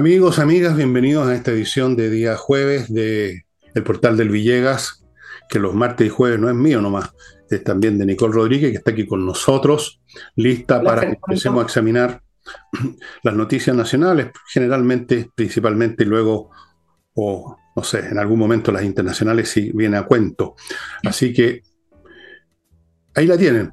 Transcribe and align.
Amigos, 0.00 0.38
amigas, 0.38 0.74
bienvenidos 0.78 1.28
a 1.28 1.34
esta 1.34 1.50
edición 1.50 1.94
de 1.94 2.08
día 2.08 2.34
jueves 2.34 2.90
de 2.90 3.44
el 3.74 3.82
portal 3.82 4.16
del 4.16 4.30
Villegas, 4.30 5.04
que 5.46 5.58
los 5.58 5.74
martes 5.74 6.06
y 6.06 6.08
jueves 6.08 6.40
no 6.40 6.48
es 6.48 6.54
mío 6.54 6.80
nomás, 6.80 7.10
es 7.50 7.62
también 7.62 7.98
de 7.98 8.06
Nicole 8.06 8.32
Rodríguez, 8.32 8.70
que 8.70 8.78
está 8.78 8.92
aquí 8.92 9.06
con 9.06 9.26
nosotros, 9.26 10.00
lista 10.36 10.82
para 10.82 11.02
que 11.02 11.18
empecemos 11.22 11.60
a 11.60 11.64
examinar 11.66 12.22
las 13.22 13.34
noticias 13.34 13.76
nacionales, 13.76 14.28
generalmente, 14.50 15.28
principalmente, 15.34 16.04
y 16.04 16.06
luego, 16.06 16.48
o 17.12 17.58
no 17.76 17.82
sé, 17.82 17.98
en 17.98 18.18
algún 18.18 18.38
momento 18.38 18.72
las 18.72 18.84
internacionales 18.84 19.50
si 19.50 19.70
viene 19.70 19.98
a 19.98 20.04
cuento. 20.04 20.54
Así 21.04 21.30
que 21.34 21.60
ahí 23.14 23.26
la 23.26 23.36
tienen. 23.36 23.70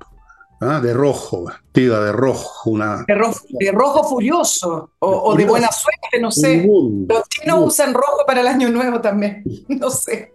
¿Ah? 0.62 0.80
de 0.80 0.94
rojo, 0.94 1.46
vestida 1.46 2.04
de 2.04 2.12
rojo, 2.12 2.70
una... 2.70 3.06
De 3.08 3.72
rojo, 3.72 4.04
furioso, 4.04 4.92
o, 5.00 5.36
de 5.36 5.46
buena 5.46 5.70
suerte, 5.72 6.20
no 6.20 6.32
sé. 6.32 6.68
Los 7.08 7.30
chinos 7.30 7.68
usan 7.68 7.94
rojo 7.94 8.24
para 8.26 8.42
el 8.42 8.48
año 8.48 8.70
nuevo 8.70 9.02
también, 9.02 9.44
no 9.68 9.90
sé. 9.90 10.34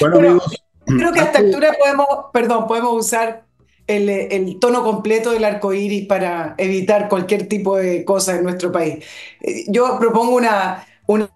Bueno, 0.00 0.18
amigos, 0.18 0.62
creo 0.84 1.12
que 1.12 1.20
a 1.20 1.24
esta 1.24 1.38
altura 1.38 1.74
podemos, 1.78 2.06
perdón, 2.32 2.66
podemos 2.66 3.06
usar 3.06 3.48
el, 3.88 4.58
tono 4.60 4.84
completo 4.84 5.32
del 5.32 5.44
arco 5.44 5.72
iris 5.72 6.06
para 6.06 6.54
evitar 6.58 7.08
cualquier 7.08 7.48
tipo 7.48 7.76
de 7.76 8.04
cosa 8.04 8.36
en 8.36 8.44
nuestro 8.44 8.70
país. 8.70 9.04
Eh, 9.40 9.64
yo 9.68 9.98
propongo 9.98 10.36
una, 10.36 10.86
una, 11.06 11.30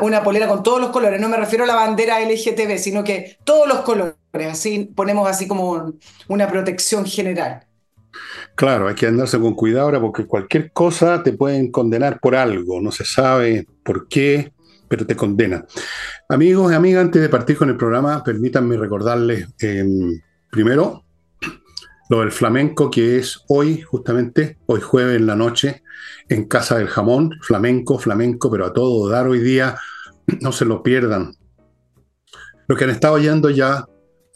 una, 0.00 0.22
polera 0.22 0.46
con 0.48 0.62
todos 0.62 0.80
los 0.80 0.90
colores, 0.90 1.20
no 1.20 1.28
me 1.28 1.36
refiero 1.36 1.64
a 1.64 1.66
la 1.66 1.74
bandera 1.74 2.20
LGTB, 2.20 2.78
sino 2.78 3.02
que 3.02 3.38
todos 3.44 3.66
los 3.66 3.80
colores, 3.80 4.16
así 4.48 4.90
ponemos 4.94 5.28
así 5.28 5.48
como 5.48 5.92
una 6.28 6.48
protección 6.48 7.04
general. 7.04 7.64
Claro, 8.54 8.88
hay 8.88 8.94
que 8.94 9.06
andarse 9.06 9.38
con 9.38 9.54
cuidado 9.54 9.86
ahora 9.86 10.00
porque 10.00 10.26
cualquier 10.26 10.72
cosa 10.72 11.22
te 11.22 11.32
pueden 11.32 11.70
condenar 11.70 12.20
por 12.20 12.34
algo, 12.34 12.80
no 12.80 12.90
se 12.90 13.04
sabe 13.04 13.66
por 13.84 14.08
qué, 14.08 14.52
pero 14.88 15.04
te 15.06 15.16
condenan. 15.16 15.66
Amigos 16.28 16.72
y 16.72 16.74
amigas, 16.74 17.04
antes 17.04 17.20
de 17.20 17.28
partir 17.28 17.56
con 17.56 17.68
el 17.68 17.76
programa, 17.76 18.22
permítanme 18.24 18.76
recordarles 18.76 19.48
em, 19.58 20.20
primero 20.50 21.04
lo 22.08 22.20
del 22.20 22.30
flamenco 22.30 22.90
que 22.90 23.18
es 23.18 23.42
hoy, 23.48 23.82
justamente, 23.82 24.58
hoy 24.66 24.80
jueves 24.80 25.16
en 25.16 25.26
la 25.26 25.34
noche, 25.34 25.82
en 26.28 26.46
Casa 26.46 26.78
del 26.78 26.88
Jamón, 26.88 27.32
flamenco, 27.40 27.98
flamenco, 27.98 28.50
pero 28.50 28.66
a 28.66 28.72
todo 28.72 29.08
dar 29.08 29.28
hoy 29.28 29.40
día, 29.40 29.76
no 30.40 30.52
se 30.52 30.64
lo 30.64 30.82
pierdan. 30.82 31.32
Los 32.68 32.78
que 32.78 32.84
han 32.84 32.90
estado 32.90 33.18
yendo 33.18 33.50
ya 33.50 33.86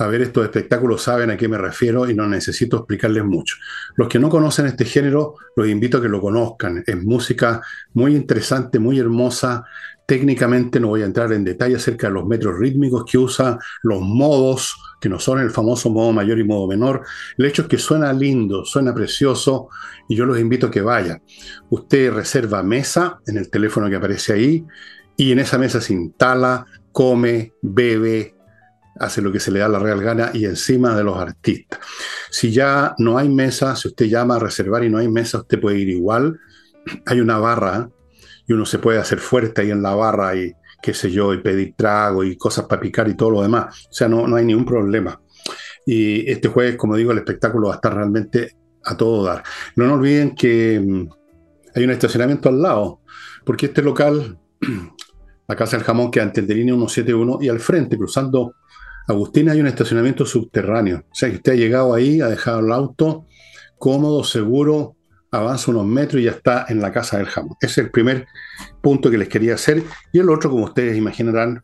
a 0.01 0.07
ver 0.07 0.23
estos 0.23 0.45
espectáculos 0.45 1.03
saben 1.03 1.31
a 1.31 1.37
qué 1.37 1.47
me 1.47 1.59
refiero 1.59 2.09
y 2.09 2.15
no 2.15 2.27
necesito 2.27 2.79
explicarles 2.79 3.23
mucho. 3.23 3.57
Los 3.97 4.09
que 4.09 4.19
no 4.19 4.31
conocen 4.31 4.65
este 4.65 4.87
género, 4.87 5.35
los 5.57 5.69
invito 5.69 5.99
a 5.99 6.03
que 6.03 6.09
lo 6.09 6.23
conozcan. 6.23 6.83
Es 6.87 6.97
música 6.97 7.61
muy 7.93 8.17
interesante, 8.17 8.79
muy 8.79 8.99
hermosa. 8.99 9.63
Técnicamente 10.11 10.81
no 10.81 10.89
voy 10.89 11.03
a 11.03 11.05
entrar 11.05 11.33
en 11.33 11.45
detalle 11.45 11.77
acerca 11.77 12.09
de 12.09 12.15
los 12.15 12.27
metros 12.27 12.59
rítmicos 12.59 13.05
que 13.05 13.17
usa, 13.17 13.61
los 13.85 14.01
modos, 14.01 14.75
que 15.01 15.09
no 15.09 15.21
son 15.21 15.39
el 15.39 15.53
famoso 15.53 15.89
modo 15.89 16.13
mayor 16.13 16.41
y 16.41 16.43
modo 16.43 16.67
menor. 16.67 17.03
El 17.39 17.45
hecho 17.45 17.63
es 17.63 17.69
que 17.69 17.79
suena 17.79 18.13
lindo, 18.13 18.65
suena 18.65 18.93
precioso 18.93 19.69
y 20.09 20.17
yo 20.17 20.27
los 20.27 20.41
invito 20.41 20.67
a 20.67 20.71
que 20.73 20.81
vayan. 20.81 21.23
Usted 21.69 22.13
reserva 22.13 22.61
mesa 22.65 23.21
en 23.25 23.37
el 23.37 23.51
teléfono 23.51 23.89
que 23.89 23.95
aparece 23.95 24.33
ahí 24.33 24.67
y 25.17 25.31
en 25.31 25.39
esa 25.39 25.59
mesa 25.59 25.81
se 25.81 25.93
instala, 25.93 26.67
come, 26.91 27.53
bebe, 27.63 28.35
hace 28.99 29.23
lo 29.23 29.31
que 29.31 29.39
se 29.39 29.53
le 29.53 29.61
da 29.61 29.69
la 29.69 29.79
real 29.79 30.03
gana 30.03 30.33
y 30.35 30.45
encima 30.45 30.97
de 30.97 31.05
los 31.05 31.17
artistas. 31.19 31.79
Si 32.33 32.51
ya 32.51 32.97
no 32.99 33.17
hay 33.17 33.29
mesa, 33.29 33.77
si 33.77 33.87
usted 33.87 34.07
llama 34.07 34.35
a 34.35 34.41
reservar 34.41 34.83
y 34.83 34.91
no 34.91 34.99
hay 34.99 35.07
mesa, 35.07 35.39
usted 35.39 35.61
puede 35.61 35.79
ir 35.79 35.89
igual. 35.89 36.41
Hay 37.07 37.21
una 37.21 37.39
barra 37.39 37.89
y 38.51 38.53
uno 38.53 38.67
se 38.67 38.81
puede 38.81 38.99
hacer 38.99 39.21
fuerte 39.21 39.63
ahí 39.63 39.71
en 39.71 39.81
la 39.81 39.95
barra 39.95 40.35
y 40.35 40.53
qué 40.83 40.93
sé 40.93 41.09
yo, 41.09 41.33
y 41.33 41.39
pedir 41.39 41.75
trago 41.77 42.25
y 42.25 42.37
cosas 42.37 42.65
para 42.65 42.83
picar 42.83 43.07
y 43.09 43.15
todo 43.15 43.31
lo 43.31 43.43
demás. 43.43 43.87
O 43.89 43.93
sea, 43.93 44.09
no, 44.09 44.27
no 44.27 44.35
hay 44.35 44.45
ningún 44.45 44.65
problema. 44.65 45.23
Y 45.87 46.29
este 46.29 46.49
jueves, 46.49 46.75
como 46.75 46.97
digo, 46.97 47.13
el 47.13 47.19
espectáculo 47.19 47.69
va 47.69 47.75
a 47.75 47.77
estar 47.77 47.95
realmente 47.95 48.57
a 48.85 48.97
todo 48.97 49.23
dar. 49.23 49.45
No 49.77 49.85
nos 49.85 49.99
olviden 49.99 50.35
que 50.35 50.81
mm, 50.85 51.09
hay 51.77 51.85
un 51.85 51.91
estacionamiento 51.91 52.49
al 52.49 52.61
lado, 52.61 53.03
porque 53.45 53.67
este 53.67 53.83
local, 53.83 54.37
la 55.49 55.55
Casa 55.55 55.77
del 55.77 55.87
Jamón, 55.87 56.11
queda 56.11 56.25
ante 56.25 56.41
el 56.41 56.49
de 56.49 56.55
línea 56.57 56.75
171 56.75 57.39
y 57.43 57.49
al 57.49 57.61
frente, 57.61 57.97
cruzando 57.97 58.57
Agustín, 59.07 59.49
hay 59.49 59.61
un 59.61 59.69
estacionamiento 59.69 60.27
subterráneo. 60.27 61.05
O 61.09 61.15
sea 61.15 61.31
que 61.31 61.37
usted 61.37 61.53
ha 61.53 61.57
llegado 61.57 61.95
ahí, 61.95 62.21
ha 62.21 62.27
dejado 62.27 62.59
el 62.59 62.73
auto 62.73 63.27
cómodo, 63.79 64.25
seguro, 64.25 64.97
avanza 65.31 65.71
unos 65.71 65.87
metros 65.87 66.21
y 66.21 66.25
ya 66.25 66.33
está 66.33 66.67
en 66.69 66.81
la 66.81 66.93
casa 66.93 67.19
del 67.19 67.27
jamón. 67.27 67.57
Ese 67.61 67.81
es 67.81 67.87
el 67.87 67.91
primer 67.91 68.27
punto 68.81 69.11
que 69.11 69.19
les 69.19 69.29
quería 69.29 69.55
hacer. 69.55 69.83
Y 70.13 70.19
el 70.19 70.31
otro, 70.31 70.51
como 70.51 70.65
ustedes 70.65 70.97
imaginarán, 70.97 71.63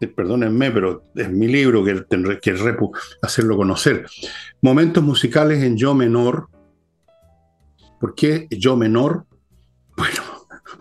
eh, 0.00 0.08
perdónenme, 0.08 0.70
pero 0.70 1.04
es 1.14 1.30
mi 1.30 1.48
libro 1.48 1.84
que 1.84 2.04
hacerlo 3.22 3.56
conocer. 3.56 4.06
Momentos 4.60 5.02
musicales 5.02 5.62
en 5.62 5.76
yo 5.76 5.94
menor. 5.94 6.48
¿Por 8.00 8.14
qué 8.14 8.46
yo 8.50 8.76
menor? 8.76 9.26
Bueno, 9.96 10.20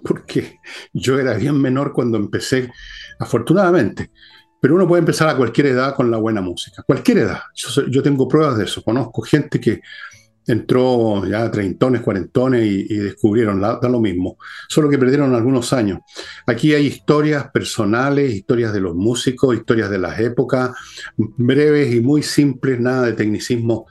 porque 0.03 0.59
yo 0.91 1.17
era 1.17 1.35
bien 1.35 1.61
menor 1.61 1.93
cuando 1.93 2.17
empecé, 2.17 2.69
afortunadamente. 3.17 4.11
Pero 4.61 4.75
uno 4.75 4.87
puede 4.87 4.99
empezar 4.99 5.29
a 5.29 5.37
cualquier 5.37 5.67
edad 5.67 5.95
con 5.95 6.09
la 6.11 6.17
buena 6.17 6.41
música, 6.41 6.83
cualquier 6.83 7.19
edad. 7.19 7.39
Yo, 7.53 8.03
tengo 8.03 8.27
pruebas 8.27 8.57
de 8.57 8.65
eso. 8.65 8.83
Conozco 8.83 9.21
gente 9.21 9.59
que 9.59 9.81
entró 10.47 11.25
ya 11.25 11.49
treintones, 11.49 12.01
cuarentones 12.01 12.65
y, 12.65 12.97
descubrieron, 12.97 13.61
da, 13.61 13.79
lo 13.83 13.99
mismo, 13.99 14.37
solo 14.69 14.89
que 14.89 14.97
perdieron 14.97 15.33
algunos 15.33 15.73
años. 15.73 15.99
Aquí 16.45 16.73
hay 16.73 16.87
historias 16.87 17.49
personales, 17.51 18.33
historias 18.33 18.73
de 18.73 18.81
los 18.81 18.95
músicos, 18.95 19.55
historias 19.55 19.89
de 19.89 19.99
las 19.99 20.19
épocas, 20.19 20.71
breves 21.17 21.93
y 21.93 22.01
muy 22.01 22.23
simples, 22.23 22.79
nada 22.79 23.07
de 23.07 23.13
tecnicismos 23.13 23.83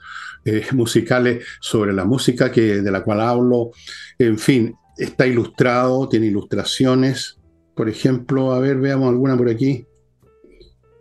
eh, 0.45 0.65
musicales 0.73 1.45
sobre 1.59 1.93
la 1.93 2.05
música 2.05 2.51
que, 2.51 2.81
de 2.81 2.91
la 2.91 3.03
cual 3.03 3.21
hablo. 3.21 3.71
En 4.17 4.37
fin, 4.37 4.75
está 4.97 5.27
ilustrado, 5.27 6.07
tiene 6.07 6.27
ilustraciones. 6.27 7.37
Por 7.75 7.89
ejemplo, 7.89 8.53
a 8.53 8.59
ver, 8.59 8.77
veamos 8.77 9.09
alguna 9.09 9.35
por 9.35 9.49
aquí 9.49 9.85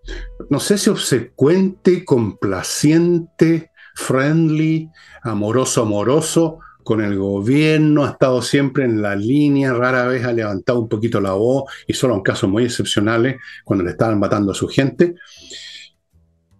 No 0.50 0.60
sé 0.60 0.78
si 0.78 0.88
obsecuente, 0.88 2.04
complaciente, 2.04 3.72
friendly, 3.96 4.88
amoroso, 5.22 5.82
amoroso 5.82 6.60
con 6.84 7.00
el 7.00 7.18
gobierno, 7.18 8.04
ha 8.04 8.10
estado 8.10 8.42
siempre 8.42 8.84
en 8.84 9.02
la 9.02 9.16
línea, 9.16 9.72
rara 9.72 10.06
vez 10.06 10.24
ha 10.24 10.32
levantado 10.32 10.80
un 10.80 10.88
poquito 10.88 11.20
la 11.20 11.32
voz 11.32 11.64
y 11.86 11.94
solo 11.94 12.14
en 12.14 12.20
casos 12.20 12.48
muy 12.48 12.64
excepcionales 12.64 13.36
cuando 13.64 13.84
le 13.84 13.92
estaban 13.92 14.18
matando 14.20 14.52
a 14.52 14.54
su 14.54 14.68
gente. 14.68 15.14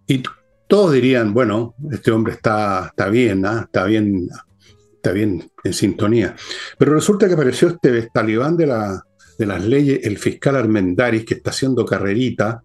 Y 0.07 0.23
todos 0.67 0.93
dirían, 0.93 1.33
bueno, 1.33 1.75
este 1.91 2.11
hombre 2.11 2.33
está, 2.33 2.87
está 2.87 3.09
bien, 3.09 3.45
¿ah? 3.45 3.61
está 3.65 3.85
bien, 3.85 4.27
está 4.95 5.11
bien 5.11 5.49
en 5.63 5.73
sintonía. 5.73 6.35
Pero 6.77 6.93
resulta 6.93 7.27
que 7.27 7.33
apareció 7.35 7.69
este 7.69 8.09
talibán 8.13 8.57
de, 8.57 8.67
la, 8.67 9.03
de 9.37 9.45
las 9.45 9.63
leyes, 9.63 9.99
el 10.03 10.17
fiscal 10.17 10.55
Armendaris, 10.55 11.25
que 11.25 11.35
está 11.35 11.51
haciendo 11.51 11.85
carrerita, 11.85 12.63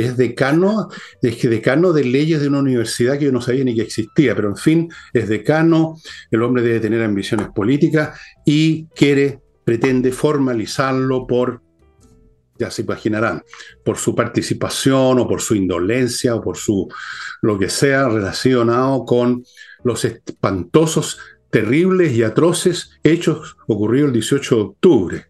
es 0.00 0.16
decano, 0.16 0.88
es 1.22 1.42
decano 1.42 1.92
de 1.92 2.04
leyes 2.04 2.40
de 2.40 2.48
una 2.48 2.58
universidad 2.60 3.18
que 3.18 3.26
yo 3.26 3.32
no 3.32 3.40
sabía 3.40 3.64
ni 3.64 3.74
que 3.74 3.82
existía, 3.82 4.34
pero 4.34 4.48
en 4.48 4.56
fin, 4.56 4.88
es 5.12 5.28
decano, 5.28 5.96
el 6.30 6.42
hombre 6.42 6.62
debe 6.62 6.80
tener 6.80 7.02
ambiciones 7.02 7.48
políticas 7.54 8.18
y 8.44 8.86
quiere, 8.94 9.40
pretende 9.64 10.12
formalizarlo 10.12 11.26
por 11.26 11.62
ya 12.58 12.70
se 12.70 12.82
imaginarán, 12.82 13.42
por 13.84 13.98
su 13.98 14.14
participación 14.14 15.20
o 15.20 15.28
por 15.28 15.40
su 15.40 15.54
indolencia 15.54 16.34
o 16.34 16.42
por 16.42 16.56
su 16.56 16.88
lo 17.40 17.58
que 17.58 17.68
sea 17.68 18.08
relacionado 18.08 19.04
con 19.04 19.44
los 19.84 20.04
espantosos, 20.04 21.18
terribles 21.50 22.12
y 22.12 22.22
atroces 22.22 22.98
hechos 23.02 23.56
ocurridos 23.68 24.08
el 24.08 24.14
18 24.14 24.54
de 24.56 24.60
octubre. 24.60 25.26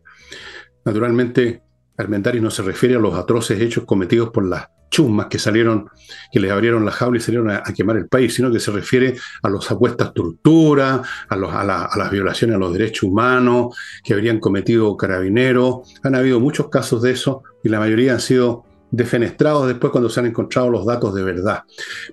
Naturalmente, 0.84 1.62
Armentaris 1.98 2.40
no 2.40 2.50
se 2.50 2.62
refiere 2.62 2.94
a 2.94 3.00
los 3.00 3.14
atroces 3.14 3.60
hechos 3.60 3.84
cometidos 3.84 4.30
por 4.30 4.46
las 4.46 4.68
chumas 4.88 5.26
que 5.26 5.38
salieron, 5.38 5.90
que 6.32 6.40
les 6.40 6.50
abrieron 6.50 6.84
la 6.84 6.92
jaula 6.92 7.18
y 7.18 7.20
salieron 7.20 7.50
a, 7.50 7.62
quemar 7.74 7.96
el 7.96 8.08
país, 8.08 8.34
sino 8.34 8.50
que 8.50 8.60
se 8.60 8.70
refiere 8.70 9.16
a 9.42 9.50
las 9.50 9.70
apuestas 9.70 10.14
torturas, 10.14 11.00
a, 11.28 11.34
a, 11.34 11.96
las 11.96 12.10
violaciones 12.10 12.56
a 12.56 12.58
los 12.58 12.72
derechos 12.72 13.02
humanos 13.02 13.76
que 14.02 14.14
habrían 14.14 14.38
cometido 14.38 14.96
carabineros. 14.96 15.94
Han 16.04 16.14
habido 16.14 16.40
muchos 16.40 16.68
casos 16.68 17.02
de 17.02 17.10
eso 17.10 17.42
y 17.62 17.68
la 17.68 17.80
mayoría 17.80 18.14
han 18.14 18.20
sido 18.20 18.64
defenestrados 18.90 19.66
después 19.66 19.90
cuando 19.90 20.08
se 20.08 20.20
han 20.20 20.26
encontrado 20.26 20.70
los 20.70 20.86
datos 20.86 21.14
de 21.14 21.24
verdad. 21.24 21.64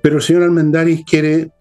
Pero 0.02 0.18
el 0.18 0.22
señor 0.22 0.44
Almendaris 0.44 1.06
quiere 1.06 1.52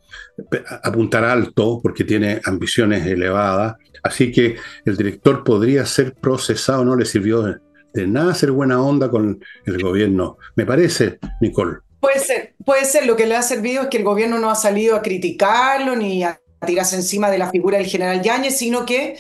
apuntar 0.83 1.25
alto 1.25 1.81
porque 1.83 2.05
tiene 2.05 2.41
ambiciones 2.45 3.07
elevadas, 3.07 3.77
así 4.03 4.33
que 4.33 4.57
el 4.85 4.97
director 4.97 5.45
podría 5.45 5.87
ser 5.87 6.15
procesado, 6.15 6.85
no 6.85 6.97
le 6.97 7.05
sirvió 7.05 7.43
de, 7.43 7.57
de 7.95 8.09
nada 8.09 8.35
ser 8.35 8.51
buena 8.51 8.83
onda 8.83 9.09
con 9.09 9.43
el 9.65 9.83
gobierno. 9.83 10.37
Me 10.57 10.67
parece, 10.67 11.19
Nicole. 11.41 11.79
Puede 12.01 12.19
ser, 12.19 12.55
puede 12.65 12.85
ser. 12.85 13.07
Lo 13.07 13.17
que 13.17 13.27
le 13.27 13.37
ha 13.37 13.43
servido 13.43 13.83
es 13.83 13.89
que 13.89 13.99
el 13.99 14.05
gobierno 14.05 14.39
no 14.39 14.51
ha 14.51 14.57
salido 14.57 14.97
a 14.97 15.03
criticarlo 15.03 15.97
ni 15.97 16.25
a 16.25 16.41
tirarse 16.67 16.97
encima 16.97 17.31
de 17.31 17.39
la 17.39 17.51
figura 17.51 17.79
del 17.79 17.87
general 17.87 18.21
Yáñez, 18.21 18.59
sino 18.59 18.85
que 18.85 19.17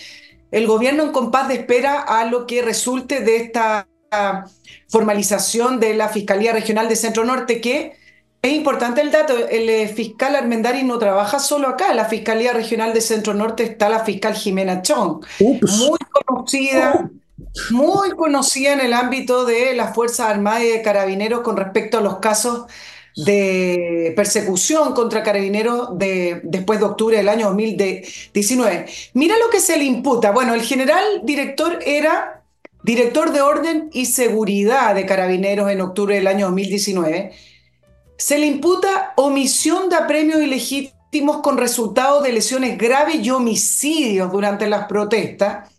el 0.50 0.67
gobierno 0.67 1.05
en 1.05 1.12
compás 1.12 1.49
de 1.49 1.55
espera 1.55 2.00
a 2.00 2.26
lo 2.26 2.47
que 2.47 2.62
resulte 2.62 3.21
de 3.21 3.37
esta 3.37 3.88
formalización 4.88 5.81
de 5.81 5.94
la 5.94 6.09
Fiscalía 6.09 6.53
Regional 6.53 6.88
de 6.88 6.97
Centro 6.97 7.25
Norte, 7.25 7.61
que 7.61 7.94
es 8.43 8.53
importante 8.53 9.00
el 9.00 9.11
dato, 9.11 9.35
el 9.49 9.69
eh, 9.69 9.88
fiscal 9.88 10.37
Armendari 10.37 10.85
no 10.85 10.99
trabaja 10.99 11.41
solo 11.41 11.67
acá, 11.67 11.91
en 11.91 11.97
la 11.97 12.05
Fiscalía 12.05 12.53
Regional 12.53 12.93
de 12.93 13.00
Centro 13.00 13.35
Norte 13.35 13.65
está 13.65 13.88
la 13.88 14.05
fiscal 14.05 14.35
Jimena 14.35 14.82
Chong, 14.82 15.25
muy 15.41 15.99
conocida 16.12 17.11
muy 17.71 18.11
conocida 18.11 18.73
en 18.73 18.81
el 18.81 18.93
ámbito 18.93 19.45
de 19.45 19.75
las 19.75 19.95
Fuerzas 19.95 20.29
Armadas 20.29 20.65
y 20.65 20.69
de 20.69 20.83
Carabineros 20.83 21.41
con 21.41 21.56
respecto 21.56 21.99
a 21.99 22.01
los 22.01 22.19
casos 22.19 22.67
de 23.17 24.12
persecución 24.17 24.93
contra 24.93 25.23
carabineros 25.23 25.97
de, 25.97 26.41
después 26.43 26.81
de 26.81 26.87
octubre 26.87 27.17
del 27.17 27.29
año 27.29 27.47
2019. 27.47 28.87
Mira 29.15 29.39
lo 29.39 29.51
que 29.51 29.61
se 29.61 29.77
le 29.77 29.85
imputa. 29.85 30.33
Bueno, 30.33 30.55
el 30.55 30.62
general 30.62 31.05
director 31.23 31.79
era 31.87 32.43
director 32.83 33.33
de 33.33 33.41
orden 33.41 33.89
y 33.93 34.06
seguridad 34.06 34.95
de 34.95 35.06
carabineros 35.06 35.71
en 35.71 35.81
octubre 35.81 36.17
del 36.17 36.27
año 36.27 36.47
2019. 36.47 37.33
Se 38.19 38.39
le 38.39 38.47
imputa 38.47 39.12
omisión 39.17 39.89
de 39.89 39.97
apremios 39.97 40.43
ilegítimos 40.43 41.39
con 41.41 41.56
resultado 41.56 42.21
de 42.21 42.33
lesiones 42.33 42.77
graves 42.77 43.17
y 43.23 43.31
homicidios 43.31 44.31
durante 44.33 44.69
las 44.69 44.87
protestas 44.87 45.71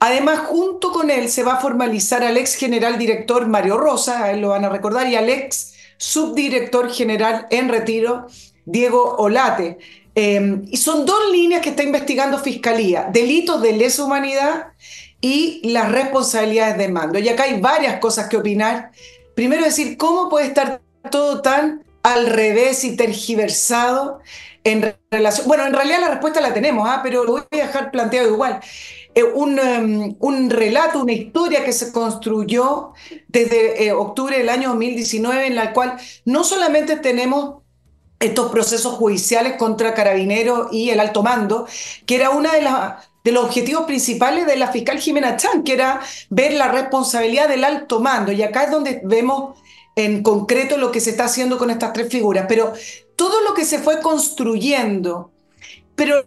Además, 0.00 0.40
junto 0.46 0.92
con 0.92 1.10
él 1.10 1.28
se 1.28 1.42
va 1.42 1.54
a 1.54 1.60
formalizar 1.60 2.22
al 2.24 2.36
ex 2.36 2.54
general 2.56 2.98
director 2.98 3.46
Mario 3.46 3.78
Rosa, 3.78 4.24
a 4.24 4.30
él 4.32 4.40
lo 4.40 4.50
van 4.50 4.64
a 4.64 4.68
recordar, 4.68 5.08
y 5.08 5.16
al 5.16 5.28
ex 5.28 5.74
subdirector 5.96 6.92
general 6.92 7.46
en 7.50 7.68
retiro, 7.68 8.26
Diego 8.64 9.16
Olate. 9.16 9.78
Em, 10.14 10.64
y 10.70 10.76
son 10.76 11.06
dos 11.06 11.30
líneas 11.32 11.60
que 11.60 11.70
está 11.70 11.82
investigando 11.82 12.38
Fiscalía, 12.38 13.08
delitos 13.12 13.60
de 13.62 13.72
lesa 13.72 14.04
humanidad 14.04 14.68
y 15.20 15.60
las 15.70 15.90
responsabilidades 15.90 16.78
de 16.78 16.88
mando. 16.88 17.18
Y 17.18 17.28
acá 17.28 17.44
hay 17.44 17.60
varias 17.60 17.98
cosas 17.98 18.28
que 18.28 18.36
opinar. 18.36 18.90
Primero 19.34 19.64
decir, 19.64 19.96
¿cómo 19.96 20.28
puede 20.28 20.46
estar 20.46 20.80
todo 21.10 21.40
tan 21.40 21.82
al 22.02 22.26
revés 22.26 22.84
y 22.84 22.96
tergiversado 22.96 24.20
en 24.62 24.94
relación... 25.10 25.48
Bueno, 25.48 25.66
en 25.66 25.72
realidad 25.72 26.00
la 26.00 26.10
respuesta 26.10 26.40
la 26.40 26.54
tenemos, 26.54 26.88
¿ah? 26.88 27.00
pero 27.02 27.24
lo 27.24 27.32
voy 27.32 27.42
a 27.50 27.56
dejar 27.56 27.90
planteado 27.90 28.28
igual. 28.28 28.60
Eh, 29.14 29.22
em, 29.22 30.16
un, 30.18 30.50
relato, 30.50 31.00
una 31.00 31.12
historia 31.12 31.64
que 31.64 31.72
se 31.72 31.92
construyó 31.92 32.92
desde 33.28 33.86
eh, 33.86 33.92
octubre 33.92 34.36
del 34.36 34.48
año 34.48 34.70
2019, 34.70 35.46
en 35.46 35.54
la 35.54 35.72
cual 35.72 35.96
no 36.24 36.42
solamente 36.42 36.96
tenemos 36.96 37.62
estos 38.18 38.50
procesos 38.50 38.94
judiciales 38.94 39.54
contra 39.54 39.94
carabineros 39.94 40.68
y 40.72 40.90
el 40.90 41.00
alto 41.00 41.22
mando, 41.22 41.66
que 42.06 42.16
era 42.16 42.30
uno 42.30 42.50
de, 42.50 42.60
de 43.24 43.32
los 43.32 43.44
objetivos 43.44 43.84
principales 43.84 44.46
de 44.46 44.56
la 44.56 44.72
fiscal 44.72 44.98
Jimena 44.98 45.36
Chan, 45.36 45.62
que 45.62 45.74
era 45.74 46.00
ver 46.30 46.54
la 46.54 46.68
responsabilidad 46.68 47.48
del 47.48 47.64
alto 47.64 48.00
mando. 48.00 48.32
Y 48.32 48.42
acá 48.42 48.64
es 48.64 48.70
donde 48.70 49.00
vemos 49.04 49.58
en 49.96 50.22
concreto 50.22 50.76
lo 50.76 50.90
que 50.90 51.00
se 51.00 51.10
está 51.10 51.26
haciendo 51.26 51.58
con 51.58 51.70
estas 51.70 51.92
tres 51.92 52.08
figuras. 52.08 52.46
Pero 52.48 52.72
todo 53.16 53.42
lo 53.42 53.54
que 53.54 53.64
se 53.64 53.78
fue 53.78 54.00
construyendo, 54.00 55.30
pero 55.94 56.24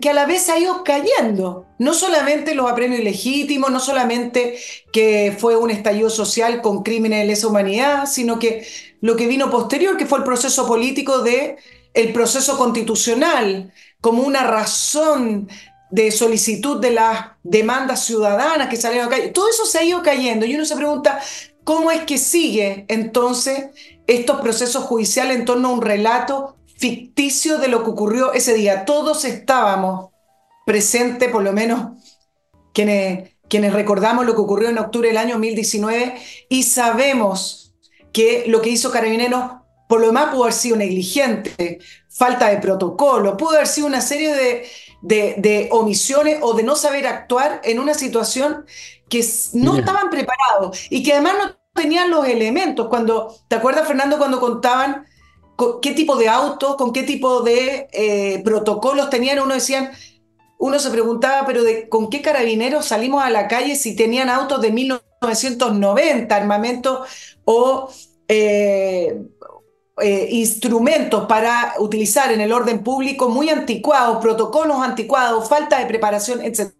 que 0.00 0.10
a 0.10 0.12
la 0.12 0.26
vez 0.26 0.48
ha 0.48 0.58
ido 0.58 0.84
cayendo. 0.84 1.66
No 1.78 1.94
solamente 1.94 2.54
los 2.54 2.70
apremios 2.70 3.00
ilegítimos, 3.00 3.70
no 3.70 3.80
solamente 3.80 4.58
que 4.92 5.34
fue 5.38 5.56
un 5.56 5.70
estallido 5.70 6.10
social 6.10 6.62
con 6.62 6.82
crímenes 6.82 7.20
de 7.20 7.26
lesa 7.26 7.48
humanidad, 7.48 8.06
sino 8.06 8.38
que 8.38 8.66
lo 9.00 9.16
que 9.16 9.26
vino 9.26 9.50
posterior, 9.50 9.96
que 9.96 10.06
fue 10.06 10.18
el 10.18 10.24
proceso 10.24 10.66
político 10.66 11.20
de 11.20 11.56
el 11.94 12.12
proceso 12.12 12.58
constitucional 12.58 13.72
como 14.00 14.22
una 14.22 14.42
razón 14.42 15.48
de 15.90 16.10
solicitud 16.10 16.80
de 16.80 16.90
las 16.90 17.26
demandas 17.44 18.04
ciudadanas 18.04 18.68
que 18.68 18.76
salieron 18.76 19.06
a 19.06 19.10
calle. 19.10 19.28
Todo 19.28 19.48
eso 19.48 19.64
se 19.64 19.78
ha 19.78 19.84
ido 19.84 20.02
cayendo 20.02 20.44
y 20.44 20.54
uno 20.54 20.64
se 20.64 20.74
pregunta, 20.74 21.20
¿cómo 21.62 21.92
es 21.92 22.02
que 22.02 22.18
sigue 22.18 22.84
entonces 22.88 23.66
estos 24.06 24.40
procesos 24.40 24.84
judiciales 24.84 25.36
en 25.36 25.44
torno 25.44 25.68
a 25.68 25.72
un 25.72 25.82
relato 25.82 26.56
ficticio 26.84 27.56
de 27.56 27.68
lo 27.68 27.82
que 27.82 27.88
ocurrió 27.88 28.34
ese 28.34 28.52
día. 28.52 28.84
Todos 28.84 29.24
estábamos 29.24 30.10
presentes, 30.66 31.30
por 31.30 31.42
lo 31.42 31.54
menos 31.54 31.92
quienes, 32.74 33.30
quienes 33.48 33.72
recordamos 33.72 34.26
lo 34.26 34.34
que 34.34 34.42
ocurrió 34.42 34.68
en 34.68 34.76
octubre 34.76 35.08
del 35.08 35.16
año 35.16 35.36
2019 35.36 36.14
y 36.50 36.64
sabemos 36.64 37.74
que 38.12 38.44
lo 38.48 38.60
que 38.60 38.68
hizo 38.68 38.90
Carabineros 38.90 39.52
por 39.88 40.00
lo 40.00 40.08
demás 40.08 40.26
pudo 40.30 40.42
haber 40.42 40.52
sido 40.52 40.76
negligente, 40.76 41.78
falta 42.10 42.50
de 42.50 42.58
protocolo, 42.58 43.38
pudo 43.38 43.54
haber 43.54 43.66
sido 43.66 43.86
una 43.86 44.02
serie 44.02 44.34
de, 45.00 45.36
de, 45.38 45.68
omisiones 45.72 46.40
o 46.42 46.52
de 46.52 46.64
no 46.64 46.76
saber 46.76 47.06
actuar 47.06 47.62
en 47.64 47.78
una 47.80 47.94
situación 47.94 48.66
que 49.08 49.24
no 49.54 49.78
estaban 49.78 50.10
preparados 50.10 50.78
y 50.90 51.02
que 51.02 51.14
además 51.14 51.32
no 51.42 51.56
tenían 51.72 52.10
los 52.10 52.28
elementos. 52.28 52.88
Cuando, 52.88 53.34
¿te 53.48 53.56
acuerdas, 53.56 53.88
Fernando, 53.88 54.18
cuando 54.18 54.38
contaban 54.38 55.06
qué 55.82 55.92
tipo 55.92 56.16
de 56.16 56.28
autos, 56.28 56.76
con 56.76 56.92
qué 56.92 57.02
tipo 57.02 57.42
de 57.42 57.88
eh, 57.92 58.42
protocolos 58.44 59.10
tenían. 59.10 59.38
Uno 59.40 59.54
decían, 59.54 59.90
uno 60.58 60.78
se 60.78 60.90
preguntaba, 60.90 61.46
pero 61.46 61.62
con 61.88 62.10
qué 62.10 62.22
carabineros 62.22 62.86
salimos 62.86 63.22
a 63.22 63.30
la 63.30 63.48
calle 63.48 63.76
si 63.76 63.94
tenían 63.96 64.30
autos 64.30 64.60
de 64.60 64.70
1990, 64.70 66.34
armamento 66.34 67.04
o 67.44 67.90
eh, 68.28 69.20
eh, 70.00 70.28
instrumentos 70.30 71.26
para 71.26 71.74
utilizar 71.78 72.32
en 72.32 72.40
el 72.40 72.52
orden 72.52 72.82
público 72.82 73.28
muy 73.28 73.48
anticuados, 73.48 74.18
protocolos 74.18 74.78
anticuados, 74.80 75.48
falta 75.48 75.78
de 75.78 75.86
preparación, 75.86 76.40
etc. 76.42 76.72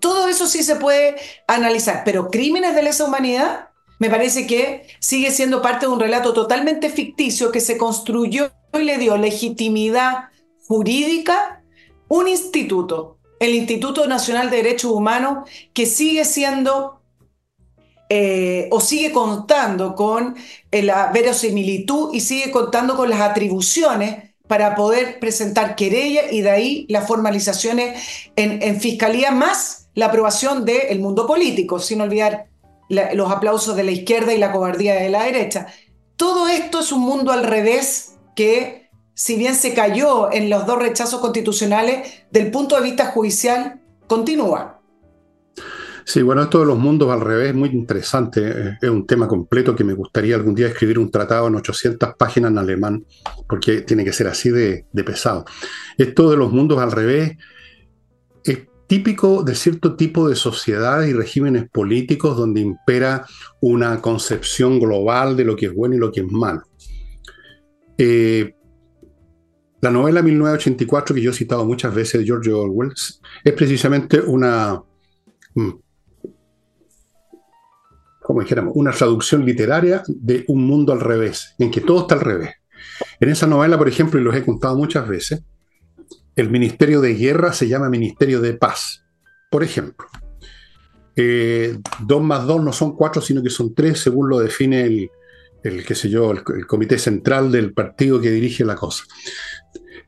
Todo 0.00 0.28
eso 0.28 0.46
sí 0.46 0.62
se 0.62 0.76
puede 0.76 1.16
analizar, 1.46 2.02
pero 2.04 2.30
crímenes 2.30 2.74
de 2.74 2.82
lesa 2.82 3.04
humanidad 3.04 3.65
me 3.98 4.10
parece 4.10 4.46
que 4.46 4.86
sigue 5.00 5.30
siendo 5.30 5.62
parte 5.62 5.86
de 5.86 5.92
un 5.92 6.00
relato 6.00 6.32
totalmente 6.32 6.90
ficticio 6.90 7.50
que 7.50 7.60
se 7.60 7.78
construyó 7.78 8.50
y 8.74 8.84
le 8.84 8.98
dio 8.98 9.16
legitimidad 9.16 10.28
jurídica 10.66 11.62
un 12.08 12.28
instituto, 12.28 13.18
el 13.40 13.54
Instituto 13.54 14.06
Nacional 14.06 14.50
de 14.50 14.58
Derechos 14.58 14.92
Humanos, 14.92 15.48
que 15.72 15.86
sigue 15.86 16.24
siendo 16.24 17.00
eh, 18.08 18.68
o 18.70 18.80
sigue 18.80 19.10
contando 19.10 19.94
con 19.94 20.36
eh, 20.70 20.82
la 20.82 21.10
verosimilitud 21.12 22.14
y 22.14 22.20
sigue 22.20 22.52
contando 22.52 22.96
con 22.96 23.10
las 23.10 23.20
atribuciones 23.20 24.30
para 24.46 24.76
poder 24.76 25.18
presentar 25.18 25.74
querella 25.74 26.30
y 26.30 26.42
de 26.42 26.50
ahí 26.50 26.86
las 26.88 27.08
formalizaciones 27.08 28.30
en, 28.36 28.62
en 28.62 28.80
fiscalía 28.80 29.32
más 29.32 29.88
la 29.94 30.06
aprobación 30.06 30.64
del 30.64 31.00
mundo 31.00 31.26
político, 31.26 31.80
sin 31.80 32.00
olvidar 32.00 32.46
los 32.88 33.30
aplausos 33.30 33.76
de 33.76 33.84
la 33.84 33.90
izquierda 33.90 34.32
y 34.34 34.38
la 34.38 34.52
cobardía 34.52 34.94
de 34.94 35.08
la 35.08 35.24
derecha. 35.24 35.66
Todo 36.16 36.48
esto 36.48 36.80
es 36.80 36.92
un 36.92 37.02
mundo 37.02 37.32
al 37.32 37.44
revés 37.44 38.16
que, 38.34 38.90
si 39.14 39.36
bien 39.36 39.54
se 39.54 39.74
cayó 39.74 40.32
en 40.32 40.48
los 40.50 40.66
dos 40.66 40.78
rechazos 40.78 41.20
constitucionales, 41.20 42.24
del 42.30 42.50
punto 42.50 42.76
de 42.76 42.82
vista 42.82 43.06
judicial, 43.06 43.80
continúa. 44.06 44.80
Sí, 46.04 46.22
bueno, 46.22 46.42
esto 46.42 46.60
de 46.60 46.66
los 46.66 46.78
mundos 46.78 47.10
al 47.10 47.20
revés 47.20 47.52
muy 47.52 47.70
interesante. 47.70 48.40
Eh, 48.40 48.78
es 48.80 48.88
un 48.88 49.08
tema 49.08 49.26
completo 49.26 49.74
que 49.74 49.82
me 49.82 49.92
gustaría 49.92 50.36
algún 50.36 50.54
día 50.54 50.68
escribir 50.68 51.00
un 51.00 51.10
tratado 51.10 51.48
en 51.48 51.56
800 51.56 52.14
páginas 52.16 52.52
en 52.52 52.58
alemán, 52.58 53.04
porque 53.48 53.80
tiene 53.80 54.04
que 54.04 54.12
ser 54.12 54.28
así 54.28 54.50
de, 54.50 54.86
de 54.92 55.04
pesado. 55.04 55.44
Esto 55.98 56.30
de 56.30 56.36
los 56.36 56.52
mundos 56.52 56.78
al 56.78 56.92
revés 56.92 57.36
típico 58.86 59.42
de 59.42 59.54
cierto 59.54 59.96
tipo 59.96 60.28
de 60.28 60.36
sociedades 60.36 61.10
y 61.10 61.12
regímenes 61.12 61.68
políticos 61.70 62.36
donde 62.36 62.60
impera 62.60 63.26
una 63.60 64.00
concepción 64.00 64.78
global 64.78 65.36
de 65.36 65.44
lo 65.44 65.56
que 65.56 65.66
es 65.66 65.74
bueno 65.74 65.96
y 65.96 65.98
lo 65.98 66.12
que 66.12 66.20
es 66.20 66.30
malo. 66.30 66.62
Eh, 67.98 68.54
la 69.80 69.90
novela 69.90 70.22
1984, 70.22 71.14
que 71.14 71.22
yo 71.22 71.30
he 71.30 71.34
citado 71.34 71.64
muchas 71.64 71.94
veces 71.94 72.20
de 72.20 72.26
George 72.26 72.52
Orwell, 72.52 72.92
es 73.44 73.52
precisamente 73.52 74.20
una, 74.20 74.82
mm, 75.54 75.70
dijéramos, 78.40 78.72
una 78.74 78.90
traducción 78.90 79.44
literaria 79.44 80.02
de 80.08 80.44
un 80.48 80.66
mundo 80.66 80.92
al 80.92 81.00
revés, 81.00 81.54
en 81.58 81.70
que 81.70 81.80
todo 81.80 82.00
está 82.00 82.14
al 82.14 82.20
revés. 82.22 82.50
En 83.20 83.28
esa 83.28 83.46
novela, 83.46 83.78
por 83.78 83.88
ejemplo, 83.88 84.18
y 84.18 84.24
los 84.24 84.34
he 84.34 84.44
contado 84.44 84.76
muchas 84.76 85.06
veces, 85.06 85.42
el 86.36 86.50
Ministerio 86.50 87.00
de 87.00 87.14
Guerra 87.14 87.52
se 87.52 87.66
llama 87.66 87.88
Ministerio 87.88 88.40
de 88.40 88.54
Paz. 88.54 89.02
Por 89.50 89.64
ejemplo, 89.64 90.06
eh, 91.16 91.78
dos 92.00 92.22
más 92.22 92.46
dos 92.46 92.62
no 92.62 92.72
son 92.72 92.94
cuatro, 92.94 93.22
sino 93.22 93.42
que 93.42 93.48
son 93.48 93.74
tres, 93.74 94.00
según 94.00 94.28
lo 94.28 94.38
define 94.38 94.82
el, 94.82 95.10
el 95.64 95.84
qué 95.84 95.94
sé 95.94 96.10
yo, 96.10 96.30
el, 96.30 96.66
comité 96.66 96.98
central 96.98 97.50
del 97.50 97.72
partido 97.72 98.20
que 98.20 98.30
dirige 98.30 98.64
la 98.64 98.74
cosa. 98.74 99.04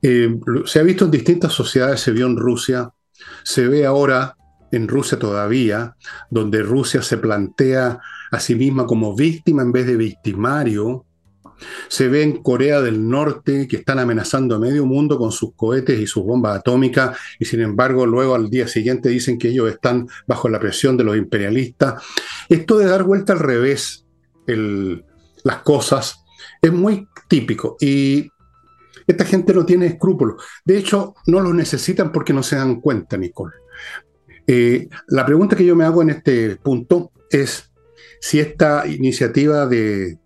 Eh, 0.03 0.39
se 0.67 0.79
ha 0.79 0.83
visto 0.83 1.07
en 1.07 1.11
distintas 1.11 1.53
sociedades, 1.55 2.01
se 2.01 2.13
vio 2.13 2.27
en 2.27 2.37
Rusia, 2.37 2.91
se 3.43 3.67
ve 3.67 3.87
ahora 3.87 4.37
en 4.71 4.87
Rusia 4.87 5.19
todavía, 5.19 5.97
donde 6.31 6.63
Rusia 6.63 7.01
se 7.01 7.17
plantea 7.17 7.99
a 8.31 8.41
sí 8.41 8.55
misma 8.55 8.87
como 8.87 9.17
víctima 9.17 9.63
en 9.63 9.73
vez 9.73 9.87
de 9.87 9.97
victimario, 9.97 11.07
se 11.89 12.09
ve 12.09 12.23
en 12.23 12.43
Corea 12.43 12.81
del 12.81 13.09
Norte 13.09 13.67
que 13.69 13.77
están 13.77 13.99
amenazando 13.99 14.55
a 14.55 14.59
medio 14.59 14.87
mundo 14.87 15.19
con 15.19 15.33
sus 15.33 15.55
cohetes 15.55 15.99
y 15.99 16.07
sus 16.07 16.25
bombas 16.25 16.59
atómicas 16.59 17.17
y 17.39 17.45
sin 17.45 17.61
embargo 17.61 18.07
luego 18.07 18.35
al 18.35 18.51
día 18.51 18.69
siguiente 18.69 19.09
dicen 19.09 19.39
que 19.39 19.49
ellos 19.49 19.71
están 19.71 20.09
bajo 20.27 20.49
la 20.49 20.61
presión 20.61 20.97
de 20.97 21.05
los 21.05 21.17
imperialistas. 21.17 22.03
Esto 22.49 22.79
de 22.79 22.87
dar 22.87 23.05
vuelta 23.05 23.33
al 23.33 23.41
revés 23.41 24.05
las 24.47 25.59
cosas 25.63 26.25
es 26.63 26.73
muy 26.73 27.07
típico 27.29 27.77
y 27.81 28.31
esta 29.07 29.25
gente 29.25 29.55
no 29.55 29.65
tiene 29.65 29.87
escrúpulos. 29.87 30.43
De 30.65 30.79
hecho, 30.79 31.15
no 31.27 31.41
los 31.41 31.55
necesitan 31.55 32.13
porque 32.13 32.33
no 32.33 32.43
se 32.43 32.57
dan 32.57 32.81
cuenta, 32.81 33.17
Nicole. 33.17 33.55
Eh, 34.47 34.89
la 35.09 35.27
pregunta 35.27 35.57
que 35.57 35.65
yo 35.65 35.77
me 35.77 35.85
hago 35.85 36.03
en 36.03 36.11
este 36.11 36.57
punto 36.57 37.11
es 37.31 37.71
si 38.21 38.41
esta 38.41 38.87
iniciativa 38.87 39.67
de, 39.67 40.19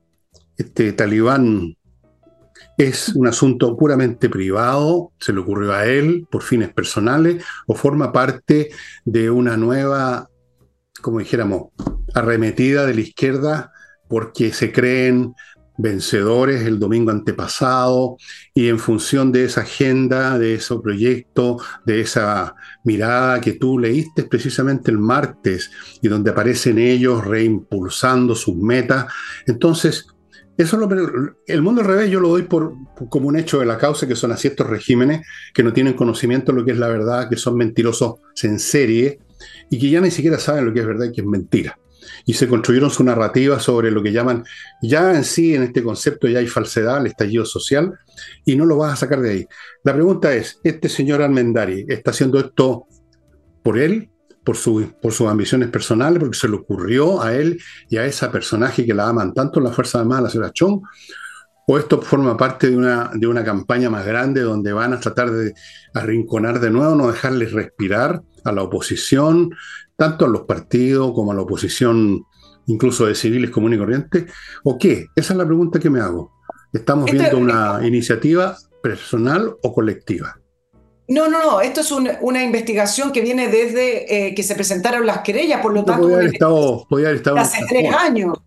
este 0.57 0.93
talibán 0.93 1.77
es 2.79 3.11
un 3.11 3.27
asunto 3.27 3.77
puramente 3.77 4.29
privado, 4.29 5.13
se 5.19 5.33
le 5.33 5.41
ocurrió 5.41 5.73
a 5.73 5.87
él 5.87 6.27
por 6.31 6.43
fines 6.43 6.73
personales, 6.73 7.45
o 7.67 7.75
forma 7.75 8.13
parte 8.13 8.71
de 9.05 9.31
una 9.31 9.57
nueva, 9.57 10.29
como 11.01 11.19
dijéramos, 11.19 11.69
arremetida 12.15 12.87
de 12.87 12.95
la 12.95 13.01
izquierda 13.01 13.73
porque 14.09 14.53
se 14.53 14.73
creen 14.73 15.35
vencedores 15.79 16.67
el 16.67 16.79
domingo 16.79 17.11
antepasado 17.11 18.17
y 18.55 18.69
en 18.69 18.79
función 18.79 19.33
de 19.33 19.45
esa 19.45 19.63
agenda, 19.63 20.39
de 20.39 20.55
ese 20.55 20.77
proyecto, 20.77 21.59
de 21.87 22.03
esa 22.03 22.55
mirada 22.85 23.41
que 23.41 23.53
tú 23.53 23.79
leíste 23.79 24.25
precisamente 24.25 24.91
el 24.91 24.99
martes 24.99 25.71
y 26.03 26.09
donde 26.09 26.31
aparecen 26.31 26.79
ellos 26.79 27.25
reimpulsando 27.25 28.35
sus 28.35 28.57
metas, 28.57 29.07
entonces 29.47 30.07
eso 30.63 30.77
lo, 30.77 30.89
el 31.47 31.63
mundo 31.63 31.81
al 31.81 31.87
revés 31.87 32.11
yo 32.11 32.21
lo 32.21 32.29
doy 32.29 32.43
por, 32.43 32.75
como 33.09 33.29
un 33.29 33.39
hecho 33.39 33.61
de 33.61 33.67
la 33.67 33.79
causa, 33.79 34.07
que 34.07 34.17
son 34.17 34.33
así 34.33 34.49
estos 34.49 34.67
regímenes 34.67 35.27
que 35.55 35.63
no 35.63 35.73
tienen 35.73 35.95
conocimiento 35.95 36.53
de 36.53 36.59
lo 36.59 36.65
que 36.65 36.73
es 36.73 36.79
la 36.79 36.89
verdad, 36.89 37.29
que 37.29 37.37
son 37.37 37.57
mentirosos 37.57 38.15
en 38.43 38.59
serie 38.59 39.19
y 39.71 39.79
que 39.79 39.91
ya 39.91 40.01
ni 40.01 40.11
siquiera 40.11 40.39
saben 40.39 40.67
lo 40.67 40.73
que 40.73 40.81
es 40.81 40.87
verdad 40.87 41.07
y 41.07 41.13
que 41.13 41.21
es 41.21 41.27
mentira. 41.27 41.79
Y 42.27 42.35
se 42.35 42.49
construyeron 42.49 42.91
su 42.91 43.05
narrativa 43.05 43.61
sobre 43.61 43.91
lo 43.91 44.03
que 44.03 44.13
llaman, 44.13 44.45
ya 44.83 45.15
en 45.15 45.25
sí, 45.25 45.55
en 45.55 45.63
este 45.63 45.83
concepto 45.83 46.29
ya 46.29 46.41
hay 46.41 46.47
falsedad, 46.47 47.01
el 47.01 47.07
estallido 47.07 47.45
social, 47.45 47.93
y 48.45 48.57
no 48.57 48.67
lo 48.67 48.77
vas 48.77 48.93
a 48.93 48.97
sacar 48.97 49.21
de 49.21 49.31
ahí. 49.31 49.47
La 49.85 49.95
pregunta 49.95 50.35
es, 50.35 50.61
¿este 50.65 50.89
señor 50.89 51.23
Almendari 51.23 51.87
está 51.89 52.11
haciendo 52.11 52.39
esto 52.39 52.87
por 53.63 53.79
él 53.79 54.12
por, 54.45 54.57
por 55.01 55.13
sus 55.13 55.29
ambiciones 55.29 55.69
personales, 55.69 56.19
porque 56.19 56.37
se 56.37 56.49
le 56.49 56.57
ocurrió 56.57 57.23
a 57.23 57.35
él 57.35 57.61
y 57.89 57.97
a 57.97 58.05
esa 58.05 58.31
personaje 58.31 58.85
que 58.85 58.95
la 58.95 59.09
aman 59.09 59.33
tanto 59.33 59.61
en 59.61 59.65
la 59.65 59.73
Fuerza 59.73 60.01
Armada, 60.01 60.23
la 60.23 60.31
señora 60.31 60.53
Chong, 60.53 60.83
o 61.67 61.79
esto 61.79 62.03
forma 62.03 62.37
parte 62.37 62.71
de 62.71 62.77
una, 62.77 63.11
de 63.15 63.27
una 63.27 63.45
campaña 63.45 63.89
más 63.89 64.05
grande 64.05 64.41
donde 64.41 64.73
van 64.73 64.93
a 64.93 65.01
tratar 65.01 65.31
de 65.31 65.55
arrinconar 65.95 66.61
de 66.61 66.71
nuevo, 66.71 66.95
no 66.95 67.07
dejarles 67.07 67.53
respirar 67.53 68.23
a 68.45 68.53
la 68.53 68.63
oposición, 68.63 69.55
tanto 69.97 70.25
a 70.25 70.29
los 70.29 70.43
partidos 70.43 71.13
como 71.15 71.31
a 71.31 71.35
la 71.35 71.43
oposición, 71.43 72.25
incluso 72.67 73.07
de 73.07 73.15
civiles 73.15 73.51
comunes 73.51 73.77
y 73.77 73.81
corrientes, 73.81 74.25
o 74.65 74.77
qué? 74.77 75.07
Esa 75.15 75.35
es 75.35 75.39
la 75.39 75.47
pregunta 75.47 75.79
que 75.79 75.91
me 75.91 76.01
hago. 76.01 76.33
¿Estamos 76.73 77.11
viendo 77.11 77.39
una 77.39 77.87
iniciativa 77.87 78.57
personal 78.83 79.55
o 79.63 79.73
colectiva? 79.73 80.42
No, 81.09 81.29
no, 81.29 81.43
no, 81.43 81.61
esto 81.61 81.81
es 81.81 81.91
una 81.91 82.43
investigación 82.43 83.13
que 83.13 83.21
viene 83.21 83.49
desde 83.49 84.29
eh, 84.29 84.35
que 84.35 84.43
se 84.43 84.55
presentaron 84.55 85.05
las 85.05 85.19
querellas, 85.19 85.61
por 85.61 85.75
lo 85.75 85.85
tanto... 85.85 86.03
Podría 86.03 86.19
haber 86.19 86.33
estado, 86.33 86.87
podía 86.89 87.07
haber 87.09 87.17
estado 87.17 87.37
hace 87.39 87.65
tres 87.69 87.93
años. 87.93 88.39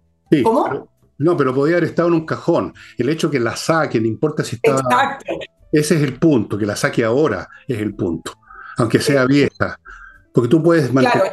¿Cómo? 0.43 0.89
no, 1.17 1.37
pero 1.37 1.53
podía 1.53 1.77
haber 1.77 1.89
estado 1.89 2.07
en 2.09 2.15
un 2.15 2.25
cajón. 2.25 2.73
El 2.97 3.09
hecho 3.09 3.29
que 3.29 3.39
la 3.39 3.55
saque, 3.55 3.99
no 3.99 4.07
importa 4.07 4.43
si 4.43 4.55
está... 4.55 4.71
Exacto. 4.71 5.33
Ese 5.71 5.95
es 5.95 6.01
el 6.01 6.17
punto, 6.17 6.57
que 6.57 6.65
la 6.65 6.75
saque 6.75 7.03
ahora 7.03 7.49
es 7.67 7.79
el 7.79 7.93
punto, 7.95 8.31
aunque 8.77 8.99
sea 8.99 9.25
vieja. 9.25 9.79
Porque 10.33 10.49
tú 10.49 10.63
puedes 10.63 10.91
mantener 10.93 11.29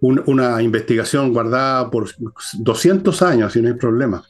una, 0.00 0.62
investigación 0.62 1.32
guardada 1.32 1.90
por 1.90 2.10
200 2.54 3.22
años 3.22 3.56
y 3.56 3.62
no 3.62 3.68
hay 3.68 3.74
problema. 3.74 4.22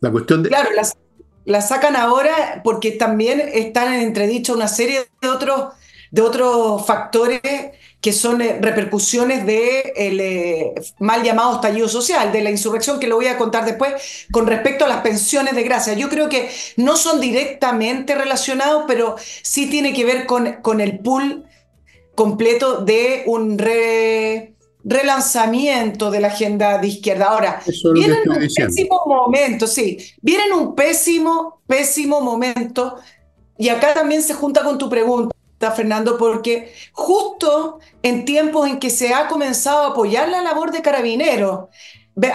La 0.00 0.10
cuestión 0.10 0.42
de... 0.42 0.50
Claro, 0.50 0.70
las 0.74 0.96
la 1.48 1.62
sacan 1.62 1.96
ahora 1.96 2.60
porque 2.62 2.90
también 2.90 3.40
están 3.40 3.94
en 3.94 4.02
entredicho 4.02 4.52
una 4.52 4.68
serie 4.68 5.06
de 5.22 5.28
otros, 5.30 5.72
de 6.10 6.20
otros 6.20 6.84
factores 6.84 7.40
que 8.02 8.12
son 8.12 8.42
eh, 8.42 8.58
repercusiones 8.60 9.46
del 9.46 10.20
eh, 10.20 10.74
mal 10.98 11.22
llamado 11.22 11.54
estallido 11.54 11.88
social, 11.88 12.32
de 12.32 12.42
la 12.42 12.50
insurrección, 12.50 13.00
que 13.00 13.06
lo 13.06 13.16
voy 13.16 13.28
a 13.28 13.38
contar 13.38 13.64
después, 13.64 14.26
con 14.30 14.46
respecto 14.46 14.84
a 14.84 14.88
las 14.88 15.00
pensiones 15.00 15.54
de 15.54 15.62
gracia. 15.62 15.94
Yo 15.94 16.10
creo 16.10 16.28
que 16.28 16.50
no 16.76 16.98
son 16.98 17.18
directamente 17.18 18.14
relacionados, 18.14 18.84
pero 18.86 19.16
sí 19.42 19.70
tiene 19.70 19.94
que 19.94 20.04
ver 20.04 20.26
con, 20.26 20.60
con 20.60 20.82
el 20.82 20.98
pool 20.98 21.46
completo 22.14 22.82
de 22.84 23.22
un 23.24 23.56
re 23.56 24.57
relanzamiento 24.88 26.10
de 26.10 26.20
la 26.20 26.28
agenda 26.28 26.78
de 26.78 26.88
izquierda. 26.88 27.26
Ahora, 27.26 27.62
viene 27.92 28.16
en 28.24 28.30
un 28.30 28.48
pésimo 28.54 29.02
momento, 29.06 29.66
sí, 29.66 29.98
viene 30.22 30.44
en 30.44 30.54
un 30.54 30.74
pésimo, 30.74 31.60
pésimo 31.66 32.20
momento, 32.20 32.96
y 33.58 33.68
acá 33.68 33.94
también 33.94 34.22
se 34.22 34.34
junta 34.34 34.64
con 34.64 34.78
tu 34.78 34.88
pregunta, 34.88 35.34
Fernando, 35.74 36.16
porque 36.16 36.72
justo 36.92 37.80
en 38.02 38.24
tiempos 38.24 38.68
en 38.68 38.78
que 38.78 38.90
se 38.90 39.12
ha 39.12 39.28
comenzado 39.28 39.82
a 39.82 39.88
apoyar 39.88 40.28
la 40.28 40.40
labor 40.40 40.72
de 40.72 40.82
carabineros, 40.82 41.68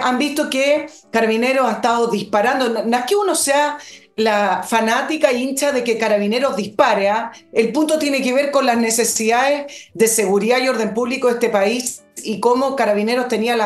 han 0.00 0.18
visto 0.18 0.48
que 0.48 0.86
Carabineros 1.10 1.68
ha 1.68 1.72
estado 1.72 2.08
disparando, 2.08 2.84
no 2.84 2.96
es 2.96 3.04
que 3.04 3.16
uno 3.16 3.34
sea 3.34 3.78
la 4.16 4.62
fanática 4.62 5.32
hincha 5.32 5.72
de 5.72 5.82
que 5.82 5.98
Carabineros 5.98 6.56
dispare. 6.56 7.08
¿ah? 7.08 7.32
El 7.52 7.72
punto 7.72 7.98
tiene 7.98 8.22
que 8.22 8.32
ver 8.32 8.50
con 8.50 8.66
las 8.66 8.76
necesidades 8.76 9.90
de 9.92 10.08
seguridad 10.08 10.58
y 10.60 10.68
orden 10.68 10.94
público 10.94 11.28
de 11.28 11.34
este 11.34 11.48
país 11.48 12.04
y 12.22 12.40
cómo 12.40 12.76
Carabineros 12.76 13.28
tenía 13.28 13.56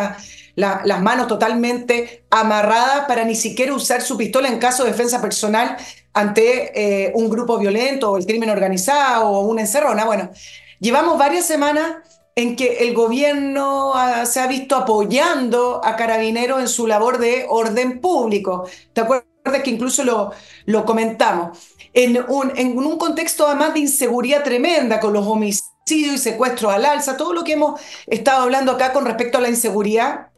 las 0.57 1.03
manos 1.03 1.29
totalmente 1.29 2.25
amarradas 2.31 3.07
para 3.07 3.25
ni 3.25 3.35
siquiera 3.35 3.75
usar 3.75 4.03
su 4.03 4.17
pistola 4.17 4.49
en 4.49 4.59
caso 4.59 4.85
de 4.85 4.91
defensa 4.91 5.21
personal 5.21 5.77
ante 6.15 6.73
eh, 7.07 7.13
un 7.15 7.29
grupo 7.29 7.59
violento 7.59 8.13
o 8.13 8.17
el 8.17 8.27
crimen 8.27 8.51
organizado 8.51 9.29
o 9.29 9.47
una 9.47 9.61
encerrona. 9.61 10.05
Bueno, 10.05 10.31
llevamos 10.81 11.19
varias 11.19 11.47
semanas 11.47 11.97
en 12.35 12.57
que 12.57 12.79
el 12.89 12.95
gobierno 12.95 13.93
se 14.25 14.41
ha 14.41 14.47
visto 14.47 14.77
apoyando 14.77 15.81
a 15.85 15.97
Carabineros 15.97 16.61
en 16.61 16.69
su 16.69 16.87
labor 16.87 17.19
de 17.19 17.47
orden 17.49 18.01
público. 18.01 18.65
¿Te 18.93 19.01
acuerdas 19.01 19.28
que 19.63 19.71
incluso 19.71 20.05
lo, 20.05 20.33
lo 20.67 20.85
comentamos? 20.85 21.59
En 21.93 22.25
un, 22.29 22.53
en 22.57 22.79
un 22.79 22.99
contexto 22.99 23.47
además 23.47 23.75
de 23.75 23.81
inseguridad 23.81 24.45
tremenda, 24.45 25.01
con 25.01 25.13
los 25.13 25.27
homicidios 25.27 26.15
y 26.15 26.19
secuestros 26.19 26.73
al 26.73 26.85
alza, 26.85 27.17
todo 27.17 27.33
lo 27.33 27.45
que 27.45 27.53
hemos 27.53 27.81
estado 28.07 28.43
hablando 28.43 28.73
acá 28.73 28.93
con 28.93 29.05
respecto 29.05 29.39
a 29.39 29.41
la 29.41 29.49
inseguridad, 29.49 30.29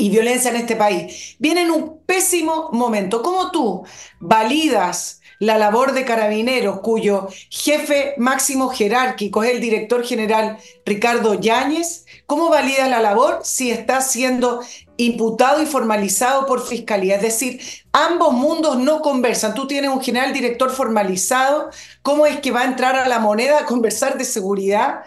y 0.00 0.08
violencia 0.08 0.50
en 0.50 0.56
este 0.56 0.76
país. 0.76 1.36
Viene 1.38 1.62
en 1.62 1.70
un 1.70 2.02
pésimo 2.06 2.70
momento. 2.72 3.22
¿Cómo 3.22 3.50
tú 3.50 3.84
validas 4.18 5.19
la 5.40 5.58
labor 5.58 5.92
de 5.92 6.04
carabineros 6.04 6.80
cuyo 6.80 7.28
jefe 7.48 8.14
máximo 8.18 8.68
jerárquico 8.68 9.42
es 9.42 9.52
el 9.52 9.60
director 9.60 10.04
general 10.04 10.58
Ricardo 10.84 11.34
Yáñez? 11.34 12.04
¿Cómo 12.26 12.48
valida 12.48 12.86
la 12.86 13.00
labor 13.00 13.40
si 13.42 13.72
está 13.72 14.02
siendo 14.02 14.60
imputado 14.98 15.62
y 15.62 15.66
formalizado 15.66 16.46
por 16.46 16.64
fiscalía? 16.64 17.16
Es 17.16 17.22
decir, 17.22 17.60
ambos 17.90 18.34
mundos 18.34 18.78
no 18.78 19.00
conversan. 19.00 19.54
Tú 19.54 19.66
tienes 19.66 19.90
un 19.90 20.00
general 20.00 20.32
director 20.32 20.70
formalizado. 20.70 21.70
¿Cómo 22.02 22.26
es 22.26 22.38
que 22.40 22.52
va 22.52 22.60
a 22.60 22.66
entrar 22.66 22.94
a 22.94 23.08
la 23.08 23.18
moneda 23.18 23.60
a 23.60 23.66
conversar 23.66 24.18
de 24.18 24.24
seguridad 24.24 25.00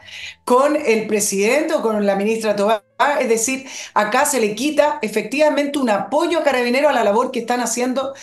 con 0.44 0.76
el 0.76 1.08
presidente 1.08 1.76
o 1.76 1.82
con 1.82 2.06
la 2.06 2.16
ministra 2.16 2.56
Tobar? 2.56 2.84
Es 3.22 3.30
decir, 3.30 3.68
acá 3.94 4.26
se 4.26 4.42
le 4.42 4.56
quita 4.56 5.00
efectivamente 5.02 5.78
un 5.78 5.92
apoyo 5.92 6.40
a 6.40 6.44
Carabineros 6.44 6.90
a 6.90 6.94
la 6.94 7.04
labor 7.04 7.32
que 7.32 7.40
están 7.40 7.60
haciendo 7.60 8.14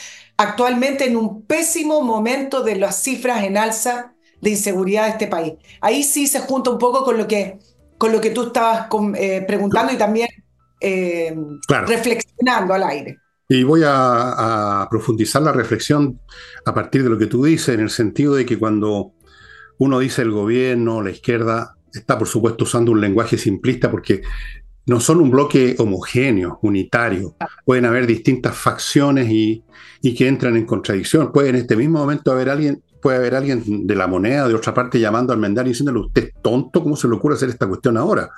actualmente 0.41 1.07
en 1.07 1.17
un 1.17 1.43
pésimo 1.43 2.01
momento 2.01 2.63
de 2.63 2.77
las 2.77 3.03
cifras 3.03 3.45
en 3.45 3.59
alza 3.59 4.15
de 4.41 4.51
inseguridad 4.51 5.05
de 5.05 5.11
este 5.11 5.27
país. 5.27 5.53
Ahí 5.83 6.03
sí 6.03 6.27
se 6.27 6.41
junta 6.41 6.71
un 6.71 6.79
poco 6.79 7.05
con 7.05 7.19
lo 7.19 7.29
que 7.29 7.59
con 7.99 8.13
lo 8.13 8.23
que 8.23 8.31
tú 8.31 8.45
estabas 8.45 8.89
eh, 9.17 9.45
preguntando 9.47 9.93
y 9.93 9.99
también 9.99 10.29
eh, 10.81 11.37
reflexionando 11.87 12.73
al 12.73 12.85
aire. 12.85 13.19
Y 13.47 13.63
voy 13.63 13.83
a, 13.85 14.89
profundizar 14.91 15.43
la 15.43 15.53
reflexión 15.53 16.19
a 16.65 16.73
partir 16.73 17.03
de 17.03 17.11
lo 17.11 17.19
que 17.19 17.27
tú 17.27 17.45
dices, 17.45 17.75
en 17.75 17.81
el 17.81 17.91
sentido 17.91 18.35
de 18.35 18.47
que 18.47 18.59
cuando 18.59 19.13
uno 19.77 19.99
dice 19.99 20.23
el 20.23 20.31
gobierno, 20.31 21.03
la 21.03 21.11
izquierda, 21.11 21.77
está 21.93 22.17
por 22.17 22.29
supuesto 22.29 22.65
usando 22.65 22.93
un 22.93 23.03
lenguaje 23.03 23.37
simplista 23.37 23.91
porque 23.91 24.23
no 24.87 25.01
son 25.01 25.21
un 25.21 25.31
bloque 25.31 25.77
homogéneo, 25.79 26.59
unitario. 26.63 27.37
Pueden 27.65 27.85
haber 27.85 28.07
distintas 28.07 28.57
facciones 28.57 29.31
y, 29.31 29.63
y, 30.03 30.15
que 30.15 30.27
entran 30.27 30.57
en 30.57 30.67
contradicción. 30.67 31.33
Puede 31.33 31.51
en 31.51 31.57
este 31.57 31.77
mismo 31.77 31.99
momento 31.99 32.33
haber 32.33 32.51
alguien 32.51 32.83
puede 33.01 33.17
haber 33.17 33.35
alguien 33.35 33.87
de 33.87 33.95
la 33.95 34.07
moneda 34.07 34.47
de 34.47 34.55
otra 34.55 34.75
parte 34.75 35.01
llamando 35.01 35.33
al 35.33 35.39
Mendar 35.39 35.67
y 35.67 35.71
diciéndole, 35.71 36.01
usted 36.01 36.25
es 36.25 36.35
tonto, 36.43 36.83
¿cómo 36.83 36.97
se 36.97 37.09
le 37.09 37.15
ocurre 37.15 37.35
hacer 37.35 37.49
esta 37.49 37.67
cuestión 37.67 37.97
ahora? 37.97 38.31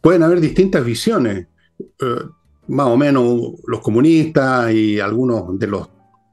Pueden 0.00 0.22
haber 0.22 0.40
distintas 0.40 0.84
visiones, 0.84 1.46
eh, 1.78 2.22
más 2.68 2.86
o 2.86 2.96
menos 2.96 3.52
los 3.66 3.80
comunistas 3.80 4.72
y 4.72 5.00
algunos 5.00 5.58
de 5.58 5.66
los 5.66 5.88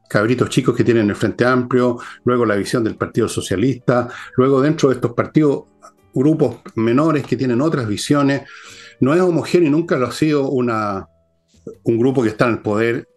cabritos 0.10 0.50
chicos 0.50 0.76
que 0.76 0.84
tienen 0.84 1.10
el 1.10 1.16
Frente 1.16 1.46
Amplio, 1.46 1.98
luego 2.24 2.46
la 2.46 2.56
visión 2.56 2.84
del 2.84 2.96
Partido 2.96 3.28
Socialista, 3.28 4.08
luego 4.38 4.62
dentro 4.62 4.90
de 4.90 4.96
estos 4.96 5.14
partidos, 5.14 5.64
grupos 6.16 6.58
menores 6.76 7.28
que 7.28 7.38
tienen 7.38 7.62
otras 7.62 7.88
visiones. 7.88 8.44
No 9.02 9.14
es 9.14 9.22
homogéneo 9.22 9.68
y 9.68 9.72
nunca 9.72 9.98
lo 9.98 10.08
ha 10.08 10.12
sido 10.12 10.50
una, 10.50 11.08
un 11.84 12.00
grupo 12.00 12.24
que 12.24 12.30
está 12.30 12.46
en 12.46 12.52
el 12.54 12.62
poder 12.62 13.08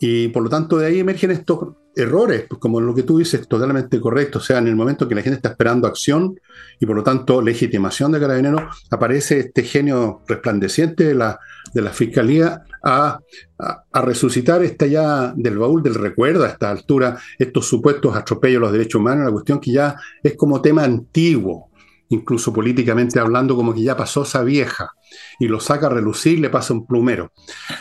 y 0.00 0.28
por 0.28 0.42
lo 0.42 0.50
tanto 0.50 0.78
de 0.78 0.86
ahí 0.86 1.00
emergen 1.00 1.30
estos 1.30 1.74
errores, 1.96 2.44
pues 2.48 2.60
como 2.60 2.80
lo 2.80 2.94
que 2.94 3.02
tú 3.02 3.18
dices, 3.18 3.48
totalmente 3.48 4.00
correcto. 4.00 4.38
O 4.38 4.42
sea, 4.42 4.58
en 4.58 4.68
el 4.68 4.76
momento 4.76 5.08
que 5.08 5.14
la 5.14 5.22
gente 5.22 5.36
está 5.36 5.50
esperando 5.50 5.88
acción 5.88 6.38
y 6.78 6.86
por 6.86 6.96
lo 6.96 7.02
tanto 7.02 7.42
legitimación 7.42 8.12
de 8.12 8.20
carabineros, 8.20 8.62
aparece 8.90 9.40
este 9.40 9.64
genio 9.64 10.22
resplandeciente 10.28 11.04
de 11.04 11.14
la, 11.14 11.40
de 11.74 11.82
la 11.82 11.90
fiscalía 11.90 12.62
a, 12.84 13.18
a, 13.58 14.00
resucitar 14.02 14.62
esta 14.62 14.86
ya 14.86 15.32
del 15.34 15.58
baúl 15.58 15.82
del 15.82 15.96
recuerdo 15.96 16.44
a 16.44 16.48
esta 16.48 16.70
altura, 16.70 17.18
estos 17.36 17.66
supuestos 17.66 18.16
atropellos 18.16 18.58
a 18.58 18.66
los 18.66 18.72
derechos 18.72 19.00
humanos, 19.00 19.22
una 19.22 19.32
cuestión 19.32 19.58
que 19.58 19.72
ya 19.72 19.96
es 20.22 20.36
como 20.36 20.62
tema 20.62 20.84
antiguo, 20.84 21.67
incluso 22.08 22.52
políticamente 22.52 23.18
hablando, 23.20 23.56
como 23.56 23.74
que 23.74 23.82
ya 23.82 23.96
pasó 23.96 24.22
esa 24.22 24.42
vieja 24.42 24.92
y 25.38 25.48
lo 25.48 25.60
saca 25.60 25.86
a 25.86 25.90
relucir, 25.90 26.38
le 26.38 26.50
pasa 26.50 26.74
un 26.74 26.86
plumero. 26.86 27.32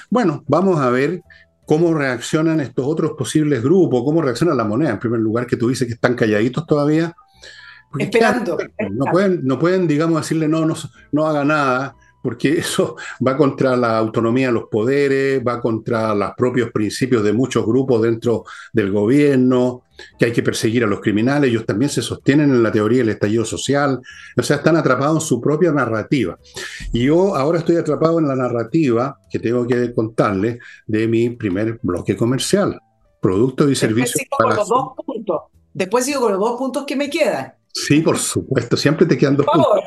Bueno, 0.10 0.44
vamos 0.48 0.80
a 0.80 0.90
ver 0.90 1.22
cómo 1.66 1.94
reaccionan 1.94 2.60
estos 2.62 2.86
otros 2.86 3.12
posibles 3.18 3.62
grupos, 3.62 4.04
cómo 4.04 4.22
reacciona 4.22 4.54
la 4.54 4.64
moneda, 4.64 4.92
en 4.92 5.00
primer 5.00 5.20
lugar, 5.20 5.48
que 5.48 5.58
tú 5.58 5.70
dices 5.70 5.88
que 5.88 5.94
están 5.94 6.16
calladitos 6.16 6.66
todavía. 6.66 7.16
Esperando. 7.98 8.58
no, 8.92 9.06
pueden, 9.12 9.42
no 9.44 9.58
pueden, 9.60 9.88
digamos, 9.88 10.22
decirle 10.22 10.48
no, 10.48 10.66
no, 10.66 10.76
no 11.12 11.28
haga 11.28 11.44
nada, 11.44 11.96
porque 12.28 12.50
eso 12.60 12.98
va 13.26 13.38
contra 13.38 13.78
la 13.78 13.98
autonomía 13.98 14.48
de 14.48 14.54
los 14.54 14.66
poderes, 14.66 15.42
va 15.48 15.62
contra 15.62 16.14
los 16.14 16.32
propios 16.36 16.72
principios 16.72 17.24
de 17.24 17.32
muchos 17.32 17.66
grupos 17.66 18.02
dentro 18.02 18.44
del 18.74 18.92
gobierno, 18.92 19.84
que 20.20 20.26
hay 20.26 20.34
que 20.34 20.44
perseguir 20.44 20.84
a 20.84 20.88
los 20.88 21.00
criminales, 21.00 21.50
ellos 21.50 21.66
también 21.66 21.90
se 21.90 22.02
sostienen 22.02 22.50
en 22.50 22.62
la 22.62 22.70
teoría 22.70 22.98
del 22.98 23.12
estallido 23.12 23.46
social, 23.46 24.02
o 24.36 24.44
sea, 24.44 24.58
están 24.58 24.76
atrapados 24.76 25.24
en 25.24 25.28
su 25.30 25.40
propia 25.40 25.72
narrativa. 25.72 26.38
Y 26.92 27.06
yo 27.06 27.34
ahora 27.34 27.60
estoy 27.60 27.78
atrapado 27.78 28.20
en 28.20 28.28
la 28.28 28.36
narrativa 28.36 29.18
que 29.32 29.40
tengo 29.40 29.66
que 29.66 29.94
contarles 29.94 30.60
de 30.86 31.08
mi 31.08 31.30
primer 31.30 31.80
bloque 31.82 32.18
comercial, 32.18 32.78
productos 33.22 33.72
y 33.72 33.76
servicios. 33.76 34.22
Para 34.38 34.54
los 34.54 34.68
dos 34.68 34.90
puntos. 35.06 35.44
Después 35.74 36.04
sigo 36.04 36.20
con 36.20 36.34
los 36.34 36.42
dos 36.42 36.58
puntos 36.58 36.84
que 36.86 36.98
me 36.98 37.10
quedan. 37.10 37.54
Sí, 37.72 38.02
por 38.02 38.18
supuesto, 38.18 38.76
siempre 38.76 39.06
te 39.06 39.18
quedan 39.18 39.38
dos 39.38 39.46
puntos. 39.46 39.80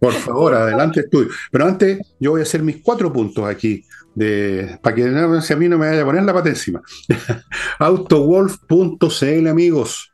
Por 0.00 0.12
favor, 0.12 0.54
adelante 0.54 1.04
tú. 1.10 1.26
Pero 1.50 1.66
antes, 1.66 1.98
yo 2.20 2.32
voy 2.32 2.40
a 2.40 2.44
hacer 2.44 2.62
mis 2.62 2.82
cuatro 2.82 3.12
puntos 3.12 3.46
aquí, 3.46 3.84
de, 4.14 4.78
para 4.82 4.94
que 4.94 5.04
no, 5.04 5.40
si 5.40 5.52
a 5.52 5.56
mí 5.56 5.68
no 5.68 5.78
me 5.78 5.88
vaya 5.88 6.02
a 6.02 6.04
poner 6.04 6.22
la 6.22 6.34
pata 6.34 6.50
encima. 6.50 6.82
Autowolf.cl, 7.78 9.48
amigos. 9.48 10.12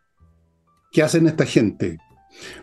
¿Qué 0.92 1.02
hacen 1.02 1.26
esta 1.26 1.44
gente? 1.46 1.98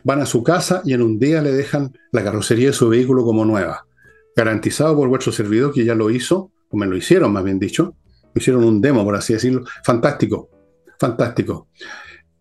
Van 0.04 0.22
a 0.22 0.26
su 0.26 0.44
casa 0.44 0.82
y 0.86 0.94
en 0.94 1.02
un 1.02 1.20
día 1.20 1.42
le 1.42 1.52
dejan 1.52 1.94
la 2.12 2.24
carrocería 2.24 2.68
de 2.68 2.74
su 2.74 2.90
vehículo 2.90 3.24
como 3.24 3.46
nueva. 3.46 3.86
Garantizado 4.36 4.96
por 4.96 5.10
vuestro 5.10 5.32
servidor 5.32 5.74
que 5.74 5.86
ya 5.86 5.96
lo 5.96 6.10
hizo, 6.10 6.52
o 6.70 6.78
me 6.78 6.86
lo 6.86 6.96
hicieron, 6.96 7.32
más 7.32 7.44
bien 7.44 7.60
dicho. 7.60 7.96
hicieron 8.36 8.64
un 8.64 8.82
demo, 8.82 9.04
por 9.04 9.16
así 9.16 9.34
decirlo. 9.34 9.64
Fantástico, 9.84 10.50
fantástico. 11.00 11.68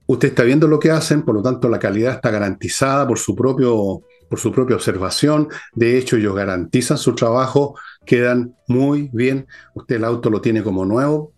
Usted 0.06 0.28
está 0.28 0.44
viendo 0.44 0.68
lo 0.68 0.78
que 0.78 0.90
hacen, 0.90 1.22
por 1.22 1.34
lo 1.34 1.42
tanto 1.42 1.68
la 1.68 1.78
calidad 1.78 2.14
está 2.14 2.30
garantizada 2.30 3.06
por 3.08 3.18
su 3.18 3.34
propio 3.34 4.02
por 4.28 4.38
su 4.38 4.52
propia 4.52 4.76
observación. 4.76 5.48
De 5.74 5.98
hecho, 5.98 6.16
ellos 6.16 6.34
garantizan 6.34 6.98
su 6.98 7.14
trabajo, 7.14 7.78
quedan 8.04 8.54
muy 8.68 9.10
bien. 9.12 9.46
Usted 9.74 9.96
el 9.96 10.04
auto 10.04 10.30
lo 10.30 10.40
tiene 10.40 10.62
como 10.62 10.84
nuevo, 10.84 11.32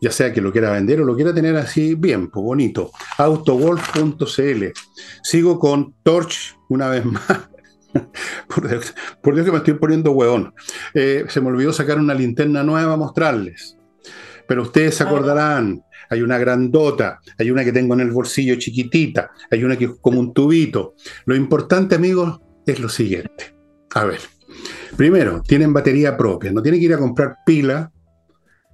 ya 0.00 0.10
sea 0.10 0.32
que 0.32 0.40
lo 0.40 0.52
quiera 0.52 0.70
vender 0.70 1.00
o 1.00 1.04
lo 1.04 1.14
quiera 1.14 1.34
tener 1.34 1.56
así 1.56 1.94
bien, 1.94 2.30
pues 2.30 2.42
bonito. 2.42 2.90
Autowolf.cl. 3.18 4.64
Sigo 5.22 5.58
con 5.58 5.94
Torch 6.02 6.56
una 6.68 6.88
vez 6.88 7.04
más. 7.06 7.48
por, 8.48 8.68
Dios, 8.68 9.44
que 9.44 9.52
me 9.52 9.58
estoy 9.58 9.74
poniendo 9.74 10.12
hueón. 10.12 10.54
Eh, 10.94 11.24
se 11.28 11.40
me 11.40 11.48
olvidó 11.48 11.72
sacar 11.72 11.98
una 11.98 12.14
linterna 12.14 12.62
nueva 12.62 12.94
a 12.94 12.96
mostrarles. 12.96 13.76
Pero 14.46 14.62
ustedes 14.62 14.94
se 14.94 15.04
acordarán, 15.04 15.82
hay 16.10 16.22
una 16.22 16.38
grandota, 16.38 17.20
hay 17.38 17.50
una 17.50 17.64
que 17.64 17.72
tengo 17.72 17.94
en 17.94 18.00
el 18.00 18.10
bolsillo 18.10 18.56
chiquitita, 18.56 19.30
hay 19.50 19.64
una 19.64 19.76
que 19.76 19.86
es 19.86 19.90
como 20.00 20.20
un 20.20 20.32
tubito. 20.32 20.94
Lo 21.26 21.34
importante, 21.34 21.94
amigos, 21.94 22.40
es 22.66 22.80
lo 22.80 22.88
siguiente. 22.88 23.56
A 23.94 24.04
ver, 24.04 24.20
primero, 24.96 25.42
tienen 25.42 25.72
batería 25.72 26.16
propia, 26.16 26.52
no 26.52 26.62
tienen 26.62 26.80
que 26.80 26.86
ir 26.86 26.94
a 26.94 26.98
comprar 26.98 27.36
pila 27.44 27.90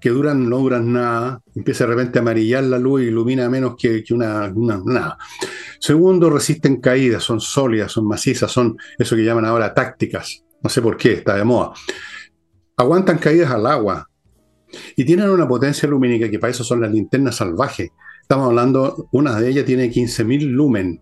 que 0.05 0.11
duran, 0.11 0.51
no 0.51 0.59
duran 0.59 0.93
nada, 0.93 1.41
empieza 1.55 1.85
de 1.85 1.95
repente 1.95 2.19
a 2.19 2.23
amarillar 2.23 2.63
la 2.65 2.79
luz 2.79 3.01
y 3.01 3.05
ilumina 3.07 3.49
menos 3.49 3.75
que, 3.75 4.05
una, 4.11 4.53
una, 4.55 4.79
nada. 4.85 5.17
Segundo, 5.81 6.29
resisten 6.29 6.79
caídas, 6.79 7.23
son 7.23 7.41
sólidas, 7.41 7.91
son 7.91 8.07
macizas, 8.07 8.53
son 8.53 8.77
eso 8.99 9.17
que 9.17 9.25
llaman 9.25 9.47
ahora 9.47 9.73
tácticas. 9.73 10.45
No 10.63 10.69
sé 10.69 10.83
por 10.83 10.99
qué, 10.99 11.15
está 11.15 11.37
de 11.37 11.45
moda. 11.45 11.73
Aguantan 12.77 13.17
caídas 13.17 13.51
al 13.51 13.67
agua, 13.67 14.11
y 14.97 15.05
tienen 15.05 15.31
una 15.31 15.47
potencia 15.47 15.89
lumínica 15.89 16.31
que 16.31 16.39
para 16.39 16.51
eso 16.51 16.65
son 16.65 16.81
las 16.81 16.91
linternas 16.91 17.37
salvajes. 17.37 17.91
Estamos 18.23 18.47
hablando, 18.47 19.09
una 19.13 19.39
de 19.39 19.51
ellas 19.51 19.65
tiene 19.65 19.91
15.000 19.91 20.47
lumen, 20.51 21.01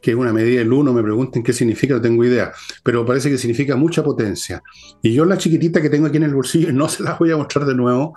que 0.00 0.10
es 0.10 0.16
una 0.16 0.32
medida 0.32 0.58
del 0.58 0.72
1, 0.72 0.92
me 0.92 1.02
pregunten 1.02 1.42
qué 1.42 1.52
significa, 1.52 1.94
no 1.94 2.00
tengo 2.00 2.24
idea, 2.24 2.52
pero 2.82 3.06
parece 3.06 3.30
que 3.30 3.38
significa 3.38 3.76
mucha 3.76 4.02
potencia. 4.02 4.62
Y 5.02 5.12
yo 5.14 5.24
la 5.24 5.38
chiquitita 5.38 5.80
que 5.80 5.90
tengo 5.90 6.06
aquí 6.06 6.16
en 6.16 6.24
el 6.24 6.34
bolsillo, 6.34 6.72
no 6.72 6.88
se 6.88 7.02
las 7.02 7.18
voy 7.18 7.30
a 7.30 7.36
mostrar 7.36 7.66
de 7.66 7.74
nuevo, 7.74 8.14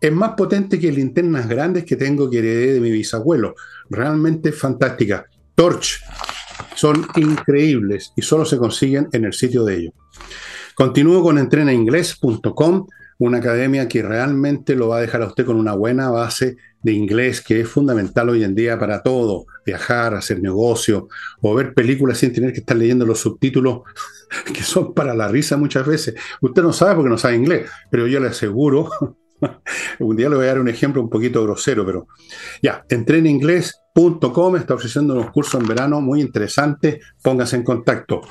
es 0.00 0.12
más 0.12 0.32
potente 0.36 0.80
que 0.80 0.90
linternas 0.90 1.48
grandes 1.48 1.84
que 1.84 1.94
tengo 1.94 2.28
que 2.28 2.38
heredé 2.38 2.74
de 2.74 2.80
mi 2.80 2.90
bisabuelo. 2.90 3.54
Realmente 3.88 4.50
fantástica. 4.50 5.26
Torch. 5.54 6.00
Son 6.74 7.06
increíbles 7.14 8.12
y 8.16 8.22
solo 8.22 8.44
se 8.44 8.56
consiguen 8.56 9.08
en 9.12 9.26
el 9.26 9.32
sitio 9.32 9.64
de 9.64 9.76
ellos. 9.76 9.94
Continúo 10.74 11.22
con 11.22 11.38
entrenainglés.com 11.38 12.86
una 13.24 13.38
academia 13.38 13.86
que 13.86 14.02
realmente 14.02 14.74
lo 14.74 14.88
va 14.88 14.96
a 14.98 15.00
dejar 15.00 15.22
a 15.22 15.26
usted 15.26 15.44
con 15.44 15.54
una 15.54 15.74
buena 15.74 16.10
base 16.10 16.56
de 16.82 16.92
inglés, 16.92 17.40
que 17.40 17.60
es 17.60 17.68
fundamental 17.68 18.28
hoy 18.28 18.42
en 18.42 18.56
día 18.56 18.76
para 18.80 19.00
todo, 19.00 19.46
viajar, 19.64 20.14
hacer 20.14 20.40
negocio 20.42 21.06
o 21.40 21.54
ver 21.54 21.72
películas 21.72 22.18
sin 22.18 22.32
tener 22.32 22.52
que 22.52 22.58
estar 22.58 22.76
leyendo 22.76 23.06
los 23.06 23.20
subtítulos 23.20 23.82
que 24.52 24.64
son 24.64 24.92
para 24.92 25.14
la 25.14 25.28
risa 25.28 25.56
muchas 25.56 25.86
veces. 25.86 26.16
Usted 26.40 26.62
no 26.62 26.72
sabe 26.72 26.96
porque 26.96 27.10
no 27.10 27.18
sabe 27.18 27.36
inglés, 27.36 27.70
pero 27.92 28.08
yo 28.08 28.18
le 28.18 28.26
aseguro, 28.26 28.90
un 30.00 30.16
día 30.16 30.28
le 30.28 30.34
voy 30.34 30.46
a 30.46 30.48
dar 30.48 30.60
un 30.60 30.68
ejemplo 30.68 31.00
un 31.00 31.08
poquito 31.08 31.44
grosero, 31.44 31.86
pero 31.86 32.08
ya, 32.60 32.84
entreninglés.com 32.88 34.56
está 34.56 34.74
ofreciendo 34.74 35.14
unos 35.14 35.30
cursos 35.30 35.60
en 35.60 35.68
verano 35.68 36.00
muy 36.00 36.20
interesantes, 36.20 36.98
póngase 37.22 37.54
en 37.54 37.62
contacto. 37.62 38.22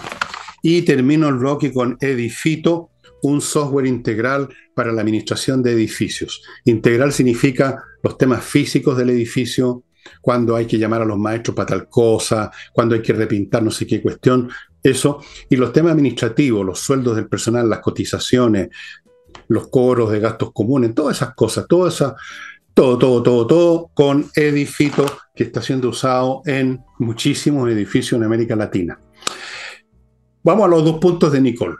Y 0.61 0.81
termino 0.81 1.29
el 1.29 1.35
bloque 1.35 1.71
con 1.71 1.97
Edifito 2.01 2.90
un 3.23 3.41
software 3.41 3.85
integral 3.85 4.49
para 4.75 4.91
la 4.91 5.01
administración 5.01 5.61
de 5.63 5.73
edificios. 5.73 6.41
Integral 6.65 7.13
significa 7.13 7.83
los 8.03 8.17
temas 8.17 8.43
físicos 8.43 8.97
del 8.97 9.09
edificio, 9.09 9.83
cuando 10.21 10.55
hay 10.55 10.65
que 10.65 10.77
llamar 10.77 11.01
a 11.01 11.05
los 11.05 11.17
maestros 11.17 11.55
para 11.55 11.67
tal 11.67 11.87
cosa, 11.87 12.51
cuando 12.73 12.95
hay 12.95 13.01
que 13.01 13.13
repintar 13.13 13.61
no 13.61 13.71
sé 13.71 13.85
qué 13.85 14.01
cuestión, 14.01 14.49
eso. 14.81 15.21
Y 15.49 15.55
los 15.55 15.71
temas 15.71 15.93
administrativos, 15.93 16.65
los 16.65 16.79
sueldos 16.79 17.15
del 17.15 17.27
personal, 17.27 17.69
las 17.69 17.79
cotizaciones, 17.79 18.69
los 19.47 19.67
cobros 19.67 20.11
de 20.11 20.19
gastos 20.19 20.51
comunes, 20.53 20.95
todas 20.95 21.17
esas 21.17 21.35
cosas, 21.35 21.65
todo 21.67 21.87
esa, 21.87 22.15
todo, 22.73 22.97
todo, 22.97 23.21
todo, 23.21 23.47
todo 23.47 23.91
con 23.93 24.29
Edifito 24.35 25.05
que 25.35 25.43
está 25.43 25.61
siendo 25.61 25.89
usado 25.89 26.41
en 26.45 26.83
muchísimos 26.99 27.69
edificios 27.69 28.17
en 28.17 28.23
América 28.23 28.55
Latina. 28.55 28.99
Vamos 30.43 30.65
a 30.65 30.69
los 30.69 30.83
dos 30.83 30.99
puntos 30.99 31.31
de 31.31 31.41
Nicole. 31.41 31.75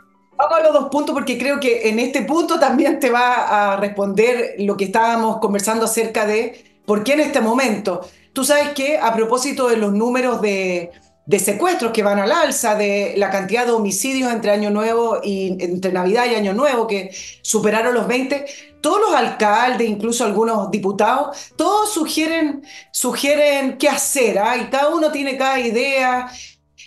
Los 0.63 0.74
dos 0.74 0.89
puntos 0.89 1.13
porque 1.13 1.38
creo 1.38 1.60
que 1.60 1.89
en 1.89 2.00
este 2.00 2.21
punto 2.21 2.60
también 2.60 3.00
te 3.00 3.10
va 3.10 3.74
a 3.74 3.78
responder 3.78 4.56
lo 4.60 4.78
que 4.78 4.86
estábamos 4.86 5.38
conversando 5.38 5.86
acerca 5.86 6.26
de 6.26 6.80
por 6.86 7.04
qué 7.04 7.13
en 7.13 7.21
este 7.21 7.41
momento. 7.41 8.02
Tú 8.34 8.43
sabes 8.43 8.69
que 8.69 8.97
a 8.97 9.13
propósito 9.13 9.67
de 9.67 9.78
los 9.78 9.91
números 9.93 10.41
de, 10.41 10.91
secuestros 11.39 11.91
que 11.91 12.04
van 12.04 12.19
al 12.19 12.32
alza, 12.32 12.76
de 12.76 13.13
la 13.17 13.30
cantidad 13.30 13.65
de 13.65 13.71
homicidios 13.71 14.32
entre 14.32 14.52
Año 14.52 14.69
Nuevo 14.69 15.19
y 15.24 15.58
entre 15.63 15.91
Navidad 15.91 16.26
y 16.30 16.36
Año 16.36 16.54
Nuevo 16.54 16.88
que 16.88 17.12
superaron 17.41 17.93
los 17.93 18.08
20, 18.08 18.45
todos 18.82 19.00
los 19.00 19.13
alcaldes, 19.13 19.88
incluso 19.88 20.26
algunos 20.26 20.71
diputados, 20.71 21.54
todos 21.56 21.93
sugieren, 21.93 22.63
sugieren 22.91 23.78
qué 23.78 23.89
hacer, 23.89 24.39
¿ah? 24.39 24.56
cada 24.71 24.89
uno 24.89 25.12
tiene 25.12 25.38
cada 25.38 25.60
idea. 25.60 26.32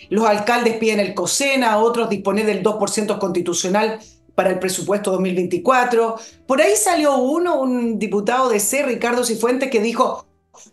Los 0.09 0.27
alcaldes 0.27 0.77
piden 0.77 0.99
el 0.99 1.13
COSENA, 1.13 1.77
otros 1.77 2.09
disponen 2.09 2.45
del 2.45 2.63
2% 2.63 3.19
constitucional 3.19 3.99
para 4.35 4.49
el 4.49 4.59
presupuesto 4.59 5.11
2024. 5.11 6.17
Por 6.45 6.61
ahí 6.61 6.75
salió 6.75 7.17
uno, 7.17 7.59
un 7.59 7.97
diputado 7.97 8.49
de 8.49 8.59
C, 8.59 8.83
Ricardo 8.83 9.23
Cifuentes, 9.23 9.71
que 9.71 9.79
dijo, 9.79 10.25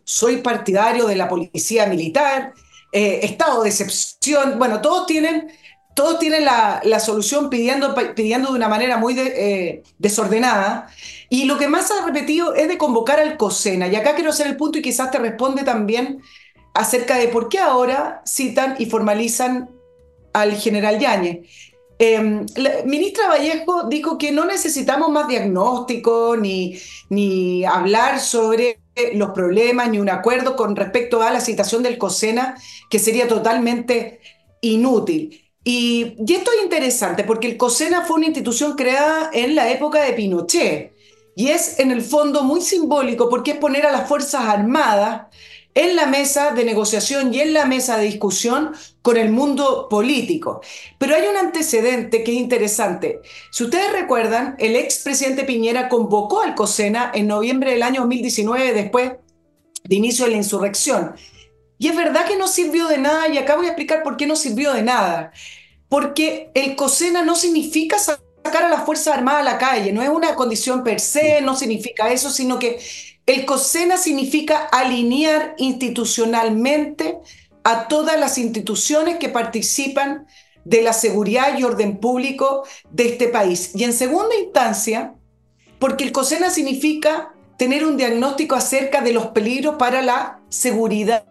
soy 0.04 0.38
partidario 0.38 1.06
de 1.06 1.16
la 1.16 1.28
policía 1.28 1.86
militar, 1.86 2.52
eh, 2.92 3.20
estado 3.22 3.62
de 3.62 3.70
excepción. 3.70 4.58
Bueno, 4.58 4.80
todos 4.80 5.06
tienen, 5.06 5.50
todos 5.94 6.18
tienen 6.18 6.44
la, 6.44 7.00
solución 7.00 7.48
pidiendo, 7.48 7.94
pidiendo 8.14 8.50
de 8.50 8.56
una 8.56 8.68
manera 8.68 8.96
muy 8.96 9.18
eh, 9.18 9.82
desordenada. 9.98 10.88
Y 11.28 11.44
lo 11.44 11.56
que 11.56 11.68
más 11.68 11.90
ha 11.90 12.04
repetido 12.04 12.54
es 12.54 12.68
de 12.68 12.78
convocar 12.78 13.20
al 13.20 13.36
COSENA. 13.36 13.88
Y 13.88 13.96
acá 13.96 14.14
quiero 14.14 14.30
hacer 14.30 14.48
el 14.48 14.56
punto 14.56 14.78
y 14.78 14.82
quizás 14.82 15.10
te 15.10 15.18
responde 15.18 15.62
también 15.62 16.20
acerca 16.74 17.16
de 17.18 17.28
por 17.28 17.48
qué 17.48 17.58
ahora 17.58 18.22
citan 18.26 18.76
y 18.78 18.86
formalizan 18.86 19.70
al 20.32 20.54
general 20.54 20.98
Yáñez. 20.98 21.46
La 22.56 22.82
ministra 22.84 23.28
Vallejo 23.28 23.84
dijo 23.84 24.18
que 24.18 24.32
no 24.32 24.44
necesitamos 24.44 25.10
más 25.10 25.28
diagnóstico 25.28 26.36
ni, 26.36 26.76
ni 27.10 27.64
hablar 27.64 28.18
sobre 28.18 28.80
los 29.14 29.30
problemas 29.30 29.88
ni 29.88 29.98
un 29.98 30.10
acuerdo 30.10 30.56
con 30.56 30.74
respecto 30.74 31.22
a 31.22 31.30
la 31.30 31.40
citación 31.40 31.82
del 31.82 31.98
COSENA, 31.98 32.56
que 32.90 32.98
sería 32.98 33.28
totalmente 33.28 34.20
inútil. 34.60 35.40
Y, 35.64 36.16
y, 36.26 36.34
esto 36.34 36.50
es 36.50 36.64
interesante 36.64 37.22
porque 37.22 37.46
el 37.46 37.56
COSENA 37.56 38.02
fue 38.02 38.16
una 38.16 38.26
institución 38.26 38.74
creada 38.74 39.30
en 39.32 39.54
la 39.54 39.70
época 39.70 40.02
de 40.02 40.12
Pinochet 40.12 40.92
y 41.36 41.48
es 41.48 41.78
en 41.78 41.92
el 41.92 42.02
fondo 42.02 42.42
muy 42.42 42.60
simbólico 42.60 43.28
porque 43.30 43.52
es 43.52 43.56
poner 43.58 43.86
a 43.86 43.92
las 43.92 44.08
Fuerzas 44.08 44.42
Armadas 44.44 45.28
en 45.74 45.96
la 45.96 46.06
mesa 46.06 46.52
de 46.52 46.64
negociación 46.64 47.32
y 47.32 47.40
en 47.40 47.54
la 47.54 47.64
mesa 47.64 47.96
de 47.96 48.04
discusión 48.04 48.72
con 49.00 49.16
el 49.16 49.30
mundo 49.30 49.88
político. 49.88 50.60
Pero 50.98 51.14
hay 51.14 51.26
un 51.26 51.36
antecedente 51.36 52.22
que 52.22 52.32
es 52.32 52.38
interesante. 52.38 53.20
Si 53.50 53.64
ustedes 53.64 53.92
recuerdan, 53.92 54.54
el 54.58 54.76
expresidente 54.76 55.44
Piñera 55.44 55.88
convocó 55.88 56.42
al 56.42 56.54
COSENA 56.54 57.10
en 57.14 57.26
noviembre 57.26 57.72
del 57.72 57.82
año 57.82 58.02
2019, 58.02 58.72
después 58.74 59.12
de 59.84 59.96
inicio 59.96 60.26
de 60.26 60.32
la 60.32 60.36
insurrección. 60.36 61.14
Y 61.78 61.88
es 61.88 61.96
verdad 61.96 62.26
que 62.26 62.36
no 62.36 62.48
sirvió 62.48 62.86
de 62.86 62.98
nada, 62.98 63.28
y 63.28 63.38
acá 63.38 63.56
voy 63.56 63.66
a 63.66 63.70
explicar 63.70 64.02
por 64.02 64.16
qué 64.16 64.26
no 64.26 64.36
sirvió 64.36 64.72
de 64.72 64.82
nada. 64.82 65.32
Porque 65.88 66.50
el 66.54 66.76
COSENA 66.76 67.22
no 67.22 67.34
significa 67.34 67.98
sacar 67.98 68.64
a 68.64 68.68
las 68.68 68.84
Fuerzas 68.84 69.16
Armadas 69.16 69.40
a 69.40 69.44
la 69.44 69.58
calle, 69.58 69.92
no 69.92 70.02
es 70.02 70.08
una 70.08 70.34
condición 70.34 70.84
per 70.84 71.00
se, 71.00 71.40
no 71.40 71.56
significa 71.56 72.12
eso, 72.12 72.30
sino 72.30 72.58
que 72.58 72.78
el 73.26 73.44
COSENA 73.46 73.96
significa 73.96 74.58
alinear 74.58 75.54
institucionalmente 75.58 77.18
a 77.64 77.86
todas 77.86 78.18
las 78.18 78.38
instituciones 78.38 79.18
que 79.18 79.28
participan 79.28 80.26
de 80.64 80.82
la 80.82 80.92
seguridad 80.92 81.56
y 81.58 81.64
orden 81.64 81.98
público 81.98 82.64
de 82.90 83.06
este 83.10 83.28
país. 83.28 83.72
Y 83.74 83.84
en 83.84 83.92
segunda 83.92 84.34
instancia, 84.36 85.14
porque 85.78 86.04
el 86.04 86.12
COSENA 86.12 86.50
significa 86.50 87.32
tener 87.56 87.84
un 87.84 87.96
diagnóstico 87.96 88.56
acerca 88.56 89.02
de 89.02 89.12
los 89.12 89.28
peligros 89.28 89.76
para 89.76 90.02
la 90.02 90.40
seguridad 90.48 91.24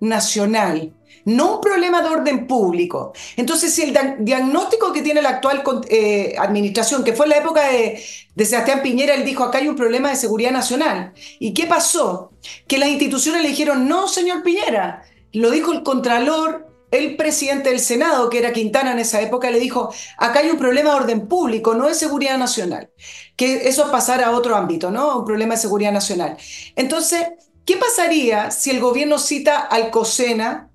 nacional 0.00 0.92
no 1.24 1.56
un 1.56 1.60
problema 1.60 2.02
de 2.02 2.08
orden 2.08 2.46
público. 2.46 3.12
Entonces, 3.36 3.72
si 3.72 3.82
el 3.82 3.96
diagnóstico 4.20 4.92
que 4.92 5.02
tiene 5.02 5.22
la 5.22 5.30
actual 5.30 5.62
eh, 5.88 6.34
administración, 6.38 7.04
que 7.04 7.12
fue 7.12 7.26
en 7.26 7.30
la 7.30 7.38
época 7.38 7.68
de, 7.68 8.02
Sebastián 8.44 8.82
Piñera, 8.82 9.14
él 9.14 9.24
dijo, 9.24 9.44
acá 9.44 9.58
hay 9.58 9.68
un 9.68 9.76
problema 9.76 10.10
de 10.10 10.16
seguridad 10.16 10.50
nacional. 10.50 11.12
¿Y 11.38 11.54
qué 11.54 11.66
pasó? 11.66 12.32
Que 12.66 12.78
las 12.78 12.88
instituciones 12.88 13.42
le 13.42 13.48
dijeron, 13.48 13.88
no, 13.88 14.08
señor 14.08 14.42
Piñera, 14.42 15.04
lo 15.32 15.50
dijo 15.50 15.72
el 15.72 15.82
Contralor, 15.82 16.68
el 16.90 17.16
presidente 17.16 17.70
del 17.70 17.80
Senado, 17.80 18.30
que 18.30 18.38
era 18.38 18.52
Quintana 18.52 18.92
en 18.92 19.00
esa 19.00 19.20
época, 19.20 19.50
le 19.50 19.58
dijo, 19.58 19.92
acá 20.18 20.40
hay 20.40 20.50
un 20.50 20.58
problema 20.58 20.90
de 20.90 20.96
orden 20.96 21.28
público, 21.28 21.74
no 21.74 21.88
de 21.88 21.94
seguridad 21.94 22.38
nacional. 22.38 22.90
Que 23.34 23.68
eso 23.68 23.90
pasara 23.90 24.26
a 24.26 24.30
otro 24.30 24.54
ámbito, 24.54 24.90
¿no? 24.90 25.18
Un 25.18 25.24
problema 25.24 25.54
de 25.54 25.60
seguridad 25.60 25.90
nacional. 25.90 26.36
Entonces, 26.76 27.26
¿qué 27.64 27.76
pasaría 27.76 28.52
si 28.52 28.70
el 28.70 28.78
gobierno 28.78 29.18
cita 29.18 29.58
al 29.58 29.90
COSENA 29.90 30.70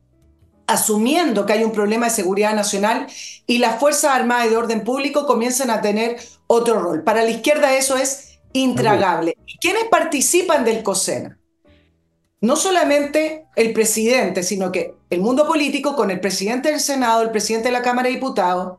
asumiendo 0.70 1.46
que 1.46 1.54
hay 1.54 1.64
un 1.64 1.72
problema 1.72 2.06
de 2.06 2.12
seguridad 2.12 2.54
nacional 2.54 3.08
y 3.48 3.58
las 3.58 3.80
Fuerzas 3.80 4.16
Armadas 4.16 4.48
y 4.48 4.50
de 4.50 4.58
Orden 4.58 4.84
Público 4.84 5.26
comienzan 5.26 5.72
a 5.72 5.82
tener 5.82 6.18
otro 6.48 6.80
rol. 6.80 7.04
Para 7.04 7.24
la 7.24 7.32
izquierda 7.32 7.76
eso 7.76 7.98
es 7.98 8.40
intragable. 8.54 9.36
¿Y 9.48 9.58
quiénes 9.58 9.86
participan 9.86 10.64
del 10.64 10.84
COSENA? 10.84 11.40
No 12.42 12.56
solamente 12.56 13.48
el 13.56 13.74
presidente, 13.74 14.44
sino 14.44 14.72
que 14.72 14.94
el 15.10 15.22
mundo 15.22 15.48
político 15.48 15.96
con 15.96 16.12
el 16.12 16.20
presidente 16.20 16.70
del 16.70 16.80
Senado, 16.80 17.24
el 17.24 17.32
presidente 17.32 17.70
de 17.70 17.74
la 17.74 17.82
Cámara 17.82 18.08
de 18.08 18.16
Diputados, 18.16 18.78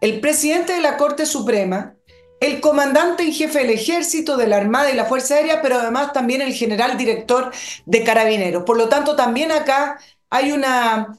el 0.00 0.20
presidente 0.20 0.72
de 0.72 0.80
la 0.80 0.96
Corte 0.96 1.26
Suprema, 1.26 1.96
el 2.40 2.60
comandante 2.60 3.24
en 3.24 3.32
jefe 3.32 3.58
del 3.58 3.70
ejército, 3.70 4.36
de 4.36 4.46
la 4.46 4.58
Armada 4.58 4.90
y 4.92 4.94
la 4.94 5.06
Fuerza 5.06 5.34
Aérea, 5.34 5.60
pero 5.60 5.80
además 5.80 6.12
también 6.12 6.40
el 6.40 6.52
general 6.52 6.96
director 6.96 7.50
de 7.84 8.04
Carabineros. 8.04 8.62
Por 8.62 8.76
lo 8.76 8.88
tanto, 8.88 9.16
también 9.16 9.50
acá 9.50 9.98
hay 10.30 10.52
una... 10.52 11.18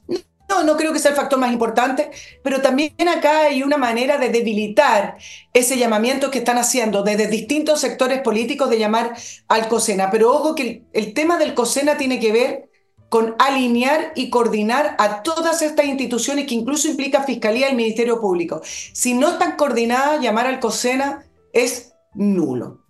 No, 0.49 0.63
no 0.63 0.77
creo 0.77 0.91
que 0.91 0.97
sea 0.97 1.11
el 1.11 1.17
factor 1.17 1.37
más 1.37 1.53
importante, 1.53 2.09
pero 2.43 2.59
también 2.59 2.91
acá 3.07 3.41
hay 3.41 3.61
una 3.61 3.77
manera 3.77 4.17
de 4.17 4.29
debilitar 4.29 5.15
ese 5.53 5.77
llamamiento 5.77 6.31
que 6.31 6.39
están 6.39 6.57
haciendo 6.57 7.03
desde 7.03 7.27
distintos 7.27 7.79
sectores 7.81 8.21
políticos 8.21 8.67
de 8.71 8.79
llamar 8.79 9.13
al 9.47 9.67
COSENA. 9.67 10.09
Pero 10.09 10.33
ojo 10.33 10.55
que 10.55 10.85
el, 10.91 11.13
tema 11.13 11.37
del 11.37 11.53
COSENA 11.53 11.97
tiene 11.97 12.19
que 12.19 12.31
ver 12.31 12.69
con 13.09 13.35
alinear 13.37 14.11
y 14.15 14.31
coordinar 14.31 14.95
a 14.97 15.21
todas 15.21 15.61
estas 15.61 15.85
instituciones 15.85 16.47
que 16.47 16.55
incluso 16.55 16.87
implica 16.87 17.23
Fiscalía 17.23 17.69
y 17.69 17.75
Ministerio 17.75 18.19
Público. 18.19 18.61
Si 18.63 19.13
no 19.13 19.29
están 19.29 19.55
coordinadas, 19.55 20.19
llamar 20.19 20.47
al 20.47 20.59
COSENA 20.59 21.25
es 21.53 21.93
nulo. 22.15 22.85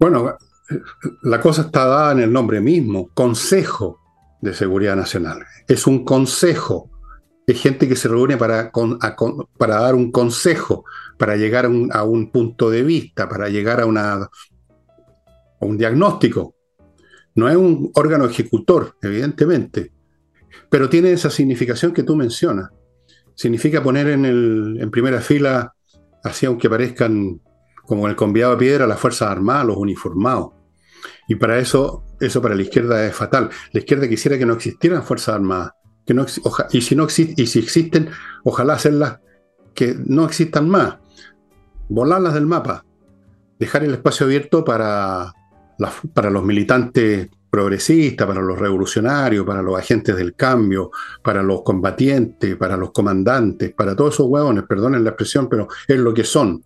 Bueno, 0.00 0.38
la 1.22 1.40
cosa 1.40 1.62
está 1.62 1.84
dada 1.84 2.12
en 2.12 2.20
el 2.20 2.32
nombre 2.32 2.62
mismo, 2.62 3.10
Consejo 3.12 4.07
de 4.40 4.54
Seguridad 4.54 4.96
Nacional. 4.96 5.44
Es 5.66 5.86
un 5.86 6.04
consejo. 6.04 6.90
Es 7.46 7.60
gente 7.60 7.88
que 7.88 7.96
se 7.96 8.08
reúne 8.08 8.36
para, 8.36 8.70
para 9.56 9.80
dar 9.80 9.94
un 9.94 10.12
consejo, 10.12 10.84
para 11.16 11.36
llegar 11.36 11.64
a 11.92 12.02
un, 12.04 12.30
punto 12.30 12.70
de 12.70 12.82
vista, 12.82 13.28
para 13.28 13.48
llegar 13.48 13.80
a, 13.80 13.86
una, 13.86 14.12
a 14.14 14.28
un 15.60 15.78
diagnóstico. 15.78 16.54
No 17.34 17.48
es 17.48 17.56
un 17.56 17.90
órgano 17.94 18.26
ejecutor, 18.26 18.96
evidentemente, 19.00 19.92
pero 20.68 20.88
tiene 20.88 21.12
esa 21.12 21.30
significación 21.30 21.92
que 21.92 22.02
tú 22.02 22.16
mencionas. 22.16 22.70
Significa 23.34 23.82
poner 23.82 24.08
en, 24.08 24.24
el, 24.24 24.78
en 24.80 24.90
primera 24.90 25.20
fila, 25.20 25.72
así 26.22 26.44
aunque 26.44 26.68
parezcan 26.68 27.40
como 27.86 28.08
el 28.08 28.16
conviado 28.16 28.52
de 28.52 28.58
piedra, 28.58 28.86
las 28.86 29.00
Fuerzas 29.00 29.30
Armadas, 29.30 29.66
los 29.66 29.76
uniformados. 29.78 30.50
Y 31.28 31.36
para 31.36 31.58
eso, 31.58 32.04
eso 32.20 32.42
para 32.42 32.54
la 32.54 32.62
izquierda 32.62 33.04
es 33.06 33.14
fatal. 33.14 33.50
La 33.72 33.80
izquierda 33.80 34.08
quisiera 34.08 34.38
que 34.38 34.46
no 34.46 34.54
existieran 34.54 35.02
Fuerzas 35.02 35.36
Armadas. 35.36 35.72
Que 36.06 36.14
no, 36.14 36.24
y, 36.72 36.80
si 36.80 36.96
no 36.96 37.06
y 37.06 37.46
si 37.46 37.58
existen, 37.58 38.08
ojalá 38.44 38.74
hacerlas 38.74 39.20
que 39.74 39.94
no 40.06 40.24
existan 40.24 40.68
más. 40.68 40.96
Volarlas 41.88 42.34
del 42.34 42.46
mapa. 42.46 42.84
Dejar 43.58 43.84
el 43.84 43.92
espacio 43.92 44.26
abierto 44.26 44.64
para, 44.64 45.32
para 46.14 46.30
los 46.30 46.44
militantes 46.44 47.28
progresistas, 47.50 48.26
para 48.26 48.40
los 48.40 48.58
revolucionarios, 48.58 49.44
para 49.44 49.62
los 49.62 49.78
agentes 49.78 50.16
del 50.16 50.34
cambio, 50.34 50.90
para 51.22 51.42
los 51.42 51.62
combatientes, 51.62 52.56
para 52.56 52.76
los 52.76 52.92
comandantes, 52.92 53.72
para 53.74 53.96
todos 53.96 54.14
esos 54.14 54.26
huevones, 54.28 54.64
perdonen 54.64 55.02
la 55.02 55.10
expresión, 55.10 55.48
pero 55.48 55.68
es 55.86 55.98
lo 55.98 56.12
que 56.12 56.24
son. 56.24 56.62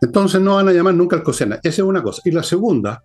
Entonces 0.00 0.40
no 0.40 0.56
van 0.56 0.68
a 0.68 0.72
llamar 0.72 0.94
nunca 0.94 1.16
al 1.16 1.22
COSENA. 1.22 1.56
Esa 1.56 1.82
es 1.82 1.88
una 1.88 2.02
cosa. 2.02 2.22
Y 2.24 2.30
la 2.30 2.42
segunda, 2.42 3.02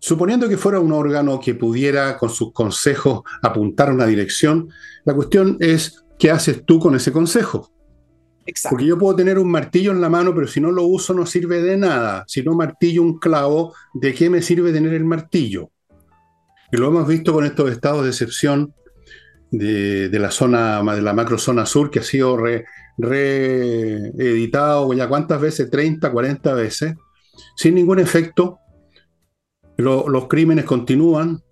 suponiendo 0.00 0.48
que 0.48 0.56
fuera 0.56 0.80
un 0.80 0.92
órgano 0.92 1.38
que 1.38 1.54
pudiera 1.54 2.18
con 2.18 2.30
sus 2.30 2.52
consejos 2.52 3.22
apuntar 3.42 3.90
a 3.90 3.92
una 3.92 4.06
dirección, 4.06 4.68
la 5.04 5.14
cuestión 5.14 5.56
es, 5.60 6.02
¿qué 6.18 6.32
haces 6.32 6.64
tú 6.64 6.80
con 6.80 6.96
ese 6.96 7.12
consejo? 7.12 7.70
Porque 8.68 8.86
yo 8.86 8.98
puedo 8.98 9.14
tener 9.14 9.38
un 9.38 9.50
martillo 9.50 9.92
en 9.92 10.00
la 10.00 10.08
mano, 10.08 10.34
pero 10.34 10.48
si 10.48 10.60
no 10.60 10.72
lo 10.72 10.84
uso 10.84 11.14
no 11.14 11.26
sirve 11.26 11.62
de 11.62 11.76
nada. 11.76 12.24
Si 12.26 12.42
no 12.42 12.54
martillo 12.54 13.02
un 13.02 13.18
clavo, 13.18 13.74
¿de 13.94 14.14
qué 14.14 14.28
me 14.30 14.42
sirve 14.42 14.72
tener 14.72 14.94
el 14.94 15.04
martillo? 15.04 15.70
Y 16.72 16.76
lo 16.76 16.88
hemos 16.88 17.06
visto 17.06 17.32
con 17.32 17.44
estos 17.44 17.70
estados 17.70 18.02
de 18.04 18.10
excepción 18.10 18.74
de, 19.50 20.08
la 20.12 20.30
zona, 20.30 20.82
de 20.94 21.02
la 21.02 21.12
macrozona 21.12 21.66
sur, 21.66 21.90
que 21.90 21.98
ha 22.00 22.04
sido 22.04 22.38
reeditado 22.98 24.92
ya 24.94 25.08
cuántas 25.08 25.40
veces, 25.40 25.70
30, 25.70 26.10
40 26.10 26.54
veces, 26.54 26.94
sin 27.56 27.74
ningún 27.74 27.98
efecto. 27.98 28.59
Los 29.82 30.26
crímenes 30.28 30.64
continúan, 30.64 31.42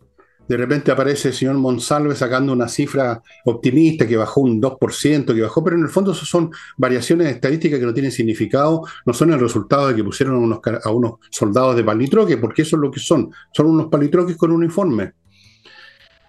de 0.48 0.56
repente 0.56 0.90
aparece 0.90 1.28
el 1.28 1.34
señor 1.34 1.56
Monsalve 1.56 2.14
sacando 2.16 2.54
una 2.54 2.68
cifra 2.68 3.22
optimista 3.44 4.06
que 4.06 4.16
bajó 4.16 4.40
un 4.40 4.60
2%, 4.60 5.34
que 5.34 5.42
bajó, 5.42 5.62
pero 5.62 5.76
en 5.76 5.82
el 5.82 5.90
fondo 5.90 6.14
son 6.14 6.50
variaciones 6.78 7.28
estadísticas 7.28 7.78
que 7.78 7.84
no 7.84 7.92
tienen 7.92 8.10
significado, 8.10 8.82
no 9.04 9.12
son 9.12 9.32
el 9.34 9.40
resultado 9.40 9.88
de 9.88 9.94
que 9.94 10.02
pusieron 10.02 10.36
a 10.36 10.90
unos, 10.90 11.14
soldados 11.30 11.76
de 11.76 11.84
palitroque, 11.84 12.38
porque 12.38 12.62
eso 12.62 12.76
es 12.76 12.82
lo 12.82 12.90
que 12.90 12.98
son, 12.98 13.30
son 13.52 13.66
unos 13.66 13.88
palitroques 13.88 14.38
con 14.38 14.50
uniforme. 14.50 15.12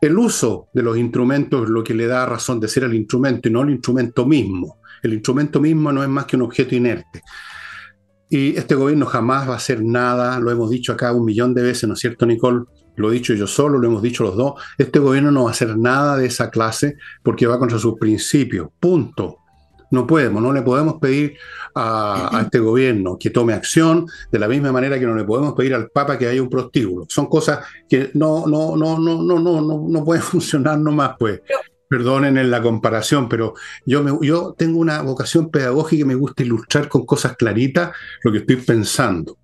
El 0.01 0.17
uso 0.17 0.67
de 0.73 0.83
los 0.83 0.97
instrumentos 0.97 1.63
es 1.63 1.69
lo 1.69 1.81
que 1.83 1.93
le 1.93 2.07
da 2.07 2.25
razón 2.25 2.59
de 2.59 2.67
ser 2.67 2.83
el 2.83 2.93
instrumento 2.93 3.47
y 3.47 3.51
no 3.51 3.61
el 3.61 3.69
instrumento 3.69 4.25
mismo. 4.25 4.79
El 5.01 5.13
instrumento 5.13 5.61
mismo 5.61 5.93
no 5.93 6.03
es 6.03 6.09
más 6.09 6.25
que 6.25 6.35
un 6.35 6.41
objeto 6.43 6.75
inerte. 6.75 7.21
Y 8.29 8.55
este 8.57 8.75
gobierno 8.75 9.05
jamás 9.05 9.49
va 9.49 9.53
a 9.53 9.57
hacer 9.57 9.83
nada, 9.83 10.39
lo 10.39 10.51
hemos 10.51 10.69
dicho 10.69 10.93
acá 10.93 11.11
un 11.11 11.25
millón 11.25 11.53
de 11.53 11.63
veces, 11.63 11.87
¿no 11.87 11.95
es 11.95 11.99
cierto, 11.99 12.25
Nicole? 12.25 12.65
lo 12.99 13.09
he 13.09 13.13
dicho 13.13 13.33
yo 13.33 13.47
solo, 13.47 13.79
lo 13.79 13.87
hemos 13.87 14.01
dicho 14.01 14.23
los 14.23 14.35
dos, 14.35 14.61
este 14.77 14.99
gobierno 14.99 15.31
no 15.31 15.43
va 15.45 15.49
a 15.49 15.53
hacer 15.53 15.77
nada 15.77 16.17
de 16.17 16.25
esa 16.25 16.49
clase 16.49 16.97
porque 17.23 17.47
va 17.47 17.57
contra 17.57 17.79
sus 17.79 17.97
principios. 17.97 18.67
Punto. 18.79 19.37
No 19.91 20.05
podemos, 20.05 20.43
no 20.43 20.53
le 20.53 20.61
podemos 20.61 20.95
pedir 20.99 21.35
a, 21.73 22.41
este 22.43 22.59
gobierno 22.59 23.17
que 23.17 23.29
tome 23.29 23.53
acción 23.53 24.05
de 24.31 24.37
la 24.37 24.47
misma 24.47 24.71
manera 24.71 24.99
que 24.99 25.05
no 25.05 25.15
le 25.15 25.23
podemos 25.23 25.53
pedir 25.53 25.73
al 25.73 25.89
Papa 25.89 26.17
que 26.17 26.27
haya 26.27 26.41
un 26.41 26.49
prostíbulo. 26.49 27.05
Son 27.07 27.27
cosas 27.27 27.59
que 27.87 28.11
no, 28.13 28.45
no, 28.45 28.75
no, 28.75 28.99
no, 28.99 29.23
no, 29.23 29.39
no, 29.39 29.61
no, 29.61 29.85
no 29.87 30.05
pueden 30.05 30.23
funcionar 30.35 30.77
nomás, 30.77 31.11
pues. 31.17 31.41
Perdonen 31.89 32.37
en 32.37 32.51
la 32.51 32.61
comparación, 32.61 33.27
pero 33.27 33.55
yo, 33.85 34.03
me, 34.03 34.15
yo 34.21 34.53
tengo 34.57 34.79
una 34.79 35.01
vocación 35.01 35.49
pedagógica 35.49 36.03
y 36.03 36.05
me 36.05 36.15
gusta 36.15 36.43
ilustrar 36.43 36.87
con 36.87 37.05
cosas 37.05 37.35
claritas 37.35 37.91
lo 38.23 38.31
que 38.31 38.37
estoy 38.39 38.57
pensando. 38.57 39.37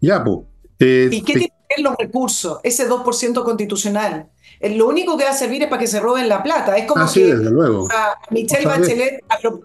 Ya, 0.00 0.22
pues. 0.22 1.12
¿Y 1.12 1.22
qué 1.22 1.48
los 1.78 1.94
recursos, 1.98 2.58
ese 2.62 2.88
2% 2.88 3.44
constitucional. 3.44 4.28
Eh, 4.60 4.74
lo 4.76 4.88
único 4.88 5.16
que 5.16 5.24
va 5.24 5.30
a 5.30 5.34
servir 5.34 5.62
es 5.62 5.68
para 5.68 5.80
que 5.80 5.86
se 5.86 6.00
roben 6.00 6.28
la 6.28 6.42
plata. 6.42 6.76
Es 6.76 6.86
como 6.86 7.04
ah, 7.04 7.10
que 7.12 7.34
desde 7.34 7.50
luego. 7.50 7.88
Michelle 8.30 8.66
Bachelet, 8.66 9.24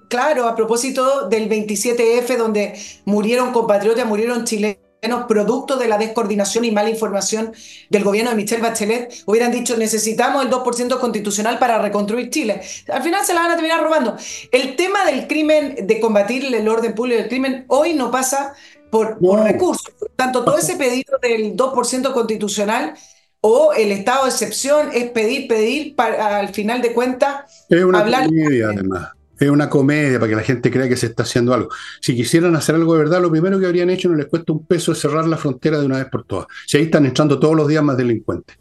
claro, 0.10 0.48
a 0.48 0.56
propósito 0.56 1.28
del 1.28 1.50
27F, 1.50 2.38
donde 2.38 2.80
murieron 3.06 3.52
compatriotas, 3.52 4.06
murieron 4.06 4.44
chilenos 4.46 4.87
producto 5.28 5.78
de 5.78 5.88
la 5.88 5.98
descoordinación 5.98 6.66
y 6.66 6.72
mala 6.72 6.90
información 6.90 7.54
del 7.90 8.04
gobierno 8.04 8.32
de 8.32 8.36
Michelle 8.36 8.62
Bachelet, 8.62 9.24
hubieran 9.26 9.52
dicho 9.52 9.78
necesitamos 9.78 10.44
el 10.44 10.52
2% 10.52 11.00
constitucional 11.00 11.60
para 11.60 11.80
reconstruir 11.80 12.30
Chile. 12.30 12.62
Al 12.90 13.04
final 13.04 13.26
se 13.26 13.34
la 13.34 13.42
van 13.42 13.52
a 13.52 13.56
terminar 13.56 13.82
robando. 13.82 14.18
El 14.52 14.76
tema 14.76 15.06
del 15.06 15.28
crimen, 15.28 15.88
de 15.88 16.00
combatir 16.00 16.54
el 16.54 16.68
orden 16.68 16.94
público 16.94 17.20
del 17.20 17.30
crimen, 17.30 17.66
hoy 17.68 17.94
no 17.94 18.12
pasa 18.12 18.54
por, 18.90 19.18
recursos. 19.44 19.94
tanto, 20.16 20.44
todo 20.44 20.58
ese 20.58 20.76
pedido 20.76 21.18
del 21.22 21.56
2% 21.56 22.14
constitucional 22.14 22.94
o 23.42 23.74
el 23.74 23.92
estado 23.92 24.24
de 24.26 24.32
excepción 24.32 24.90
es 24.94 25.10
pedir, 25.12 25.48
pedir, 25.48 25.96
para 25.96 26.38
al 26.38 26.50
final 26.50 26.82
de 26.82 26.94
cuentas 26.94 27.66
es 27.70 27.84
una 27.84 28.04
Comedia, 28.04 28.70
además. 28.70 29.17
Es 29.40 29.50
una 29.50 29.70
comedia 29.70 30.20
para 30.20 30.30
que 30.30 30.36
la 30.36 30.44
gente 30.44 30.72
crea 30.72 30.90
que 30.90 30.98
se 30.98 31.08
está 31.08 31.24
haciendo 31.24 31.54
algo. 31.54 31.70
Si 32.02 32.16
quisieran 32.16 32.56
hacer 32.56 32.76
algo 32.76 32.94
de 32.94 33.00
verdad, 33.00 33.22
lo 33.22 33.32
primero 33.32 33.60
que 33.60 33.66
habrían 33.66 33.90
hecho 33.90 34.10
no 34.10 34.16
les 34.16 34.28
cuesta 34.28 34.54
un 34.54 34.66
peso 34.66 34.92
es 34.92 35.00
cerrar 35.00 35.28
la 35.28 35.38
frontera 35.38 35.80
de 35.80 35.86
una 35.86 35.98
vez 35.98 36.08
por 36.12 36.24
todas. 36.24 36.48
Si 36.66 36.78
ahí 36.78 36.84
están 36.84 37.06
entrando 37.06 37.40
todos 37.40 37.56
los 37.56 37.68
días 37.68 37.84
más 37.84 37.98
delincuentes. 37.98 38.58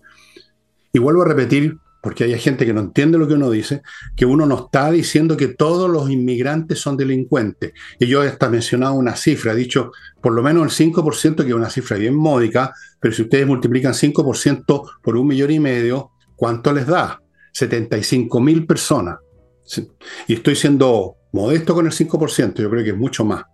Y 0.92 0.98
vuelvo 0.98 1.22
a 1.22 1.26
repetir, 1.26 1.76
porque 2.02 2.24
hay 2.24 2.38
gente 2.38 2.64
que 2.64 2.72
no 2.72 2.80
entiende 2.80 3.18
lo 3.18 3.26
que 3.26 3.34
uno 3.34 3.50
dice, 3.50 3.82
que 4.14 4.24
uno 4.26 4.46
no 4.46 4.66
está 4.66 4.90
diciendo 4.90 5.36
que 5.36 5.48
todos 5.48 5.90
los 5.90 6.08
inmigrantes 6.08 6.78
son 6.78 6.96
delincuentes. 6.96 7.72
Y 7.98 8.06
yo 8.06 8.22
hasta 8.22 8.48
mencionado 8.48 8.94
una 8.94 9.16
cifra, 9.16 9.52
he 9.52 9.56
dicho 9.56 9.92
por 10.20 10.32
lo 10.32 10.42
menos 10.42 10.80
el 10.80 10.92
5%, 10.92 11.36
que 11.36 11.48
es 11.48 11.54
una 11.54 11.68
cifra 11.70 11.96
bien 11.96 12.14
módica, 12.14 12.72
pero 13.00 13.14
si 13.14 13.22
ustedes 13.22 13.46
multiplican 13.46 13.92
5% 13.92 14.90
por 15.02 15.16
un 15.16 15.26
millón 15.26 15.50
y 15.50 15.60
medio, 15.60 16.12
¿cuánto 16.36 16.72
les 16.72 16.86
da? 16.86 17.20
75 17.52 18.40
mil 18.40 18.66
personas. 18.66 19.16
Y 20.26 20.35
estoy 20.35 20.57
siendo 20.57 21.16
modesto 21.33 21.74
con 21.74 21.87
el 21.87 21.92
5%, 21.92 22.55
yo 22.62 22.70
creo 22.70 22.85
que 22.85 22.90
es 22.90 22.96
mucho 22.96 23.24
más. 23.24 23.44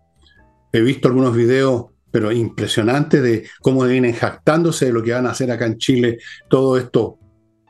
He 0.73 0.81
visto 0.81 1.09
algunos 1.09 1.35
videos, 1.35 1.87
pero 2.11 2.31
impresionantes, 2.31 3.23
de 3.23 3.49
cómo 3.61 3.85
vienen 3.85 4.15
jactándose 4.15 4.87
de 4.87 4.93
lo 4.93 5.03
que 5.03 5.13
van 5.13 5.27
a 5.27 5.31
hacer 5.31 5.51
acá 5.51 5.67
en 5.67 5.79
Chile 5.79 6.19
todo 6.49 6.77
esto 6.77 7.19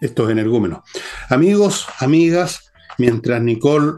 estos 0.01 0.31
energúmenos. 0.31 0.81
Amigos, 1.29 1.87
amigas, 2.01 2.73
mientras 2.99 3.41
Nicole 3.41 3.93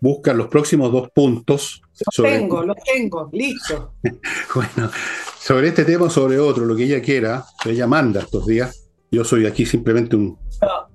busca 0.00 0.34
los 0.34 0.48
próximos 0.48 0.92
dos 0.92 1.08
puntos. 1.14 1.82
Lo 2.18 2.24
tengo, 2.24 2.62
lo 2.62 2.74
tengo, 2.74 3.28
listo. 3.32 3.94
bueno, 4.54 4.90
sobre 5.38 5.68
este 5.68 5.84
tema 5.84 6.06
o 6.06 6.10
sobre 6.10 6.38
otro, 6.38 6.64
lo 6.64 6.76
que 6.76 6.84
ella 6.84 7.02
quiera, 7.02 7.44
ella 7.64 7.86
manda 7.86 8.20
estos 8.20 8.46
días. 8.46 8.90
Yo 9.10 9.24
soy 9.24 9.46
aquí 9.46 9.66
simplemente 9.66 10.14
un. 10.16 10.38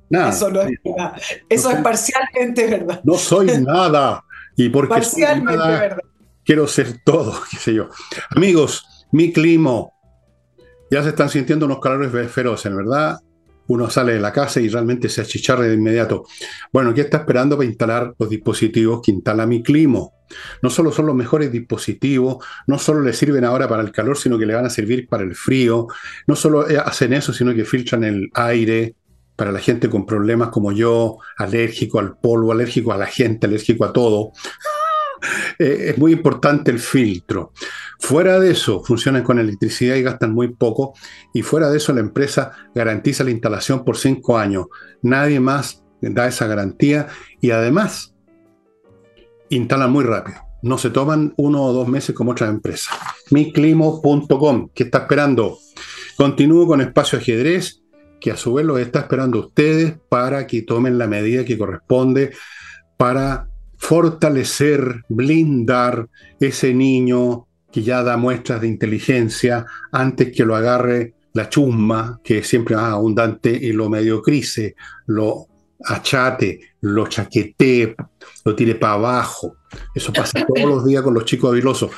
Nada. 0.10 0.30
Eso 0.30 0.50
no 0.50 0.62
es 0.62 0.80
nada. 0.84 1.16
Eso 1.50 1.72
es 1.72 1.78
parcialmente 1.82 2.68
verdad. 2.68 3.02
No 3.04 3.18
soy 3.18 3.48
nada. 3.62 4.24
Y 4.56 4.70
porque 4.70 4.90
parcialmente 4.90 5.58
verdad. 5.58 6.02
quiero 6.44 6.68
ser 6.68 7.02
todo, 7.04 7.34
qué 7.52 7.58
sé 7.58 7.74
yo. 7.74 7.90
Amigos, 8.36 9.06
mi 9.12 9.32
clima. 9.32 9.86
Ya 10.92 11.02
se 11.04 11.10
están 11.10 11.30
sintiendo 11.30 11.66
unos 11.66 11.80
calores 11.80 12.12
feroces, 12.32 12.74
¿verdad? 12.74 13.20
uno 13.68 13.90
sale 13.90 14.14
de 14.14 14.20
la 14.20 14.32
casa 14.32 14.60
y 14.60 14.70
realmente 14.70 15.10
se 15.10 15.22
achicharra 15.22 15.64
de 15.64 15.74
inmediato. 15.74 16.26
Bueno, 16.72 16.94
¿qué 16.94 17.02
está 17.02 17.18
esperando 17.18 17.58
para 17.58 17.68
instalar 17.68 18.14
los 18.18 18.30
dispositivos 18.30 19.02
que 19.02 19.12
instala 19.12 19.46
mi 19.46 19.64
clima? 19.64 20.02
No 20.62 20.70
solo 20.70 20.92
son 20.92 21.06
los 21.06 21.16
mejores 21.16 21.52
dispositivos, 21.52 22.44
no 22.68 22.80
solo 22.80 23.02
le 23.02 23.14
sirven 23.14 23.46
ahora 23.46 23.68
para 23.68 23.82
el 23.82 23.92
calor, 23.92 24.18
sino 24.18 24.38
que 24.38 24.46
le 24.46 24.56
van 24.56 24.66
a 24.66 24.70
servir 24.70 25.08
para 25.08 25.24
el 25.24 25.36
frío. 25.36 25.88
No 26.28 26.36
solo 26.36 26.70
eh, 26.70 26.78
hacen 26.78 27.14
eso, 27.14 27.34
sino 27.34 27.54
que 27.54 27.66
filtran 27.66 28.04
el 28.04 28.30
aire 28.34 28.96
para 29.36 29.52
la 29.52 29.60
gente 29.60 29.90
con 29.90 30.06
problemas 30.06 30.50
como 30.50 30.72
yo, 30.72 31.18
alérgico 31.38 32.00
al 32.00 32.18
polvo, 32.18 32.52
alérgico 32.52 32.94
a 32.94 32.98
la 32.98 33.06
gente, 33.06 33.48
alérgico 33.48 33.86
a 33.86 33.94
todo. 33.94 34.32
Eh, 35.58 35.92
es 35.92 35.98
muy 35.98 36.12
importante 36.12 36.70
el 36.70 36.78
filtro. 36.78 37.52
Fuera 38.00 38.40
de 38.40 38.52
eso, 38.52 38.84
funcionan 38.84 39.24
con 39.24 39.40
electricidad 39.40 39.96
y 39.96 40.04
gastan 40.04 40.34
muy 40.34 40.54
poco. 40.54 40.94
Y 41.34 41.42
fuera 41.42 41.70
de 41.70 41.78
eso, 41.78 41.94
la 41.94 42.02
empresa 42.02 42.52
garantiza 42.76 43.24
la 43.24 43.32
instalación 43.32 43.84
por 43.84 43.98
cinco 43.98 44.38
años. 44.38 44.68
Nadie 45.02 45.40
más 45.40 45.84
da 46.02 46.28
esa 46.28 46.46
garantía 46.46 47.08
y 47.42 47.52
además 47.52 48.14
instalan 49.50 49.92
muy 49.92 50.04
rápido. 50.04 50.38
No 50.62 50.78
se 50.78 50.90
toman 50.90 51.34
uno 51.38 51.64
o 51.64 51.74
dos 51.74 51.88
meses 51.88 52.16
como 52.16 52.32
otras 52.32 52.50
empresas. 52.50 52.94
Miclimo.com, 53.32 54.70
¿qué 54.74 54.84
está 54.84 55.00
esperando? 55.00 55.58
Continúo 56.18 56.66
con 56.68 56.82
Espacio 56.82 57.20
Ajedrez, 57.20 57.82
que 58.26 58.32
a 58.32 58.38
su 58.38 58.56
vez 58.56 58.66
lo 58.66 58.80
está 58.80 59.02
esperando 59.02 59.38
ustedes 59.38 59.94
para 60.10 60.48
que 60.48 60.64
tomen 60.64 60.98
la 60.98 61.06
medida 61.06 61.46
que 61.46 61.60
corresponde 61.60 62.32
para 62.98 63.48
fortalecer, 63.78 65.04
blindar 65.10 66.10
ese 66.40 66.74
niño 66.74 67.46
que 67.72 67.84
ya 67.84 68.02
da 68.02 68.18
muestras 68.18 68.62
de 68.62 68.68
inteligencia 68.68 69.68
antes 69.92 70.32
que 70.36 70.44
lo 70.44 70.56
agarre 70.56 71.14
la 71.34 71.50
chusma, 71.50 72.20
que 72.24 72.40
es 72.40 72.48
siempre 72.48 72.76
más 72.76 72.94
abundante, 72.94 73.52
y 73.52 73.74
lo 73.74 73.92
mediocrice, 73.92 74.76
lo 75.06 75.46
achate, 75.84 76.62
lo 76.82 77.06
chaquetee, 77.06 77.96
lo 78.44 78.56
tire 78.56 78.74
para 78.74 78.94
abajo. 78.94 79.58
Eso 79.94 80.12
pasa 80.12 80.44
todos 80.48 80.68
los 80.68 80.84
días 80.84 81.04
con 81.04 81.14
los 81.14 81.26
chicos 81.26 81.52
habilosos. 81.52 81.92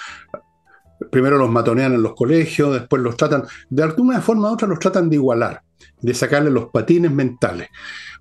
Primero 1.10 1.38
los 1.38 1.50
matonean 1.50 1.94
en 1.94 2.02
los 2.02 2.16
colegios, 2.16 2.74
después 2.74 3.02
los 3.02 3.16
tratan, 3.16 3.46
de 3.70 3.84
alguna 3.84 4.20
forma 4.20 4.50
u 4.50 4.54
otra 4.56 4.68
los 4.68 4.80
tratan 4.80 5.10
de 5.10 5.16
igualar, 5.16 5.63
de 6.02 6.13
sacarle 6.13 6.52
los 6.52 6.70
patines 6.70 7.12
mentales. 7.12 7.70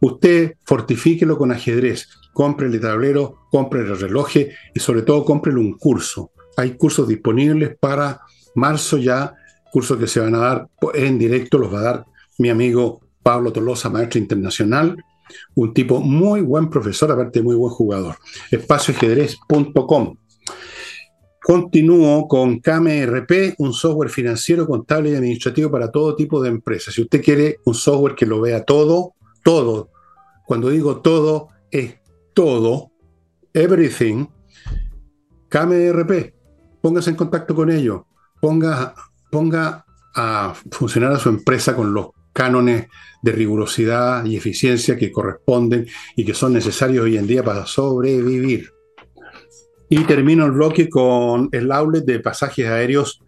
Usted 0.01 0.57
fortifíquelo 0.65 1.39
con 1.39 1.53
ajedrez, 1.53 2.09
compre 2.33 2.67
el 2.67 2.81
tablero, 2.81 3.47
compre 3.51 3.81
el 3.81 3.99
reloj 3.99 4.29
y 4.75 4.81
sobre 4.81 5.03
todo 5.03 5.25
compre 5.25 5.55
un 5.55 5.77
curso 5.79 6.33
hay 6.57 6.73
cursos 6.73 7.07
disponibles 7.07 7.77
para 7.79 8.21
marzo 8.55 8.97
ya, 8.97 9.35
cursos 9.71 9.99
que 9.99 10.07
se 10.07 10.21
van 10.21 10.35
a 10.35 10.39
dar 10.39 10.69
en 10.95 11.19
directo, 11.19 11.59
los 11.59 11.73
va 11.73 11.81
a 11.81 11.83
dar 11.83 12.07
mi 12.39 12.49
amigo 12.49 13.01
Pablo 13.23 13.53
Tolosa, 13.53 13.91
maestro 13.91 14.19
internacional, 14.19 14.97
un 15.55 15.75
tipo 15.75 16.01
muy 16.01 16.41
buen 16.41 16.71
profesor, 16.71 17.13
aparte 17.13 17.43
muy 17.43 17.57
buen 17.57 17.73
jugador. 17.73 18.17
Espacioajedrez.com. 18.51 20.17
Continúo 21.47 22.27
con 22.27 22.59
KMRP, 22.59 23.55
un 23.59 23.73
software 23.73 24.11
financiero, 24.11 24.67
contable 24.67 25.11
y 25.11 25.15
administrativo 25.15 25.71
para 25.71 25.93
todo 25.93 26.17
tipo 26.17 26.43
de 26.43 26.49
empresas. 26.49 26.93
Si 26.93 27.03
usted 27.03 27.23
quiere 27.23 27.61
un 27.67 27.75
software 27.75 28.17
que 28.17 28.27
lo 28.27 28.41
vea 28.41 28.65
todo, 28.65 29.15
todo, 29.45 29.91
cuando 30.45 30.71
digo 30.71 31.03
todo, 31.03 31.51
es 31.71 32.01
todo, 32.35 32.91
everything, 33.55 34.27
KMRP, 35.49 36.35
póngase 36.83 37.11
en 37.11 37.17
contacto 37.17 37.55
con 37.55 37.71
ellos, 37.71 38.03
ponga, 38.41 38.93
ponga 39.31 39.87
a 40.17 40.53
funcionar 40.73 41.13
a 41.13 41.21
su 41.21 41.29
empresa 41.29 41.77
con 41.77 41.95
los 41.95 42.09
cánones 42.33 42.89
de 43.23 43.31
rigurosidad 43.31 44.25
y 44.25 44.37
eficiencia 44.37 44.97
que 44.97 45.13
corresponden 45.13 45.87
y 46.17 46.25
que 46.25 46.35
son 46.35 46.55
necesarios 46.55 47.05
hoy 47.05 47.17
en 47.17 47.29
día 47.29 47.45
para 47.45 47.67
sobrevivir. 47.67 48.76
Y 49.89 50.05
termino 50.05 50.45
el 50.47 50.53
bloque 50.53 50.89
con 50.89 51.49
el 51.53 51.71
outlet 51.71 52.05
de 52.05 52.21
pasajes 52.21 52.67
aéreos 52.67 53.23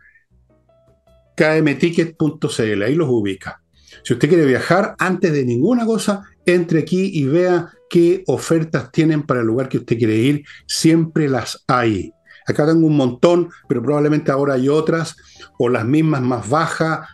kmticket.cl, 1.37 2.83
ahí 2.83 2.95
los 2.95 3.09
ubica. 3.09 3.63
Si 4.03 4.13
usted 4.13 4.29
quiere 4.29 4.45
viajar, 4.45 4.95
antes 4.99 5.33
de 5.33 5.45
ninguna 5.45 5.87
cosa, 5.87 6.23
entre 6.45 6.81
aquí 6.81 7.11
y 7.15 7.25
vea 7.25 7.71
qué 7.89 8.25
ofertas 8.27 8.91
tienen 8.91 9.23
para 9.23 9.41
el 9.41 9.47
lugar 9.47 9.69
que 9.69 9.79
usted 9.79 9.97
quiere 9.99 10.17
ir. 10.17 10.45
Siempre 10.67 11.29
las 11.29 11.65
hay. 11.69 12.13
Acá 12.47 12.67
tengo 12.67 12.87
un 12.87 12.97
montón, 12.97 13.51
pero 13.69 13.83
probablemente 13.83 14.31
ahora 14.31 14.55
hay 14.55 14.69
otras, 14.69 15.17
o 15.59 15.69
las 15.69 15.85
mismas 15.85 16.23
más 16.23 16.49
bajas, 16.49 17.07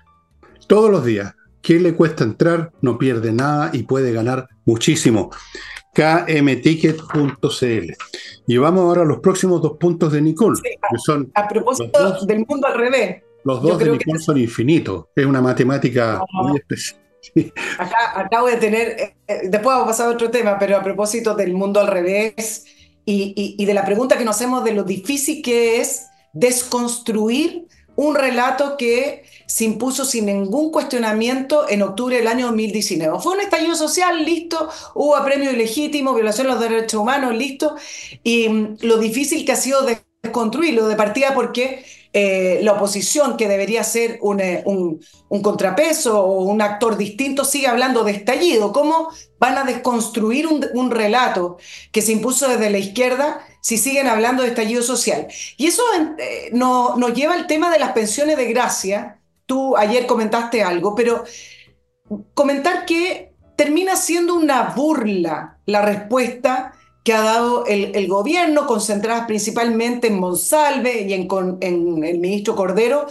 todos 0.68 0.90
los 0.90 1.04
días. 1.04 1.34
¿Qué 1.60 1.80
le 1.80 1.94
cuesta 1.94 2.24
entrar? 2.24 2.72
No 2.82 2.98
pierde 2.98 3.32
nada 3.32 3.70
y 3.72 3.84
puede 3.84 4.12
ganar 4.12 4.48
muchísimo 4.64 5.30
kmticket.cl. 5.94 7.92
Y 8.46 8.56
vamos 8.58 8.82
ahora 8.82 9.02
a 9.02 9.04
los 9.04 9.20
próximos 9.20 9.62
dos 9.62 9.76
puntos 9.78 10.12
de 10.12 10.20
Nicole. 10.20 10.58
son 11.04 11.30
a 11.34 11.48
propósito 11.48 12.24
del 12.26 12.44
mundo 12.46 12.66
al 12.66 12.78
revés. 12.78 13.22
Los 13.44 13.62
dos 13.62 13.78
de 13.78 13.90
Nicole 13.90 14.18
son 14.18 14.38
infinitos. 14.38 15.06
Es 15.14 15.24
una 15.24 15.40
matemática 15.40 16.20
muy 16.32 16.58
especial. 16.58 17.00
Acá 17.78 18.20
acabo 18.20 18.48
de 18.48 18.56
tener, 18.56 18.88
eh, 18.88 19.16
eh, 19.26 19.40
después 19.44 19.74
vamos 19.74 19.84
a 19.84 19.86
pasar 19.86 20.08
a 20.08 20.10
otro 20.10 20.30
tema, 20.30 20.58
pero 20.58 20.76
a 20.76 20.82
propósito 20.82 21.34
del 21.34 21.54
mundo 21.54 21.80
al 21.80 21.86
revés 21.86 22.66
y, 23.06 23.56
y 23.58 23.64
de 23.64 23.72
la 23.72 23.84
pregunta 23.86 24.18
que 24.18 24.26
nos 24.26 24.36
hacemos 24.36 24.62
de 24.62 24.72
lo 24.72 24.84
difícil 24.84 25.42
que 25.42 25.80
es 25.80 26.06
desconstruir 26.34 27.66
un 27.96 28.14
relato 28.14 28.76
que 28.76 29.23
se 29.46 29.64
impuso 29.64 30.04
sin 30.04 30.26
ningún 30.26 30.70
cuestionamiento 30.70 31.68
en 31.68 31.82
octubre 31.82 32.16
del 32.16 32.26
año 32.26 32.46
2019. 32.46 33.18
Fue 33.20 33.34
un 33.34 33.40
estallido 33.40 33.74
social, 33.74 34.24
listo, 34.24 34.68
hubo 34.94 35.16
apremio 35.16 35.50
ilegítimo, 35.50 36.14
violación 36.14 36.46
de 36.46 36.52
los 36.52 36.62
derechos 36.62 37.00
humanos, 37.00 37.34
listo, 37.34 37.76
y 38.22 38.48
mm, 38.48 38.76
lo 38.80 38.98
difícil 38.98 39.44
que 39.44 39.52
ha 39.52 39.56
sido 39.56 39.82
desconstruirlo 40.22 40.88
de 40.88 40.96
partida 40.96 41.34
porque 41.34 41.84
eh, 42.16 42.60
la 42.62 42.74
oposición, 42.74 43.36
que 43.36 43.48
debería 43.48 43.82
ser 43.82 44.20
eh, 44.38 44.62
un, 44.66 45.00
contrapeso 45.42 46.24
o 46.24 46.44
un 46.44 46.62
actor 46.62 46.96
distinto, 46.96 47.44
sigue 47.44 47.66
hablando 47.66 48.04
de 48.04 48.12
estallido. 48.12 48.72
¿Cómo 48.72 49.08
van 49.40 49.58
a 49.58 49.64
desconstruir 49.64 50.46
un, 50.46 50.90
relato 50.92 51.58
que 51.90 52.02
se 52.02 52.12
impuso 52.12 52.46
desde 52.46 52.70
la 52.70 52.78
izquierda 52.78 53.44
si 53.60 53.78
siguen 53.78 54.06
hablando 54.06 54.44
de 54.44 54.50
estallido 54.50 54.84
social? 54.84 55.26
Y 55.56 55.66
eso 55.66 55.82
eh, 56.18 56.50
nos 56.52 57.14
lleva 57.14 57.34
al 57.34 57.48
tema 57.48 57.72
de 57.72 57.80
las 57.80 57.90
pensiones 57.90 58.36
de 58.36 58.46
gracia. 58.46 59.20
Tú 59.46 59.76
ayer 59.76 60.06
comentaste 60.06 60.62
algo, 60.62 60.94
pero 60.94 61.24
comentar 62.34 62.86
que 62.86 63.34
termina 63.56 63.96
siendo 63.96 64.34
una 64.34 64.74
burla 64.74 65.58
la 65.66 65.82
respuesta 65.82 66.72
que 67.04 67.12
ha 67.12 67.20
dado 67.20 67.66
el, 67.66 68.08
gobierno, 68.08 68.66
concentradas 68.66 69.26
principalmente 69.26 70.06
en 70.06 70.18
Monsalve 70.18 71.02
y 71.02 71.12
en, 71.12 71.28
el 72.02 72.18
ministro 72.18 72.56
Cordero, 72.56 73.06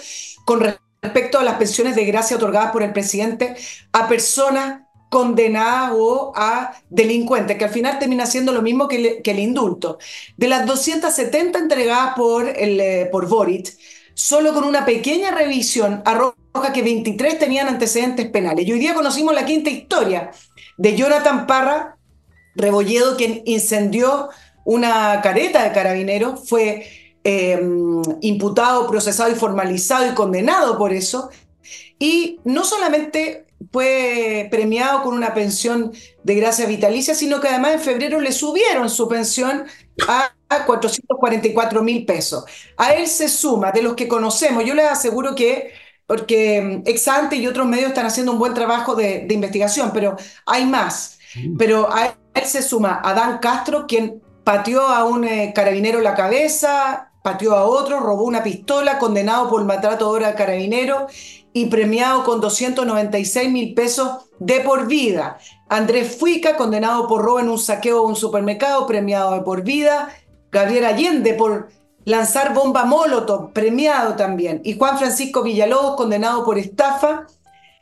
con 0.46 0.62
respecto 0.62 1.38
a 1.38 1.44
las 1.44 1.58
pensiones 1.58 1.96
de 1.96 2.06
gracia 2.06 2.38
otorgadas 2.38 2.72
por 2.72 2.82
el 2.82 2.92
presidente 2.92 3.56
a 3.92 4.08
personas 4.08 4.82
condenadas 5.10 5.92
o 5.94 6.34
a 6.36 6.74
delincuentes, 6.90 7.56
que 7.56 7.66
al 7.66 7.70
final 7.70 8.00
termina 8.00 8.26
siendo 8.26 8.52
lo 8.52 8.64
mismo 8.64 8.88
que, 8.88 9.22
el 9.24 9.40
indulto. 9.40 10.00
De 10.38 10.48
las 10.48 10.66
270 10.66 11.60
entregadas 11.60 12.16
por, 12.16 12.50
el, 12.50 12.80
eh, 12.80 13.10
por 13.12 13.30
Boric, 13.30 13.78
solo 14.14 14.54
con 14.54 14.64
una 14.64 14.86
pequeña 14.86 15.32
revisión 15.32 16.02
arroja 16.06 16.74
que 16.74 16.82
23 16.82 17.40
tenían 17.40 17.68
antecedentes 17.68 18.30
penales. 18.30 18.68
Y 18.68 18.74
hoy 18.74 18.80
día 18.80 18.94
conocimos 18.94 19.34
la 19.34 19.46
quinta 19.46 19.70
historia 19.70 20.32
de 20.78 20.96
Jonathan 20.96 21.48
Parra, 21.48 21.98
Rebolledo, 22.56 23.18
quien 23.18 23.42
incendió 23.46 24.30
una 24.66 25.22
careta 25.22 25.64
de 25.64 25.72
carabineros, 25.72 26.48
fue 26.48 26.88
em, 27.24 28.02
imputado, 28.22 28.88
procesado 28.88 29.32
y 29.32 29.36
formalizado 29.36 30.08
y 30.08 30.14
condenado 30.14 30.78
por 30.78 30.94
eso. 30.94 31.30
Y 31.98 32.40
no 32.44 32.64
solamente 32.64 33.46
fue 33.72 34.48
premiado 34.52 35.04
con 35.04 35.14
una 35.16 35.34
pensión 35.34 35.94
de 36.24 36.36
gracia 36.36 36.66
vitalicia, 36.66 37.16
sino 37.16 37.40
que 37.40 37.48
además 37.48 37.74
en 37.74 37.80
febrero 37.80 38.20
le 38.20 38.32
subieron 38.32 38.90
su 38.90 39.08
pensión 39.08 39.66
a 40.08 40.34
444 40.66 41.84
mil 41.84 42.06
pesos. 42.06 42.46
A 42.78 42.94
él 42.94 43.08
se 43.08 43.28
suma, 43.30 43.72
de 43.72 43.82
los 43.82 43.96
que 43.96 44.08
conocemos, 44.08 44.64
yo 44.66 44.74
les 44.74 44.86
aseguro 44.86 45.36
que, 45.36 45.72
porque 46.08 46.58
em, 46.58 46.84
Exante 46.86 47.36
y 47.36 47.48
otros 47.48 47.68
medios 47.68 47.90
están 47.90 48.06
haciendo 48.06 48.32
un 48.32 48.40
buen 48.40 48.54
trabajo 48.54 48.96
de, 48.96 49.26
de 49.28 49.34
investigación, 49.34 49.92
pero 49.94 50.16
hay 50.46 50.66
más. 50.66 51.20
Mm. 51.36 51.58
Pero 51.58 51.92
a 51.92 52.16
él 52.34 52.46
se 52.46 52.62
suma 52.62 53.02
Adán 53.04 53.40
Castro, 53.40 53.86
quien 53.88 54.22
pateó 54.44 54.82
a 54.82 55.06
un 55.06 55.24
eh, 55.24 55.54
carabinero 55.56 56.02
la 56.02 56.16
cabeza, 56.16 57.12
pateó 57.24 57.56
a 57.56 57.66
otro, 57.66 58.00
robó 58.00 58.24
una 58.24 58.44
pistola, 58.44 59.00
condenado 59.00 59.50
por 59.50 59.64
maltrato 59.64 60.06
de 60.06 60.12
hora 60.12 60.36
carabinero 60.36 61.08
y 61.54 61.68
premiado 61.68 62.24
con 62.24 62.42
296 62.42 63.52
mil 63.52 63.74
pesos 63.74 64.26
de 64.40 64.60
por 64.60 64.88
vida. 64.88 65.38
Andrés 65.70 66.18
Fuica, 66.18 66.58
condenado 66.58 67.08
por 67.08 67.24
robo 67.24 67.40
en 67.40 67.50
un 67.50 67.60
saqueo 67.60 68.02
de 68.02 68.08
un 68.08 68.16
supermercado, 68.16 68.86
premiado 68.86 69.34
de 69.34 69.42
por 69.42 69.64
vida. 69.64 70.10
Gabriel 70.54 70.86
Allende 70.86 71.34
por 71.34 71.70
lanzar 72.06 72.54
bomba 72.54 72.86
molotov, 72.86 73.52
premiado 73.52 74.16
también. 74.16 74.62
Y 74.64 74.78
Juan 74.78 74.98
Francisco 74.98 75.44
Villalobos, 75.44 75.96
condenado 75.96 76.46
por 76.46 76.58
estafa, 76.58 77.28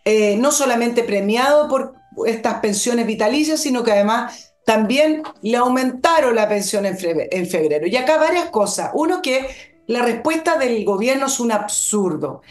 eh, 0.06 0.38
no 0.38 0.52
solamente 0.52 1.04
premiado 1.04 1.68
por 1.68 1.96
estas 2.26 2.56
pensiones 2.56 3.06
vitalicias, 3.06 3.60
sino 3.60 3.84
que 3.84 3.92
además 3.92 4.54
también 4.66 5.24
le 5.42 5.58
aumentaron 5.58 6.36
la 6.36 6.48
pensión 6.48 6.86
en 6.86 6.98
febrero. 7.48 7.88
Y 7.88 7.96
acá 7.98 8.18
varias 8.18 8.50
cosas. 8.50 8.92
Uno 8.94 9.22
que 9.22 9.48
la 9.88 10.02
respuesta 10.04 10.58
del 10.58 10.86
gobierno 10.86 11.26
es 11.26 11.40
un 11.40 11.52
absurdo. 11.52 12.42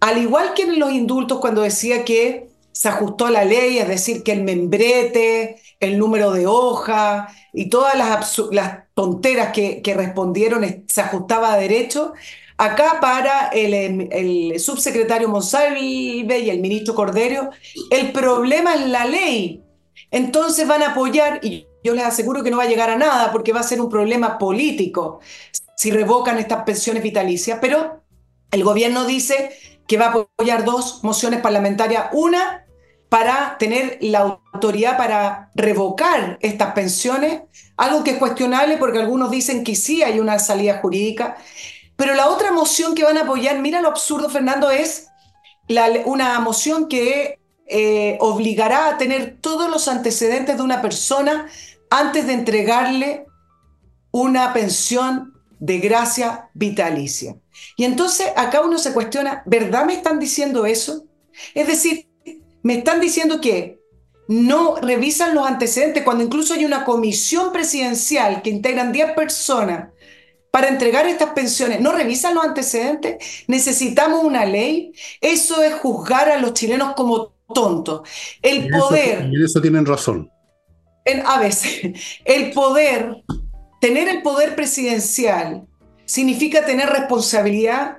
Al 0.00 0.18
igual 0.18 0.54
que 0.54 0.62
en 0.62 0.78
los 0.78 0.92
indultos 0.92 1.38
cuando 1.40 1.62
decía 1.62 2.04
que 2.04 2.48
se 2.72 2.88
ajustó 2.88 3.28
la 3.30 3.44
ley, 3.44 3.78
es 3.78 3.88
decir, 3.88 4.22
que 4.22 4.32
el 4.32 4.44
membrete, 4.44 5.60
el 5.80 5.98
número 5.98 6.32
de 6.32 6.46
hoja 6.46 7.28
y 7.52 7.68
todas 7.68 7.96
las, 7.96 8.86
tonteras 8.94 9.52
que, 9.52 9.94
respondieron 9.96 10.84
se 10.86 11.00
ajustaba 11.00 11.52
a 11.52 11.58
derecho, 11.58 12.12
Acá 12.58 13.00
para 13.02 13.48
el, 13.48 14.08
el, 14.10 14.58
subsecretario 14.58 15.28
Monsalve 15.28 15.78
y 15.78 16.48
el 16.48 16.60
ministro 16.60 16.94
Cordero, 16.94 17.50
el 17.90 18.12
problema 18.12 18.74
es 18.74 18.86
la 18.86 19.04
ley. 19.04 19.62
Entonces 20.10 20.66
van 20.66 20.82
a 20.82 20.92
apoyar, 20.92 21.40
y 21.42 21.66
yo 21.84 21.94
les 21.94 22.06
aseguro 22.06 22.42
que 22.42 22.50
no 22.50 22.56
va 22.56 22.62
a 22.62 22.68
llegar 22.68 22.88
a 22.88 22.96
nada 22.96 23.30
porque 23.30 23.52
va 23.52 23.60
a 23.60 23.62
ser 23.62 23.80
un 23.80 23.90
problema 23.90 24.38
político 24.38 25.20
si 25.76 25.90
revocan 25.90 26.38
estas 26.38 26.64
pensiones 26.64 27.02
vitalicias, 27.02 27.58
pero 27.60 28.02
el 28.50 28.64
gobierno 28.64 29.04
dice 29.04 29.50
que 29.86 29.98
va 29.98 30.06
a 30.06 30.14
apoyar 30.14 30.64
dos 30.64 31.04
mociones 31.04 31.40
parlamentarias, 31.40 32.06
una 32.12 32.65
para 33.08 33.56
tener 33.58 33.98
la 34.00 34.38
autoridad 34.52 34.96
para 34.96 35.50
revocar 35.54 36.38
estas 36.40 36.72
pensiones, 36.72 37.42
algo 37.76 38.02
que 38.02 38.12
es 38.12 38.18
cuestionable 38.18 38.76
porque 38.78 38.98
algunos 38.98 39.30
dicen 39.30 39.64
que 39.64 39.76
sí 39.76 40.02
hay 40.02 40.18
una 40.18 40.38
salida 40.38 40.78
jurídica, 40.78 41.36
pero 41.96 42.14
la 42.14 42.28
otra 42.28 42.52
moción 42.52 42.94
que 42.94 43.04
van 43.04 43.16
a 43.16 43.22
apoyar, 43.22 43.58
mira 43.60 43.80
lo 43.80 43.88
absurdo, 43.88 44.28
Fernando, 44.28 44.70
es 44.70 45.08
una 46.04 46.38
moción 46.40 46.88
que 46.88 47.38
eh, 47.66 48.16
obligará 48.20 48.88
a 48.88 48.98
tener 48.98 49.38
todos 49.40 49.70
los 49.70 49.88
antecedentes 49.88 50.56
de 50.56 50.62
una 50.62 50.82
persona 50.82 51.48
antes 51.90 52.26
de 52.26 52.34
entregarle 52.34 53.26
una 54.10 54.52
pensión 54.52 55.34
de 55.58 55.78
gracia 55.78 56.50
vitalicia. 56.54 57.36
Y 57.76 57.84
entonces 57.84 58.28
acá 58.36 58.60
uno 58.60 58.78
se 58.78 58.92
cuestiona, 58.92 59.42
¿verdad 59.46 59.84
me 59.84 59.94
están 59.94 60.18
diciendo 60.18 60.66
eso? 60.66 61.04
Es 61.54 61.66
decir, 61.66 62.05
me 62.66 62.78
están 62.78 62.98
diciendo 62.98 63.40
que 63.40 63.78
no 64.26 64.74
revisan 64.74 65.36
los 65.36 65.46
antecedentes 65.46 66.02
cuando 66.02 66.24
incluso 66.24 66.52
hay 66.52 66.64
una 66.64 66.84
comisión 66.84 67.52
presidencial 67.52 68.42
que 68.42 68.50
integran 68.50 68.90
10 68.90 69.12
personas 69.12 69.90
para 70.50 70.66
entregar 70.66 71.06
estas 71.06 71.30
pensiones 71.30 71.80
no 71.80 71.92
revisan 71.92 72.34
los 72.34 72.44
antecedentes, 72.44 73.44
necesitamos 73.46 74.24
una 74.24 74.44
ley. 74.44 74.92
Eso 75.20 75.62
es 75.62 75.74
juzgar 75.74 76.28
a 76.28 76.38
los 76.38 76.54
chilenos 76.54 76.94
como 76.94 77.34
tontos. 77.54 78.08
El 78.42 78.68
poder... 78.70 79.28
y 79.30 79.44
eso 79.44 79.60
tienen 79.60 79.86
razón. 79.86 80.28
En, 81.04 81.24
a 81.24 81.38
veces, 81.38 81.92
el 82.24 82.50
poder, 82.50 83.22
tener 83.80 84.08
el 84.08 84.22
poder 84.22 84.56
presidencial 84.56 85.68
significa 86.04 86.64
tener 86.64 86.88
responsabilidad 86.88 87.98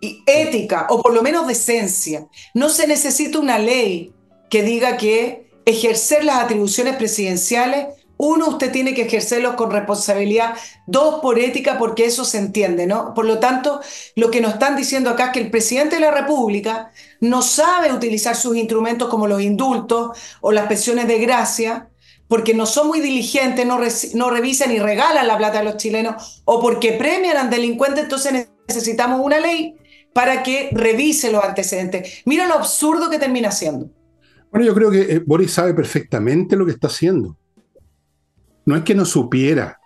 y 0.00 0.22
ética, 0.26 0.86
o 0.90 1.02
por 1.02 1.14
lo 1.14 1.22
menos 1.22 1.46
decencia. 1.46 2.26
No 2.54 2.68
se 2.68 2.86
necesita 2.86 3.38
una 3.38 3.58
ley 3.58 4.12
que 4.50 4.62
diga 4.62 4.96
que 4.96 5.50
ejercer 5.64 6.24
las 6.24 6.38
atribuciones 6.38 6.96
presidenciales, 6.96 7.88
uno, 8.18 8.48
usted 8.48 8.72
tiene 8.72 8.94
que 8.94 9.02
ejercerlos 9.02 9.56
con 9.56 9.70
responsabilidad, 9.70 10.54
dos, 10.86 11.20
por 11.20 11.38
ética, 11.38 11.78
porque 11.78 12.06
eso 12.06 12.24
se 12.24 12.38
entiende, 12.38 12.86
¿no? 12.86 13.12
Por 13.12 13.26
lo 13.26 13.40
tanto, 13.40 13.80
lo 14.14 14.30
que 14.30 14.40
nos 14.40 14.54
están 14.54 14.74
diciendo 14.74 15.10
acá 15.10 15.26
es 15.26 15.32
que 15.32 15.40
el 15.40 15.50
presidente 15.50 15.96
de 15.96 16.00
la 16.00 16.12
República 16.12 16.92
no 17.20 17.42
sabe 17.42 17.92
utilizar 17.92 18.34
sus 18.34 18.56
instrumentos 18.56 19.08
como 19.10 19.26
los 19.26 19.42
indultos 19.42 20.16
o 20.40 20.50
las 20.52 20.66
pensiones 20.66 21.08
de 21.08 21.18
gracia, 21.18 21.90
porque 22.26 22.54
no 22.54 22.64
son 22.64 22.88
muy 22.88 23.00
diligentes, 23.00 23.66
no, 23.66 23.78
no 24.14 24.30
revisan 24.30 24.72
y 24.72 24.78
regalan 24.78 25.26
la 25.26 25.36
plata 25.36 25.58
de 25.58 25.64
los 25.64 25.76
chilenos, 25.76 26.42
o 26.46 26.60
porque 26.60 26.92
premian 26.92 27.36
al 27.36 27.50
delincuente, 27.50 28.00
entonces 28.00 28.48
necesitamos 28.66 29.20
una 29.22 29.38
ley 29.38 29.76
para 30.16 30.42
que 30.42 30.70
revise 30.72 31.30
los 31.30 31.44
antecedentes. 31.44 32.22
Mira 32.24 32.46
lo 32.48 32.54
absurdo 32.54 33.10
que 33.10 33.18
termina 33.18 33.50
haciendo. 33.50 33.90
Bueno, 34.50 34.66
yo 34.66 34.74
creo 34.74 34.90
que 34.90 35.02
eh, 35.02 35.18
Boris 35.18 35.50
sabe 35.50 35.74
perfectamente 35.74 36.56
lo 36.56 36.64
que 36.64 36.72
está 36.72 36.86
haciendo. 36.86 37.36
No 38.64 38.76
es 38.76 38.82
que 38.82 38.94
no 38.94 39.04
supiera, 39.04 39.78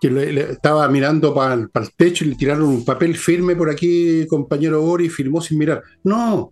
que 0.00 0.10
le, 0.10 0.52
estaba 0.52 0.88
mirando 0.88 1.34
para 1.34 1.52
el, 1.52 1.68
techo 1.94 2.24
y 2.24 2.28
le 2.28 2.36
tiraron 2.36 2.64
un 2.64 2.82
papel 2.82 3.14
firme 3.14 3.54
por 3.54 3.68
aquí, 3.68 4.26
compañero 4.26 4.80
Boris, 4.80 5.14
firmó 5.14 5.42
sin 5.42 5.58
mirar. 5.58 5.82
No. 6.02 6.50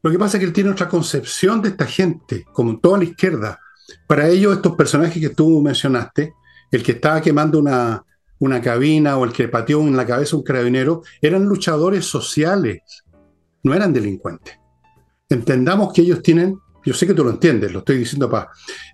Lo 0.00 0.10
que 0.10 0.18
pasa 0.18 0.38
es 0.38 0.40
que 0.40 0.46
él 0.46 0.54
tiene 0.54 0.70
otra 0.70 0.88
concepción 0.88 1.60
de 1.60 1.68
esta 1.68 1.84
gente, 1.84 2.46
como 2.50 2.78
toda 2.78 2.96
la 2.96 3.04
izquierda. 3.04 3.60
Para 4.06 4.26
ellos, 4.26 4.56
estos 4.56 4.74
personajes 4.74 5.20
que 5.20 5.34
tú 5.34 5.60
mencionaste, 5.60 6.32
el 6.70 6.82
que 6.82 6.92
estaba 6.92 7.20
quemando 7.20 7.58
una, 7.58 8.02
una 8.38 8.60
cabina 8.60 9.16
o 9.16 9.24
el 9.24 9.32
que 9.32 9.48
pateó 9.48 9.80
en 9.80 9.96
la 9.96 10.06
cabeza 10.06 10.36
un 10.36 10.42
carabinero, 10.42 11.02
eran 11.20 11.44
luchadores 11.44 12.04
sociales, 12.04 12.82
no 13.62 13.74
eran 13.74 13.92
delincuentes. 13.92 14.58
Entendamos 15.28 15.92
que 15.92 16.02
ellos 16.02 16.22
tienen, 16.22 16.58
yo 16.84 16.94
sé 16.94 17.06
que 17.06 17.14
tú 17.14 17.24
lo 17.24 17.30
entiendes, 17.30 17.72
lo 17.72 17.80
estoy 17.80 17.98
diciendo 17.98 18.30
para, 18.30 18.50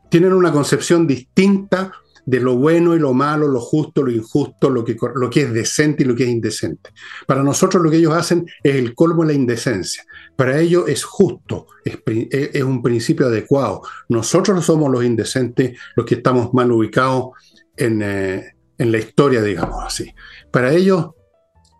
tienen 0.09 0.32
una 0.32 0.53
concepción 0.53 1.07
distinta 1.07 1.93
de 2.24 2.40
lo 2.40 2.57
bueno 2.57 2.95
y 2.95 2.99
lo 2.99 3.12
malo, 3.12 3.49
lo 3.49 3.61
justo, 3.61 4.03
lo 4.03 4.11
injusto, 4.11 4.70
lo 4.70 4.84
que, 4.84 4.97
lo 5.14 5.28
que 5.28 5.43
es 5.43 5.53
decente 5.53 6.05
y 6.05 6.07
lo 6.07 6.14
que 6.14 6.24
es 6.24 6.30
indecente. 6.30 6.90
Para 7.26 7.43
nosotros 7.43 7.82
lo 7.82 7.90
que 7.90 7.97
ellos 7.97 8.14
hacen 8.14 8.47
es 8.62 8.76
el 8.76 8.95
colmo 8.95 9.22
de 9.22 9.28
la 9.28 9.32
indecencia. 9.34 10.05
Para 10.36 10.59
ellos 10.61 10.84
es 10.88 11.05
justo, 11.05 11.66
es, 11.84 12.62
un 12.62 12.82
principio 12.82 13.26
adecuado. 13.26 13.82
Nosotros 14.09 14.64
somos 14.64 14.90
los 14.90 15.05
indecentes, 15.05 15.78
los 15.97 16.07
que 16.07 16.16
estamos 16.16 16.55
mal 16.55 16.70
ubicados 16.70 17.30
en, 17.76 18.03
eh, 18.03 18.55
en 18.83 18.91
la 18.91 18.99
historia, 18.99 19.41
digamos 19.41 19.83
así. 19.85 20.12
Para 20.51 20.72
ellos, 20.72 21.11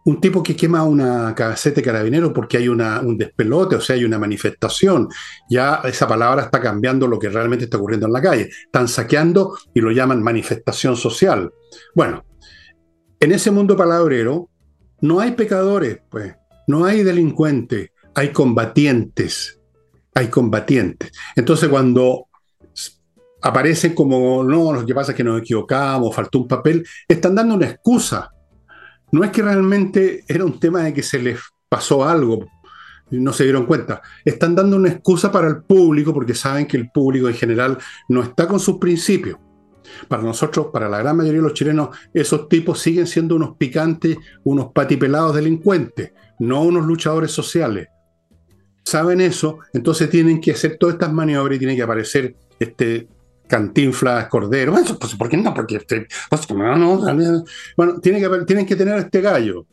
un 0.05 0.20
tipo 0.20 0.42
que 0.42 0.55
quema 0.55 0.84
una 0.84 1.34
caseta 1.34 1.82
carabinero 1.82 2.32
porque 2.32 2.57
hay 2.57 2.68
una, 2.68 3.00
un 3.00 3.18
despelote, 3.18 3.76
o 3.76 3.80
sea, 3.80 3.96
hay 3.96 4.05
una 4.05 4.18
manifestación, 4.18 5.09
ya 5.50 5.80
esa 5.84 6.07
palabra 6.07 6.44
está 6.44 6.61
cambiando 6.61 7.07
lo 7.07 7.18
que 7.18 7.28
realmente 7.28 7.64
está 7.64 7.76
ocurriendo 7.76 8.07
en 8.07 8.12
la 8.12 8.22
calle. 8.22 8.50
Están 8.64 8.88
saqueando 8.88 9.57
y 9.74 9.80
lo 9.80 9.90
llaman 9.90 10.22
manifestación 10.22 10.96
social. 10.96 11.53
Bueno, 11.94 12.24
en 13.18 13.32
ese 13.32 13.50
mundo 13.50 13.76
palabrero 13.76 14.48
no 15.00 15.18
hay 15.18 15.32
pecadores, 15.32 15.98
pues, 16.09 16.34
no 16.68 16.84
hay 16.84 17.03
delincuentes, 17.03 17.90
hay 18.14 18.30
combatientes, 18.30 19.61
hay 20.14 20.28
combatientes. 20.28 21.11
Entonces 21.34 21.68
cuando 21.68 22.28
aparecen 23.43 23.95
como, 23.95 24.45
no, 24.45 24.72
lo 24.72 24.86
que 24.86 24.95
pasa 24.95 25.12
es 25.12 25.16
que 25.16 25.24
nos 25.24 25.40
equivocamos, 25.40 26.14
faltó 26.14 26.38
un 26.38 26.49
papel, 26.49 26.86
están 27.09 27.34
dando 27.34 27.57
una 27.57 27.66
excusa. 27.66 28.30
No 29.11 29.24
es 29.24 29.30
que 29.30 29.43
realmente 29.43 30.24
era 30.26 30.45
un 30.45 30.59
tema 30.59 30.84
de 30.84 30.95
que 30.95 31.03
se 31.03 31.18
les 31.18 31.38
pasó 31.68 32.09
algo, 32.09 32.47
no 33.11 33.32
se 33.32 33.45
dieron 33.45 33.66
cuenta. 33.66 34.01
Están 34.24 34.55
dando 34.55 34.76
una 34.76 34.88
excusa 34.88 35.30
para 35.30 35.49
el 35.49 35.62
público 35.62 36.14
porque 36.14 36.34
saben 36.34 36.66
que 36.66 36.76
el 36.76 36.90
público 36.90 37.28
en 37.28 37.34
general 37.34 37.78
no 38.09 38.22
está 38.22 38.47
con 38.47 38.61
sus 38.61 38.78
principios. 38.78 39.38
Para 40.09 40.22
nosotros, 40.22 40.68
para 40.72 40.88
la 40.88 40.99
gran 40.99 41.16
mayoría 41.16 41.40
de 41.40 41.49
los 41.49 41.55
chilenos, 41.55 41.90
esos 42.14 42.49
tipos 42.49 42.78
siguen 42.78 43.07
siendo 43.07 43.34
unos 43.36 43.57
picantes, 43.57 44.16
unos 44.45 44.72
patipelados 44.72 45.34
delincuentes, 45.34 46.12
no 46.38 46.62
unos 46.62 46.86
luchadores 46.86 47.32
sociales. 47.32 47.88
Saben 48.84 49.20
eso, 49.20 49.59
entonces 49.74 50.09
tienen 50.09 50.40
que 50.40 50.53
hacer 50.53 50.76
todas 50.78 50.95
estas 50.95 51.12
maniobras 51.12 51.57
y 51.57 51.59
tiene 51.59 51.76
que 51.76 51.82
aparecer 51.82 52.36
este 52.59 53.09
Cantinflas, 53.47 54.28
Cordero. 54.28 54.72
Bueno, 54.72 54.97
pues, 54.99 55.14
¿Por 55.14 55.28
qué 55.28 55.36
no? 55.36 55.53
Porque 55.53 55.76
este, 55.76 56.07
pues, 56.30 56.47
bueno, 57.76 58.01
tienen 58.01 58.47
que, 58.47 58.66
que 58.66 58.76
tener 58.76 58.99
este 58.99 59.20
gallo. 59.20 59.66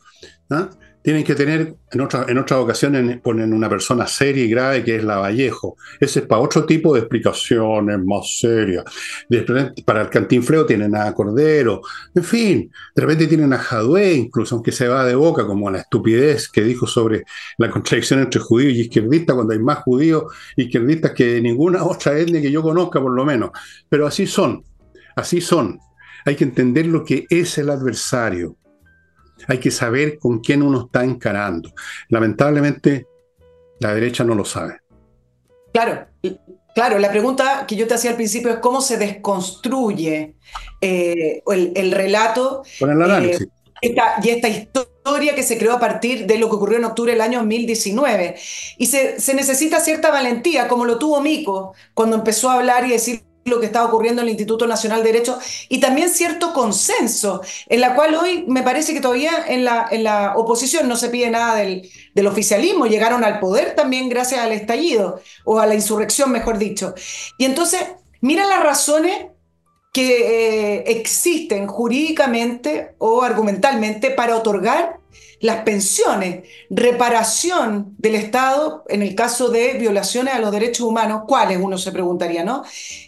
¿ah? 0.49 0.69
Tienen 1.01 1.23
que 1.23 1.33
tener, 1.33 1.75
en, 1.91 2.01
otra, 2.01 2.25
en 2.27 2.37
otras 2.37 2.59
ocasiones 2.59 3.19
ponen 3.21 3.53
una 3.53 3.69
persona 3.69 4.05
seria 4.05 4.43
y 4.43 4.49
grave 4.49 4.83
que 4.83 4.97
es 4.97 5.03
la 5.03 5.17
Vallejo. 5.17 5.77
Ese 5.99 6.19
es 6.19 6.25
para 6.25 6.41
otro 6.41 6.65
tipo 6.65 6.93
de 6.93 6.99
explicaciones 6.99 7.99
más 8.03 8.39
serias. 8.39 8.83
para 9.85 10.01
el 10.01 10.09
cantinfleo 10.09 10.65
tienen 10.65 10.95
a 10.95 11.13
Cordero, 11.13 11.81
en 12.13 12.23
fin, 12.23 12.71
de 12.95 13.01
repente 13.01 13.27
tienen 13.27 13.53
a 13.53 13.57
Jadwe, 13.57 14.13
incluso 14.13 14.55
aunque 14.55 14.71
se 14.71 14.87
va 14.87 15.05
de 15.05 15.15
boca, 15.15 15.45
como 15.45 15.71
la 15.71 15.79
estupidez 15.79 16.49
que 16.49 16.61
dijo 16.63 16.85
sobre 16.85 17.23
la 17.57 17.69
contradicción 17.69 18.19
entre 18.19 18.41
judíos 18.41 18.73
y 18.73 18.81
izquierdistas, 18.81 19.35
cuando 19.35 19.53
hay 19.53 19.59
más 19.59 19.79
judíos 19.79 20.23
izquierdistas 20.57 21.11
que 21.11 21.41
ninguna 21.41 21.83
otra 21.83 22.17
etnia 22.17 22.41
que 22.41 22.51
yo 22.51 22.61
conozca, 22.61 23.01
por 23.01 23.13
lo 23.13 23.25
menos. 23.25 23.51
Pero 23.87 24.05
así 24.05 24.27
son, 24.27 24.63
así 25.15 25.39
son. 25.39 25.79
Hay 26.25 26.35
que 26.35 26.43
entender 26.43 26.87
lo 26.87 27.03
que 27.05 27.25
es 27.29 27.57
el 27.57 27.69
adversario 27.69 28.57
hay 29.49 29.57
que 29.57 29.71
saber 29.71 30.19
con 30.19 30.39
quién 30.39 30.61
uno 30.61 30.85
está 30.85 31.03
encarando. 31.03 31.73
Lamentablemente, 32.09 33.07
la 33.79 33.93
derecha 33.93 34.23
no 34.23 34.35
lo 34.35 34.45
sabe. 34.45 34.79
Claro, 35.73 36.05
claro. 36.75 36.99
La 36.99 37.09
pregunta 37.09 37.65
que 37.67 37.75
yo 37.75 37.87
te 37.87 37.95
hacía 37.95 38.11
al 38.11 38.15
principio 38.15 38.51
es 38.51 38.57
cómo 38.57 38.79
se 38.81 38.97
desconstruye 38.97 40.35
eh, 40.79 41.41
el, 41.47 41.91
relato. 41.91 42.61
Con 42.79 42.91
el 42.91 43.01
análisis. 43.01 43.47
Eh, 43.81 43.95
y 44.21 44.29
esta 44.29 44.49
historia 44.49 45.33
que 45.33 45.41
se 45.41 45.57
creó 45.57 45.73
a 45.73 45.79
partir 45.79 46.27
de 46.27 46.37
lo 46.37 46.49
que 46.49 46.55
ocurrió 46.55 46.77
en 46.77 46.85
octubre 46.85 47.13
del 47.13 47.21
año 47.21 47.39
2019. 47.39 48.35
Y 48.77 48.85
se, 48.85 49.19
se 49.19 49.33
necesita 49.33 49.79
cierta 49.79 50.11
valentía, 50.11 50.67
como 50.67 50.85
lo 50.85 50.99
tuvo 50.99 51.21
Mico 51.21 51.73
cuando 51.95 52.17
empezó 52.17 52.51
a 52.51 52.55
hablar 52.55 52.85
y 52.85 52.91
decir 52.91 53.23
lo 53.49 53.59
que 53.59 53.65
está 53.65 53.83
ocurriendo 53.83 54.21
en 54.21 54.27
el 54.27 54.31
Instituto 54.31 54.67
Nacional 54.67 55.03
de 55.03 55.11
Derecho 55.11 55.39
y 55.67 55.79
también 55.79 56.09
cierto 56.09 56.53
consenso, 56.53 57.41
en 57.67 57.81
la 57.81 57.95
cual 57.95 58.15
hoy 58.15 58.45
me 58.47 58.63
parece 58.63 58.93
que 58.93 59.01
todavía 59.01 59.45
en 59.47 59.65
la, 59.65 59.87
en 59.89 60.03
la 60.03 60.33
oposición 60.35 60.87
no 60.87 60.95
se 60.95 61.09
pide 61.09 61.29
nada 61.29 61.55
del, 61.55 61.89
del 62.13 62.27
oficialismo, 62.27 62.85
llegaron 62.85 63.23
al 63.23 63.39
poder 63.39 63.75
también 63.75 64.09
gracias 64.09 64.41
al 64.41 64.51
estallido 64.51 65.19
o 65.43 65.59
a 65.59 65.65
la 65.65 65.75
insurrección, 65.75 66.31
mejor 66.31 66.57
dicho. 66.57 66.93
Y 67.37 67.45
entonces, 67.45 67.81
mira 68.21 68.45
las 68.45 68.63
razones 68.63 69.27
que 69.91 70.77
eh, 70.77 70.83
existen 70.87 71.67
jurídicamente 71.67 72.93
o 72.99 73.23
argumentalmente 73.23 74.11
para 74.11 74.35
otorgar 74.35 74.99
las 75.39 75.63
pensiones, 75.63 76.43
reparación 76.69 77.95
del 77.97 78.15
Estado 78.15 78.83
en 78.89 79.01
el 79.01 79.15
caso 79.15 79.49
de 79.49 79.73
violaciones 79.73 80.33
a 80.33 80.39
los 80.39 80.51
derechos 80.51 80.85
humanos, 80.85 81.23
¿cuáles? 81.27 81.59
Uno 81.61 81.77
se 81.77 81.91
preguntaría, 81.91 82.43
¿no? 82.43 82.63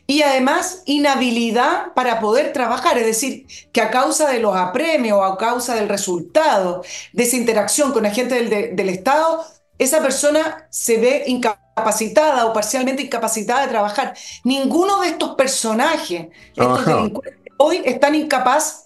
Y 0.08 0.22
además, 0.22 0.84
inhabilidad 0.86 1.94
para 1.94 2.20
poder 2.20 2.54
trabajar, 2.54 2.98
es 2.98 3.06
decir, 3.06 3.46
que 3.72 3.82
a 3.82 3.92
causa 3.92 4.30
de 4.30 4.40
los 4.40 4.56
apremios 4.56 5.18
o 5.18 5.24
a 5.24 5.38
causa 5.38 5.76
del 5.76 5.90
resultado 5.90 6.84
de 7.14 7.24
esa 7.24 7.38
interacción 7.38 7.92
con 7.92 8.06
agentes 8.06 8.50
del, 8.50 8.76
del 8.76 8.90
Estado, 8.90 9.46
esa 9.78 10.02
persona 10.02 10.68
se 10.70 10.98
ve 10.98 11.24
incapacitada 11.28 12.46
o 12.46 12.54
parcialmente 12.54 13.02
incapacitada 13.02 13.64
de 13.64 13.70
trabajar. 13.70 14.14
Ninguno 14.44 15.02
de 15.02 15.10
estos 15.10 15.36
personajes, 15.36 16.28
estos 16.56 16.86
delincuentes, 16.86 17.42
hoy 17.58 17.82
están 17.84 18.16
incapaz, 18.16 18.86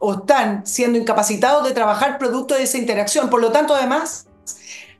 o 0.00 0.14
están 0.14 0.66
siendo 0.66 0.98
incapacitados 0.98 1.68
de 1.68 1.74
trabajar 1.74 2.18
producto 2.18 2.54
de 2.54 2.62
esa 2.64 2.78
interacción. 2.78 3.28
Por 3.28 3.40
lo 3.40 3.52
tanto, 3.52 3.74
además, 3.74 4.26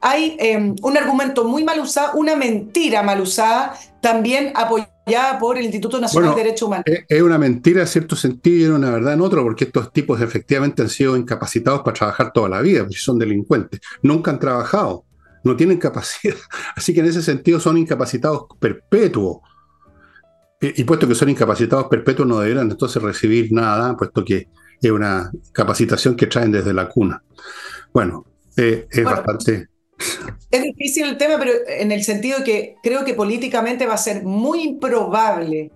hay 0.01 0.37
em, 0.39 0.77
un 0.83 0.97
argumento 0.97 1.45
muy 1.45 1.65
mal 1.65 1.81
usado, 1.81 2.13
una 2.19 2.37
mentira 2.37 3.03
mal 3.03 3.21
usada, 3.21 3.75
también 4.03 4.53
apoyada 4.55 5.39
por 5.41 5.57
el 5.57 5.65
Instituto 5.65 5.99
Nacional 5.99 6.35
de 6.35 6.43
Derechos 6.43 6.69
Humanos. 6.69 6.85
Es 7.09 7.23
una 7.23 7.39
mentira 7.39 7.81
en 7.81 7.87
cierto 7.87 8.15
sentido 8.15 8.73
y 8.73 8.77
una 8.77 8.91
verdad 8.91 9.15
en 9.15 9.23
otro, 9.23 9.43
porque 9.43 9.65
estos 9.65 9.91
tipos 9.91 10.21
efectivamente 10.21 10.83
han 10.83 10.91
sido 10.91 11.17
incapacitados 11.17 11.81
para 11.81 11.95
trabajar 11.95 12.31
toda 12.33 12.51
la 12.51 12.61
vida, 12.61 12.81
porque 12.81 12.99
son 12.99 13.19
delincuentes. 13.19 13.81
Nunca 14.03 14.31
han 14.31 14.39
trabajado, 14.39 15.07
no 15.45 15.57
tienen 15.57 15.79
capacidad. 15.79 16.37
Así 16.77 16.93
que 16.93 17.01
en 17.01 17.07
ese 17.07 17.23
sentido 17.23 17.59
son 17.59 17.79
incapacitados 17.79 18.45
perpetuos. 18.59 19.39
Y, 20.61 20.83
y 20.83 20.85
puesto 20.85 21.09
que 21.09 21.15
son 21.15 21.31
incapacitados 21.31 21.87
perpetuos, 21.87 22.29
no 22.29 22.39
deberán 22.39 22.71
entonces 22.71 23.03
recibir 23.03 23.51
nada, 23.51 23.97
puesto 23.97 24.23
que 24.23 24.49
es 24.81 24.91
una 24.91 25.31
capacitación 25.53 26.17
que 26.17 26.27
traen 26.27 26.53
desde 26.53 26.73
la 26.73 26.89
cuna. 26.89 27.23
Bueno, 27.93 28.25
eh, 28.57 28.87
es 28.91 29.05
bastante... 29.05 29.69
Es 30.51 30.63
difícil 30.63 31.05
el 31.05 31.19
tema, 31.19 31.39
pero 31.39 31.53
en 31.67 31.93
el 31.93 32.03
sentido 32.03 32.43
que 32.43 32.77
creo 32.83 33.05
que 33.05 33.15
políticamente 33.15 33.87
va 33.87 33.95
a 33.95 33.99
ser 33.99 34.25
muy 34.25 34.63
improbable 34.63 35.71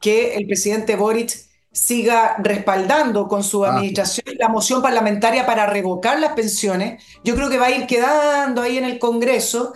que 0.00 0.34
el 0.36 0.46
presidente 0.46 0.96
Boric 0.96 1.32
siga 1.72 2.36
respaldando 2.38 3.26
con 3.26 3.42
su 3.42 3.64
ah. 3.64 3.74
administración 3.74 4.36
la 4.38 4.48
moción 4.48 4.80
parlamentaria 4.80 5.44
para 5.44 5.66
revocar 5.66 6.20
las 6.20 6.34
pensiones. 6.34 7.02
Yo 7.24 7.34
creo 7.34 7.50
que 7.50 7.58
va 7.58 7.66
a 7.66 7.70
ir 7.72 7.86
quedando 7.86 8.62
ahí 8.62 8.78
en 8.78 8.84
el 8.84 9.00
Congreso 9.00 9.74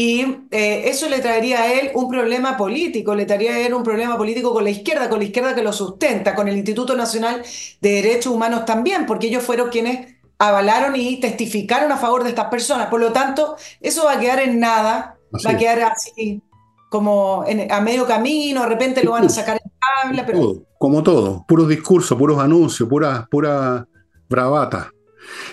y 0.00 0.20
eh, 0.52 0.82
eso 0.84 1.08
le 1.08 1.18
traería 1.18 1.62
a 1.62 1.72
él 1.72 1.90
un 1.92 2.08
problema 2.08 2.56
político, 2.56 3.16
le 3.16 3.26
traería 3.26 3.54
a 3.54 3.58
él 3.58 3.74
un 3.74 3.82
problema 3.82 4.16
político 4.16 4.52
con 4.52 4.62
la 4.62 4.70
izquierda, 4.70 5.08
con 5.08 5.18
la 5.18 5.24
izquierda 5.24 5.56
que 5.56 5.62
lo 5.64 5.72
sustenta, 5.72 6.36
con 6.36 6.46
el 6.46 6.56
Instituto 6.56 6.94
Nacional 6.94 7.42
de 7.80 7.90
Derechos 7.90 8.32
Humanos 8.32 8.64
también, 8.64 9.06
porque 9.06 9.26
ellos 9.26 9.42
fueron 9.42 9.70
quienes 9.70 10.14
avalaron 10.38 10.94
y 10.94 11.18
testificaron 11.18 11.90
a 11.90 11.96
favor 11.96 12.22
de 12.22 12.28
estas 12.28 12.46
personas. 12.46 12.86
Por 12.86 13.00
lo 13.00 13.10
tanto, 13.12 13.56
eso 13.80 14.04
va 14.04 14.12
a 14.12 14.20
quedar 14.20 14.38
en 14.38 14.60
nada, 14.60 15.18
va 15.44 15.50
a 15.50 15.56
quedar 15.56 15.80
así 15.80 16.44
como 16.88 17.44
a 17.68 17.80
medio 17.80 18.06
camino, 18.06 18.60
de 18.60 18.68
repente 18.68 19.02
lo 19.02 19.10
van 19.10 19.24
a 19.24 19.28
sacar 19.28 19.60
en 19.60 19.72
tabla, 19.80 20.24
pero... 20.24 20.62
como 20.78 21.02
todo, 21.02 21.44
puros 21.48 21.68
discursos, 21.68 22.16
puros 22.16 22.38
anuncios, 22.38 22.88
pura, 22.88 23.26
pura 23.28 23.88
bravata. 24.28 24.92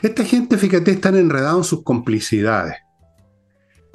Esta 0.04 0.24
gente, 0.24 0.60
fíjate, 0.60 0.92
están 0.92 1.16
enredados 1.16 1.58
en 1.58 1.64
sus 1.64 1.84
complicidades. 1.84 2.85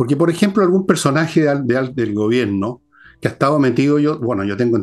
Porque, 0.00 0.16
por 0.16 0.30
ejemplo, 0.30 0.62
algún 0.62 0.86
personaje 0.86 1.42
del 1.42 2.14
gobierno 2.14 2.80
que 3.20 3.28
ha 3.28 3.32
estado 3.32 3.58
metido, 3.58 3.98
yo, 3.98 4.18
bueno, 4.18 4.44
yo 4.44 4.56
tengo, 4.56 4.78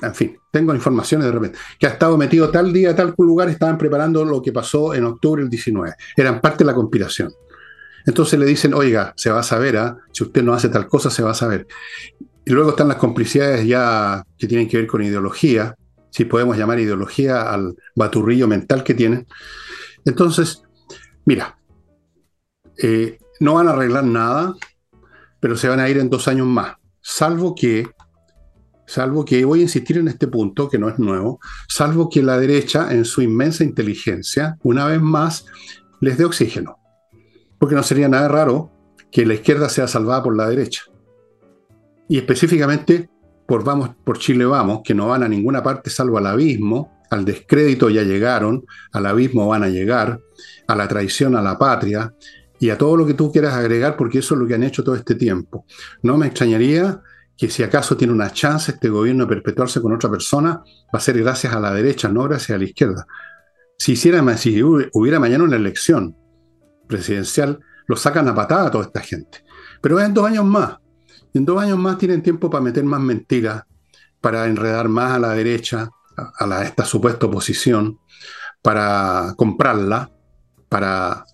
en 0.00 0.14
fin, 0.14 0.36
tengo 0.52 0.72
informaciones 0.72 1.26
de 1.26 1.32
repente, 1.32 1.58
que 1.80 1.88
ha 1.88 1.90
estado 1.90 2.16
metido 2.16 2.48
tal 2.48 2.72
día, 2.72 2.94
tal 2.94 3.12
lugar, 3.18 3.48
estaban 3.48 3.76
preparando 3.76 4.24
lo 4.24 4.40
que 4.40 4.52
pasó 4.52 4.94
en 4.94 5.04
octubre 5.04 5.42
del 5.42 5.50
19. 5.50 5.94
Eran 6.16 6.40
parte 6.40 6.58
de 6.58 6.66
la 6.66 6.74
conspiración. 6.76 7.32
Entonces 8.06 8.38
le 8.38 8.46
dicen, 8.46 8.72
oiga, 8.72 9.12
se 9.16 9.30
va 9.30 9.40
a 9.40 9.42
saber, 9.42 9.78
¿ah? 9.78 9.98
si 10.12 10.22
usted 10.22 10.44
no 10.44 10.54
hace 10.54 10.68
tal 10.68 10.86
cosa, 10.86 11.10
se 11.10 11.24
va 11.24 11.32
a 11.32 11.34
saber. 11.34 11.66
Y 12.44 12.52
luego 12.52 12.70
están 12.70 12.86
las 12.86 12.98
complicidades 12.98 13.66
ya 13.66 14.24
que 14.38 14.46
tienen 14.46 14.68
que 14.68 14.76
ver 14.76 14.86
con 14.86 15.02
ideología, 15.02 15.74
si 16.10 16.24
podemos 16.24 16.56
llamar 16.56 16.78
ideología 16.78 17.50
al 17.50 17.74
baturrillo 17.96 18.46
mental 18.46 18.84
que 18.84 18.94
tienen. 18.94 19.26
Entonces, 20.04 20.62
mira, 21.24 21.58
eh, 22.80 23.18
no 23.40 23.54
van 23.54 23.68
a 23.68 23.72
arreglar 23.72 24.04
nada, 24.04 24.54
pero 25.40 25.56
se 25.56 25.68
van 25.68 25.80
a 25.80 25.88
ir 25.88 25.98
en 25.98 26.10
dos 26.10 26.28
años 26.28 26.46
más, 26.46 26.76
salvo 27.00 27.54
que, 27.54 27.88
salvo 28.86 29.24
que, 29.24 29.44
voy 29.44 29.60
a 29.60 29.62
insistir 29.62 29.98
en 29.98 30.08
este 30.08 30.28
punto, 30.28 30.68
que 30.68 30.78
no 30.78 30.88
es 30.88 30.98
nuevo, 30.98 31.40
salvo 31.68 32.08
que 32.08 32.22
la 32.22 32.38
derecha, 32.38 32.92
en 32.92 33.04
su 33.04 33.22
inmensa 33.22 33.64
inteligencia, 33.64 34.56
una 34.62 34.86
vez 34.86 35.00
más, 35.00 35.46
les 36.00 36.18
dé 36.18 36.24
oxígeno 36.24 36.78
porque 37.58 37.74
no 37.74 37.82
sería 37.82 38.08
nada 38.08 38.28
raro 38.28 38.70
que 39.10 39.26
la 39.26 39.34
izquierda 39.34 39.68
sea 39.68 39.88
salvada 39.88 40.22
por 40.22 40.36
la 40.36 40.48
derecha. 40.48 40.82
Y 42.08 42.18
específicamente 42.18 43.08
por, 43.46 43.64
vamos, 43.64 43.90
por 44.04 44.18
Chile 44.18 44.44
Vamos, 44.44 44.80
que 44.84 44.94
no 44.94 45.08
van 45.08 45.22
a 45.22 45.28
ninguna 45.28 45.62
parte 45.62 45.90
salvo 45.90 46.18
al 46.18 46.26
abismo, 46.26 47.02
al 47.10 47.24
descrédito 47.24 47.88
ya 47.88 48.02
llegaron, 48.02 48.64
al 48.92 49.06
abismo 49.06 49.46
van 49.48 49.62
a 49.62 49.68
llegar, 49.68 50.20
a 50.66 50.76
la 50.76 50.88
traición 50.88 51.36
a 51.36 51.42
la 51.42 51.56
patria 51.56 52.12
y 52.58 52.70
a 52.70 52.78
todo 52.78 52.96
lo 52.96 53.06
que 53.06 53.14
tú 53.14 53.30
quieras 53.30 53.54
agregar, 53.54 53.96
porque 53.96 54.18
eso 54.18 54.34
es 54.34 54.40
lo 54.40 54.46
que 54.46 54.54
han 54.54 54.62
hecho 54.62 54.82
todo 54.82 54.94
este 54.94 55.14
tiempo. 55.14 55.66
No 56.02 56.16
me 56.16 56.26
extrañaría 56.26 57.00
que 57.36 57.50
si 57.50 57.62
acaso 57.62 57.96
tiene 57.96 58.12
una 58.12 58.32
chance 58.32 58.72
este 58.72 58.88
gobierno 58.88 59.24
de 59.24 59.28
perpetuarse 59.28 59.80
con 59.82 59.92
otra 59.92 60.10
persona, 60.10 60.62
va 60.64 60.98
a 60.98 61.00
ser 61.00 61.18
gracias 61.18 61.52
a 61.52 61.60
la 61.60 61.72
derecha, 61.72 62.08
no 62.08 62.22
gracias 62.24 62.56
a 62.56 62.58
la 62.58 62.64
izquierda. 62.64 63.06
Si, 63.78 63.92
hiciera, 63.92 64.36
si 64.36 64.62
hubiera 64.62 65.20
mañana 65.20 65.44
una 65.44 65.56
elección 65.56 66.16
presidencial, 66.86 67.60
lo 67.86 67.96
sacan 67.96 68.28
a 68.28 68.34
patada 68.34 68.68
a 68.68 68.70
toda 68.70 68.84
esta 68.84 69.00
gente. 69.00 69.44
Pero 69.80 70.00
en 70.00 70.14
dos 70.14 70.26
años 70.26 70.44
más. 70.44 70.78
En 71.34 71.44
dos 71.44 71.60
años 71.60 71.78
más 71.78 71.98
tienen 71.98 72.22
tiempo 72.22 72.48
para 72.48 72.64
meter 72.64 72.84
más 72.84 73.00
mentiras, 73.00 73.64
para 74.22 74.46
enredar 74.46 74.88
más 74.88 75.12
a 75.12 75.18
la 75.18 75.32
derecha, 75.32 75.90
a, 76.16 76.64
esta 76.64 76.86
supuesta 76.86 77.26
oposición, 77.26 77.98
para 78.62 79.34
comprarla, 79.36 80.10
para 80.70 81.24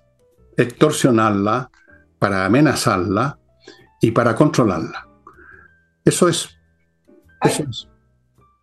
extorsionarla, 0.57 1.71
para 2.19 2.45
amenazarla 2.45 3.39
y 4.01 4.13
para 4.13 4.37
controlarla. 4.37 5.09
Eso 6.05 6.29
es. 6.29 6.51
Eso 7.43 7.65
es. 7.69 7.89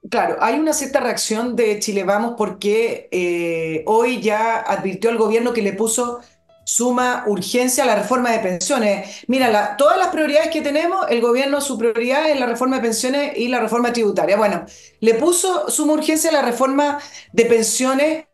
Claro, 0.10 0.38
hay 0.40 0.58
una 0.58 0.72
cierta 0.72 1.02
reacción 1.02 1.58
de 1.58 1.78
Chile 1.80 2.06
Vamos 2.06 2.36
porque 2.38 3.10
eh, 3.12 3.84
hoy 3.86 4.22
ya 4.22 4.60
advirtió 4.60 5.10
el 5.10 5.18
gobierno 5.18 5.52
que 5.52 5.62
le 5.62 5.74
puso 5.74 6.22
suma 6.64 7.24
urgencia 7.28 7.84
a 7.84 7.88
la 7.88 7.96
reforma 7.96 8.32
de 8.32 8.40
pensiones. 8.40 9.26
Mira, 9.28 9.76
todas 9.76 9.98
las 9.98 10.08
prioridades 10.10 10.52
que 10.52 10.62
tenemos, 10.62 11.06
el 11.10 11.20
gobierno 11.20 11.60
su 11.60 11.78
prioridad 11.78 12.30
es 12.30 12.40
la 12.40 12.46
reforma 12.46 12.78
de 12.78 12.84
pensiones 12.84 13.38
y 13.38 13.48
la 13.50 13.60
reforma 13.60 13.92
tributaria. 13.92 14.38
Bueno, 14.38 14.66
le 15.00 15.16
puso 15.16 15.70
suma 15.70 15.94
urgencia 15.94 16.30
a 16.30 16.34
la 16.34 16.44
reforma 16.44 17.00
de 17.34 17.46
pensiones 17.46 18.29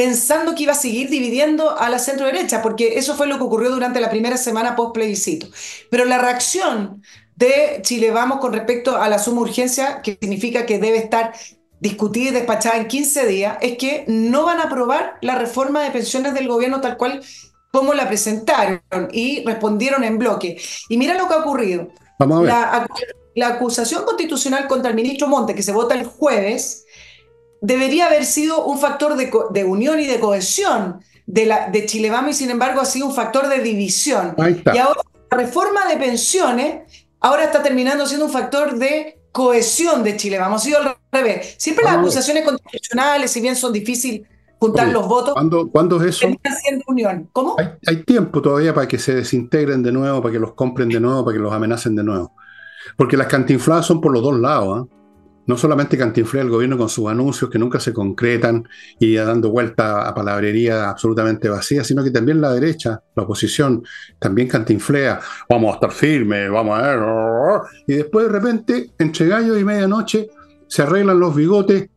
pensando 0.00 0.54
que 0.54 0.62
iba 0.62 0.72
a 0.72 0.76
seguir 0.76 1.10
dividiendo 1.10 1.78
a 1.78 1.90
la 1.90 1.98
centro 1.98 2.24
derecha, 2.24 2.62
porque 2.62 2.96
eso 2.96 3.16
fue 3.16 3.26
lo 3.26 3.36
que 3.36 3.44
ocurrió 3.44 3.68
durante 3.68 4.00
la 4.00 4.08
primera 4.08 4.38
semana 4.38 4.74
post 4.74 4.94
plebiscito. 4.94 5.46
Pero 5.90 6.06
la 6.06 6.16
reacción 6.16 7.02
de 7.36 7.80
Chile 7.82 8.10
Vamos 8.10 8.40
con 8.40 8.54
respecto 8.54 8.96
a 8.96 9.10
la 9.10 9.18
suma 9.18 9.42
urgencia, 9.42 10.00
que 10.00 10.16
significa 10.18 10.64
que 10.64 10.78
debe 10.78 10.96
estar 10.96 11.34
discutida 11.80 12.30
y 12.30 12.32
despachada 12.32 12.78
en 12.78 12.88
15 12.88 13.26
días, 13.26 13.58
es 13.60 13.76
que 13.76 14.06
no 14.08 14.46
van 14.46 14.60
a 14.60 14.64
aprobar 14.64 15.18
la 15.20 15.34
reforma 15.34 15.82
de 15.82 15.90
pensiones 15.90 16.32
del 16.32 16.48
gobierno 16.48 16.80
tal 16.80 16.96
cual 16.96 17.20
cómo 17.70 17.92
la 17.92 18.08
presentaron 18.08 18.80
y 19.12 19.44
respondieron 19.44 20.02
en 20.02 20.16
bloque. 20.16 20.58
Y 20.88 20.96
mira 20.96 21.12
lo 21.18 21.28
que 21.28 21.34
ha 21.34 21.40
ocurrido. 21.40 21.88
Vamos 22.18 22.38
a 22.38 22.40
ver. 22.40 22.88
La, 23.34 23.48
acusación 23.48 24.06
constitucional 24.06 24.66
contra 24.66 24.88
el 24.88 24.96
ministro 24.96 25.28
Monte, 25.28 25.54
que 25.54 25.62
se 25.62 25.72
vota 25.72 25.94
el 25.94 26.06
jueves, 26.06 26.86
debería 27.60 28.06
haber 28.06 28.24
sido 28.24 28.64
un 28.64 28.78
factor 28.78 29.16
de, 29.16 29.64
unión 29.64 30.00
y 30.00 30.06
de 30.06 30.18
cohesión 30.20 31.00
de, 31.26 31.46
la, 31.46 31.68
de 31.68 31.86
Chile 31.86 32.10
Vamos 32.10 32.32
y 32.32 32.34
sin 32.34 32.50
embargo 32.50 32.80
ha 32.80 32.84
sido 32.84 33.06
un 33.06 33.14
factor 33.14 33.48
de 33.48 33.60
división. 33.60 34.34
Y 34.38 34.78
ahora 34.78 35.00
la 35.30 35.36
reforma 35.36 35.86
de 35.86 35.96
pensiones 35.96 37.08
ahora 37.20 37.44
está 37.44 37.62
terminando 37.62 38.06
siendo 38.06 38.26
un 38.26 38.32
factor 38.32 38.76
de 38.76 39.18
cohesión 39.32 40.02
de 40.02 40.16
Chile 40.16 40.38
Vamos. 40.38 40.62
Ha 40.62 40.64
sido 40.64 40.78
al 40.78 40.96
revés. 41.12 41.54
Siempre 41.58 41.84
las 41.84 41.98
acusaciones 41.98 42.44
constitucionales, 42.44 43.30
si 43.30 43.40
bien 43.40 43.56
son 43.56 43.72
difíciles 43.72 44.22
juntar 44.60 44.88
los 44.88 45.08
votos. 45.08 45.34
¿Cuándo, 45.72 46.04
es 46.04 46.16
eso? 46.16 46.28
unión. 46.86 47.28
¿Cómo? 47.32 47.56
Hay, 47.86 48.04
tiempo 48.04 48.42
todavía 48.42 48.74
para 48.74 48.86
que 48.86 48.98
se 48.98 49.14
desintegren 49.14 49.82
de 49.82 49.90
nuevo, 49.90 50.20
para 50.20 50.32
que 50.32 50.38
los 50.38 50.52
compren 50.52 50.88
de 50.88 51.00
nuevo, 51.00 51.24
para 51.24 51.36
que 51.36 51.42
los 51.42 51.52
amenacen 51.52 51.96
de 51.96 52.04
nuevo. 52.04 52.32
Porque 52.96 53.16
las 53.16 53.26
cantinfladas 53.26 53.86
son 53.86 54.00
por 54.00 54.12
los 54.12 54.22
dos 54.22 54.38
lados. 54.38 54.86
¿ah? 54.86 54.99
No 55.46 55.56
solamente 55.56 55.98
cantinflea 55.98 56.42
el 56.42 56.50
gobierno 56.50 56.78
con 56.78 56.88
sus 56.88 57.08
anuncios 57.08 57.50
que 57.50 57.58
nunca 57.58 57.80
se 57.80 57.92
concretan 57.92 58.68
y 58.98 59.14
dando 59.16 59.50
vuelta 59.50 60.08
a 60.08 60.14
palabrería 60.14 60.90
absolutamente 60.90 61.48
vacía, 61.48 61.82
sino 61.82 62.04
que 62.04 62.10
también 62.10 62.40
la 62.40 62.52
derecha, 62.52 63.02
la 63.16 63.22
oposición, 63.24 63.82
también 64.18 64.46
cantinflea. 64.46 65.20
Vamos 65.48 65.72
a 65.72 65.74
estar 65.74 65.92
firmes, 65.92 66.50
vamos 66.50 66.78
a 66.78 66.82
ver. 66.82 67.00
Y 67.86 67.94
después 67.94 68.26
de 68.26 68.32
repente, 68.32 68.90
entre 68.98 69.26
gallo 69.26 69.58
y 69.58 69.64
medianoche, 69.64 70.30
se 70.68 70.82
arreglan 70.82 71.18
los 71.18 71.34
bigotes. 71.34 71.88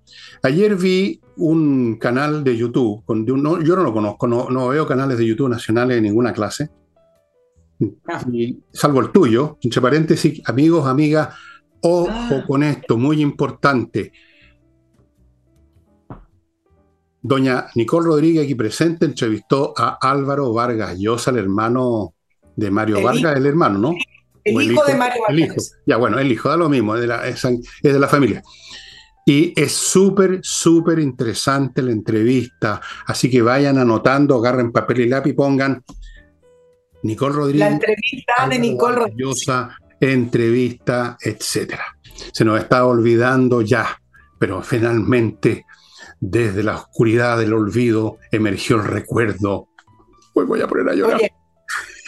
Ayer 0.41 0.75
vi 0.75 1.21
un 1.37 1.97
canal 1.97 2.43
de 2.43 2.57
YouTube, 2.57 3.03
con, 3.05 3.25
yo 3.25 3.35
no 3.35 3.83
lo 3.83 3.93
conozco, 3.93 4.27
no, 4.27 4.67
veo 4.67 4.87
canales 4.87 5.17
de 5.17 5.25
YouTube 5.25 5.49
nacionales 5.49 5.95
de 5.95 6.01
ninguna 6.01 6.33
clase, 6.33 6.69
ah. 8.07 8.23
salvo 8.71 9.01
el 9.01 9.11
tuyo, 9.11 9.57
entre 9.61 9.81
paréntesis, 9.81 10.41
amigos, 10.45 10.87
amigas, 10.87 11.29
ojo 11.83 12.09
ah. 12.09 12.43
con 12.47 12.63
esto, 12.63 12.97
muy 12.97 13.21
importante. 13.21 14.11
Doña 17.21 17.67
Nicole 17.75 18.07
Rodríguez, 18.07 18.43
aquí 18.43 18.55
presente, 18.55 19.05
entrevistó 19.05 19.73
a 19.77 19.97
Álvaro 20.01 20.51
Vargas 20.51 20.97
Llosa, 20.97 21.31
el 21.31 21.37
hermano 21.37 22.13
de 22.55 22.69
Mario 22.69 23.01
Vargas, 23.01 23.37
el 23.37 23.45
hermano, 23.45 23.79
¿no? 23.79 23.95
El, 24.43 24.71
hijo, 24.71 24.83
de 24.85 24.95
Mario 24.95 25.21
Vargas. 25.27 25.77
Ya, 25.85 25.95
bueno, 25.95 26.19
el 26.19 26.29
hijo, 26.31 26.49
da 26.49 26.57
lo 26.57 26.67
mismo, 26.67 26.95
de 26.95 27.07
la, 27.07 27.27
es 27.27 27.41
de 27.81 27.99
la 27.99 28.09
familia. 28.09 28.43
Y 29.25 29.53
es 29.59 29.71
súper, 29.71 30.39
súper 30.43 30.99
interesante 30.99 31.81
la 31.81 31.91
entrevista. 31.91 32.81
Así 33.05 33.29
que 33.29 33.41
vayan 33.41 33.77
anotando, 33.77 34.35
agarren 34.35 34.73
papel 34.73 35.01
y 35.01 35.09
lápiz, 35.09 35.33
pongan 35.33 35.81
Nicole 37.03 37.35
Rodríguez. 37.35 37.69
La 37.69 37.73
entrevista 37.73 38.33
de 38.49 38.59
Nicole 38.59 38.95
Rodríguez. 38.95 39.47
Entrevista, 40.11 41.17
etcétera. 41.21 41.85
Se 42.33 42.43
nos 42.43 42.59
está 42.59 42.85
olvidando 42.85 43.61
ya, 43.61 44.01
pero 44.37 44.61
finalmente, 44.61 45.65
desde 46.19 46.61
la 46.61 46.75
oscuridad 46.75 47.37
del 47.37 47.53
olvido, 47.53 48.17
emergió 48.29 48.75
el 48.75 48.83
recuerdo. 48.83 49.69
Hoy 50.33 50.45
voy 50.45 50.61
a 50.61 50.67
poner 50.67 50.89
a 50.89 50.93
llorar. 50.93 51.21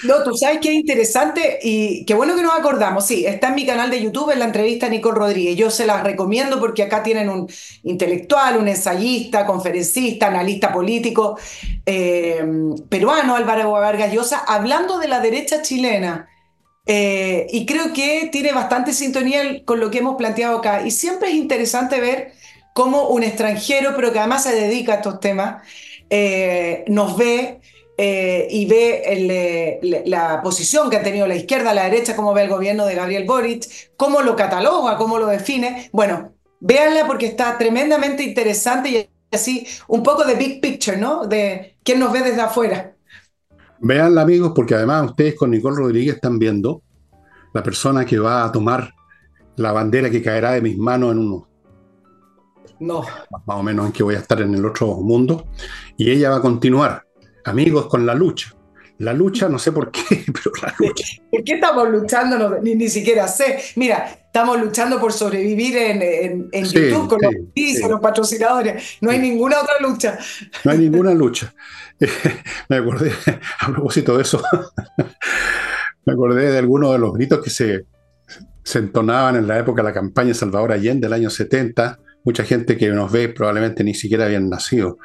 No, 0.04 0.24
tú 0.24 0.36
sabes 0.36 0.60
qué 0.62 0.74
interesante 0.74 1.58
y 1.64 2.06
qué 2.06 2.14
bueno 2.14 2.36
que 2.36 2.42
nos 2.44 2.60
acordamos. 2.60 3.06
Sí, 3.06 3.26
está 3.26 3.48
en 3.48 3.56
mi 3.56 3.66
canal 3.66 3.90
de 3.90 4.02
YouTube 4.02 4.32
en 4.32 4.40
la 4.40 4.46
entrevista 4.46 4.88
a 4.88 4.90
Nicole 4.90 5.18
Rodríguez. 5.18 5.56
Yo 5.56 5.72
se 5.72 5.86
las 5.86 6.04
recomiendo 6.04 6.60
porque 6.60 6.84
acá 6.84 7.02
tienen 7.02 7.30
un 7.30 7.48
intelectual, 7.84 8.58
un 8.58 8.68
ensayista, 8.68 9.46
conferencista, 9.46 10.28
analista 10.28 10.74
político 10.74 11.40
eh, 11.86 12.46
peruano, 12.90 13.38
Álvaro 13.38 13.72
Vargas 13.72 14.12
Llosa, 14.12 14.44
hablando 14.46 15.00
de 15.00 15.08
la 15.08 15.22
derecha 15.22 15.62
chilena. 15.62 16.28
Eh, 16.86 17.48
y 17.50 17.66
creo 17.66 17.94
que 17.94 18.30
tiene 18.32 18.52
bastante 18.52 18.94
sintonía 18.94 19.64
con 19.66 19.80
lo 19.80 19.90
que 19.90 20.00
hemos 20.00 20.16
planteado 20.16 20.60
acá. 20.60 20.86
Y 20.86 20.92
siempre 20.92 21.30
es 21.30 21.36
interesante 21.36 22.00
ver 22.00 22.34
cómo 22.74 23.10
un 23.10 23.24
extranjero, 23.24 23.94
pero 23.96 24.12
que 24.12 24.20
además 24.20 24.44
se 24.44 24.54
dedica 24.54 24.94
a 24.94 24.96
estos 24.98 25.20
temas, 25.20 25.64
eh, 26.10 26.84
nos 26.88 27.18
ve 27.18 27.62
eh, 27.98 28.48
y 28.52 28.66
ve 28.66 29.80
la 30.06 30.42
posición 30.42 30.90
que 30.90 30.98
ha 30.98 31.04
tenido 31.04 31.28
la 31.28 31.36
izquierda, 31.36 31.74
la 31.74 31.86
derecha, 31.86 32.16
cómo 32.16 32.34
ve 32.34 32.44
el 32.44 32.50
gobierno 32.50 32.86
de 32.86 32.96
Gabriel 32.96 33.26
Boric, 33.26 33.66
cómo 33.98 34.22
lo 34.22 34.36
cataloga, 34.36 34.98
cómo 34.98 35.18
lo 35.18 35.28
define. 35.28 35.90
Bueno, 35.94 36.34
véanla 36.60 37.08
porque 37.08 37.28
está 37.28 37.58
tremendamente 37.58 38.24
interesante 38.24 38.90
y 38.90 39.10
así 39.32 39.68
un 39.88 40.04
poco 40.04 40.26
de 40.26 40.36
big 40.36 40.62
picture, 40.62 40.98
¿no? 40.98 41.26
De 41.26 41.78
quién 41.84 42.00
nos 42.00 42.12
ve 42.12 42.22
desde 42.22 42.42
afuera. 42.42 42.95
Véanla, 43.80 44.22
amigos, 44.22 44.54
porque 44.56 44.76
además 44.76 45.12
ustedes 45.12 45.36
con 45.36 45.52
Nicole 45.52 45.78
Rodríguez 45.78 46.16
están 46.16 46.40
viendo 46.40 46.82
la 47.54 47.64
persona 47.64 48.06
que 48.06 48.20
va 48.20 48.46
a 48.46 48.52
tomar 48.52 48.94
la 49.58 49.72
bandera 49.72 50.10
que 50.10 50.22
caerá 50.22 50.52
de 50.52 50.62
mis 50.62 50.78
manos 50.78 51.12
en 51.12 51.20
unos 51.20 51.44
no. 52.80 53.02
Más 53.02 53.58
o 53.58 53.64
menos 53.64 53.86
en 53.88 53.92
que 53.92 54.04
voy 54.04 54.16
a 54.16 54.20
estar 54.20 54.42
en 54.42 54.54
el 54.54 54.66
otro 54.66 54.96
mundo. 54.96 55.48
Y 55.98 56.12
ella 56.12 56.30
va 56.30 56.38
a 56.38 56.42
continuar, 56.42 57.06
amigos, 57.46 57.88
con 57.88 58.06
la 58.06 58.14
lucha. 58.14 58.55
La 59.00 59.14
lucha, 59.14 59.50
no 59.50 59.60
sé 59.60 59.72
por 59.72 59.92
qué, 59.92 60.02
pero 60.26 60.52
la 60.62 60.76
lucha. 60.80 61.06
¿Por 61.30 61.44
qué 61.44 61.54
estamos 61.54 61.90
luchando? 61.90 62.60
ni, 62.62 62.76
ni 62.76 62.90
siquiera 62.90 63.28
sé. 63.28 63.60
Mira, 63.76 64.06
estamos 64.26 64.60
luchando 64.60 65.00
por 65.00 65.12
sobrevivir 65.14 65.78
en, 65.78 66.50
en, 66.52 66.66
YouTube 66.66 67.08
con 67.08 67.20
los 67.22 67.90
los 67.90 68.00
patrocinadores. 68.00 68.98
No 69.02 69.12
hay 69.12 69.20
ninguna 69.20 69.62
otra 69.62 69.76
lucha. 69.82 70.18
No 70.64 70.72
hay 70.72 70.78
ninguna 70.78 71.14
lucha. 71.14 71.54
me 72.70 72.78
acordé, 72.78 73.12
a 73.60 73.72
propósito 73.72 74.16
de 74.18 74.24
eso, 74.24 74.42
me 76.06 76.14
acordé 76.14 76.52
de 76.52 76.58
algunos 76.58 76.92
de 76.92 77.00
los 77.00 77.14
gritos 77.14 77.42
que 77.42 77.50
se, 77.50 77.86
se 78.64 78.80
entonaban 78.80 79.36
en 79.36 79.48
la 79.48 79.60
época 79.60 79.82
de 79.82 79.90
la 79.90 79.94
campaña 79.94 80.34
Salvador 80.34 80.72
Allende 80.72 81.08
del 81.08 81.14
año 81.14 81.30
70, 81.30 82.00
mucha 82.24 82.44
gente 82.44 82.78
que 82.78 82.90
nos 82.90 83.12
ve 83.12 83.30
probablemente 83.30 83.84
ni 83.84 83.94
siquiera 83.94 84.26
habían 84.26 84.50
nacido. 84.50 84.98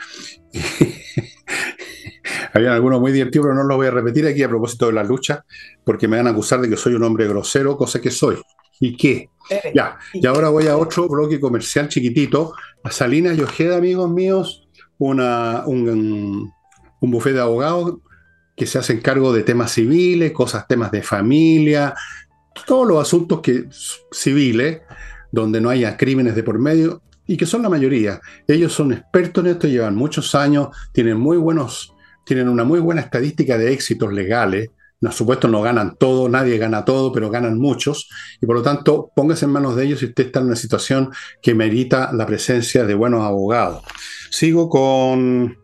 Habían 2.55 2.72
algunos 2.72 3.01
muy 3.01 3.12
divertidos, 3.12 3.46
pero 3.46 3.55
no 3.55 3.64
los 3.64 3.76
voy 3.76 3.86
a 3.86 3.90
repetir 3.90 4.26
aquí 4.26 4.42
a 4.42 4.48
propósito 4.48 4.86
de 4.86 4.92
la 4.92 5.05
lucha, 5.05 5.44
porque 5.84 6.09
me 6.09 6.16
van 6.16 6.26
a 6.26 6.30
acusar 6.30 6.61
de 6.61 6.68
que 6.68 6.76
soy 6.76 6.94
un 6.94 7.03
hombre 7.03 7.26
grosero, 7.28 7.76
cosa 7.76 8.01
que 8.01 8.11
soy. 8.11 8.36
¿Y 8.80 8.96
qué? 8.96 9.28
Ya, 9.74 9.98
y 10.12 10.26
ahora 10.26 10.48
voy 10.48 10.66
a 10.68 10.76
otro 10.76 11.09
bloque 11.09 11.40
comercial 11.40 11.88
chiquitito. 11.88 12.55
A 12.82 12.90
Salinas 12.90 13.36
y 13.36 13.42
Ojeda, 13.42 13.76
amigos 13.76 14.11
míos, 14.11 14.68
una, 14.98 15.64
un, 15.66 16.51
un 17.01 17.11
bufete 17.11 17.36
de 17.36 17.42
abogados 17.42 17.98
que 18.57 18.66
se 18.66 18.78
hacen 18.78 19.01
cargo 19.01 19.32
de 19.32 19.42
temas 19.42 19.72
civiles, 19.72 20.32
cosas, 20.32 20.66
temas 20.68 20.90
de 20.90 21.03
familia, 21.03 21.94
todos 22.66 22.86
los 22.86 23.01
asuntos 23.01 23.40
que, 23.40 23.66
civiles, 24.12 24.80
donde 25.32 25.61
no 25.61 25.70
haya 25.70 25.96
crímenes 25.96 26.34
de 26.34 26.42
por 26.42 26.59
medio, 26.59 27.03
y 27.31 27.37
que 27.37 27.47
son 27.47 27.62
la 27.62 27.68
mayoría. 27.68 28.20
Ellos 28.49 28.72
son 28.72 28.93
expertos 28.93 29.45
en 29.45 29.53
esto, 29.53 29.68
llevan 29.68 29.95
muchos 29.95 30.35
años, 30.35 30.70
tienen 30.93 31.16
muy 31.16 31.37
buenos, 31.37 31.95
tienen 32.26 32.49
una 32.49 32.64
muy 32.64 32.81
buena 32.81 33.03
estadística 33.03 33.57
de 33.57 33.72
éxitos 33.72 34.12
legales. 34.12 34.70
Por 35.01 35.12
supuesto, 35.12 35.47
no 35.47 35.62
ganan 35.62 35.95
todo, 35.97 36.28
nadie 36.28 36.59
gana 36.59 36.85
todo, 36.85 37.12
pero 37.12 37.31
ganan 37.31 37.57
muchos. 37.57 38.11
Y 38.41 38.47
por 38.47 38.57
lo 38.57 38.62
tanto, 38.62 39.12
póngase 39.14 39.45
en 39.45 39.53
manos 39.53 39.76
de 39.76 39.85
ellos 39.85 40.01
si 40.01 40.07
usted 40.07 40.26
está 40.26 40.41
en 40.41 40.47
una 40.47 40.57
situación 40.57 41.12
que 41.41 41.55
merita 41.55 42.12
la 42.12 42.26
presencia 42.26 42.85
de 42.85 42.95
buenos 42.95 43.22
abogados. 43.22 43.85
Sigo 44.33 44.68
con 44.68 45.57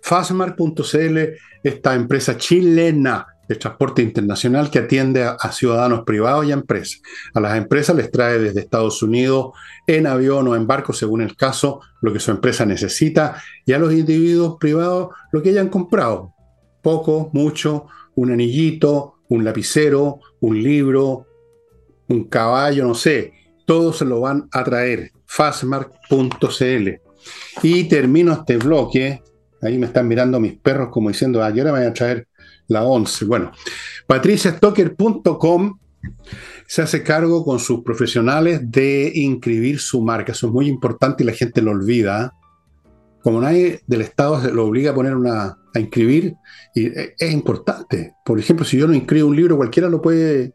Fastmark.cl, 0.00 1.18
esta 1.62 1.94
empresa 1.94 2.38
chilena 2.38 3.26
de 3.50 3.56
transporte 3.56 4.00
internacional 4.00 4.70
que 4.70 4.78
atiende 4.78 5.24
a, 5.24 5.36
ciudadanos 5.50 6.04
privados 6.06 6.46
y 6.46 6.52
a 6.52 6.54
empresas. 6.54 7.02
A 7.34 7.40
las 7.40 7.58
empresas 7.58 7.96
les 7.96 8.08
trae 8.08 8.38
desde 8.38 8.60
Estados 8.60 9.02
Unidos 9.02 9.54
en 9.88 10.06
avión 10.06 10.46
o 10.46 10.54
en 10.54 10.68
barco, 10.68 10.92
según 10.92 11.20
el 11.20 11.34
caso, 11.34 11.80
lo 12.00 12.12
que 12.12 12.20
su 12.20 12.30
empresa 12.30 12.64
necesita, 12.64 13.42
y 13.66 13.72
a 13.72 13.80
los 13.80 13.92
individuos 13.92 14.56
privados 14.60 15.08
lo 15.32 15.42
que 15.42 15.48
hayan 15.48 15.68
comprado. 15.68 16.32
Poco, 16.80 17.30
mucho, 17.32 17.88
un 18.14 18.30
anillito, 18.30 19.16
un 19.28 19.44
lapicero, 19.44 20.20
un 20.38 20.62
libro, 20.62 21.26
un 22.06 22.28
caballo, 22.28 22.86
no 22.86 22.94
sé. 22.94 23.32
Todos 23.66 23.98
se 23.98 24.04
lo 24.04 24.20
van 24.20 24.48
a 24.52 24.62
traer. 24.62 25.10
Fastmark.cl. 25.26 26.88
Y 27.64 27.84
termino 27.88 28.32
este 28.32 28.58
bloque. 28.58 29.24
Ahí 29.60 29.76
me 29.76 29.86
están 29.86 30.06
mirando 30.06 30.38
mis 30.38 30.56
perros 30.56 30.90
como 30.92 31.08
diciendo, 31.08 31.42
ah, 31.42 31.48
ahora 31.48 31.72
me 31.72 31.80
voy 31.80 31.88
a 31.88 31.92
traer 31.92 32.28
la 32.70 32.84
11. 32.84 33.24
Bueno, 33.26 33.52
patriciastocker.com 34.06 35.78
se 36.66 36.82
hace 36.82 37.02
cargo 37.02 37.44
con 37.44 37.58
sus 37.58 37.82
profesionales 37.82 38.60
de 38.70 39.10
inscribir 39.14 39.80
su 39.80 40.00
marca. 40.02 40.32
Eso 40.32 40.46
es 40.46 40.52
muy 40.52 40.68
importante 40.68 41.22
y 41.22 41.26
la 41.26 41.32
gente 41.32 41.60
lo 41.60 41.72
olvida. 41.72 42.32
Como 43.22 43.40
nadie 43.40 43.80
del 43.86 44.00
Estado 44.00 44.50
lo 44.52 44.66
obliga 44.66 44.92
a 44.92 44.94
poner 44.94 45.16
una, 45.16 45.58
a 45.74 45.80
inscribir, 45.80 46.34
y 46.74 46.86
es 46.86 47.32
importante. 47.32 48.14
Por 48.24 48.38
ejemplo, 48.38 48.64
si 48.64 48.78
yo 48.78 48.86
no 48.86 48.94
inscribo 48.94 49.28
un 49.28 49.36
libro, 49.36 49.56
cualquiera 49.56 49.88
lo 49.88 50.00
puede 50.00 50.54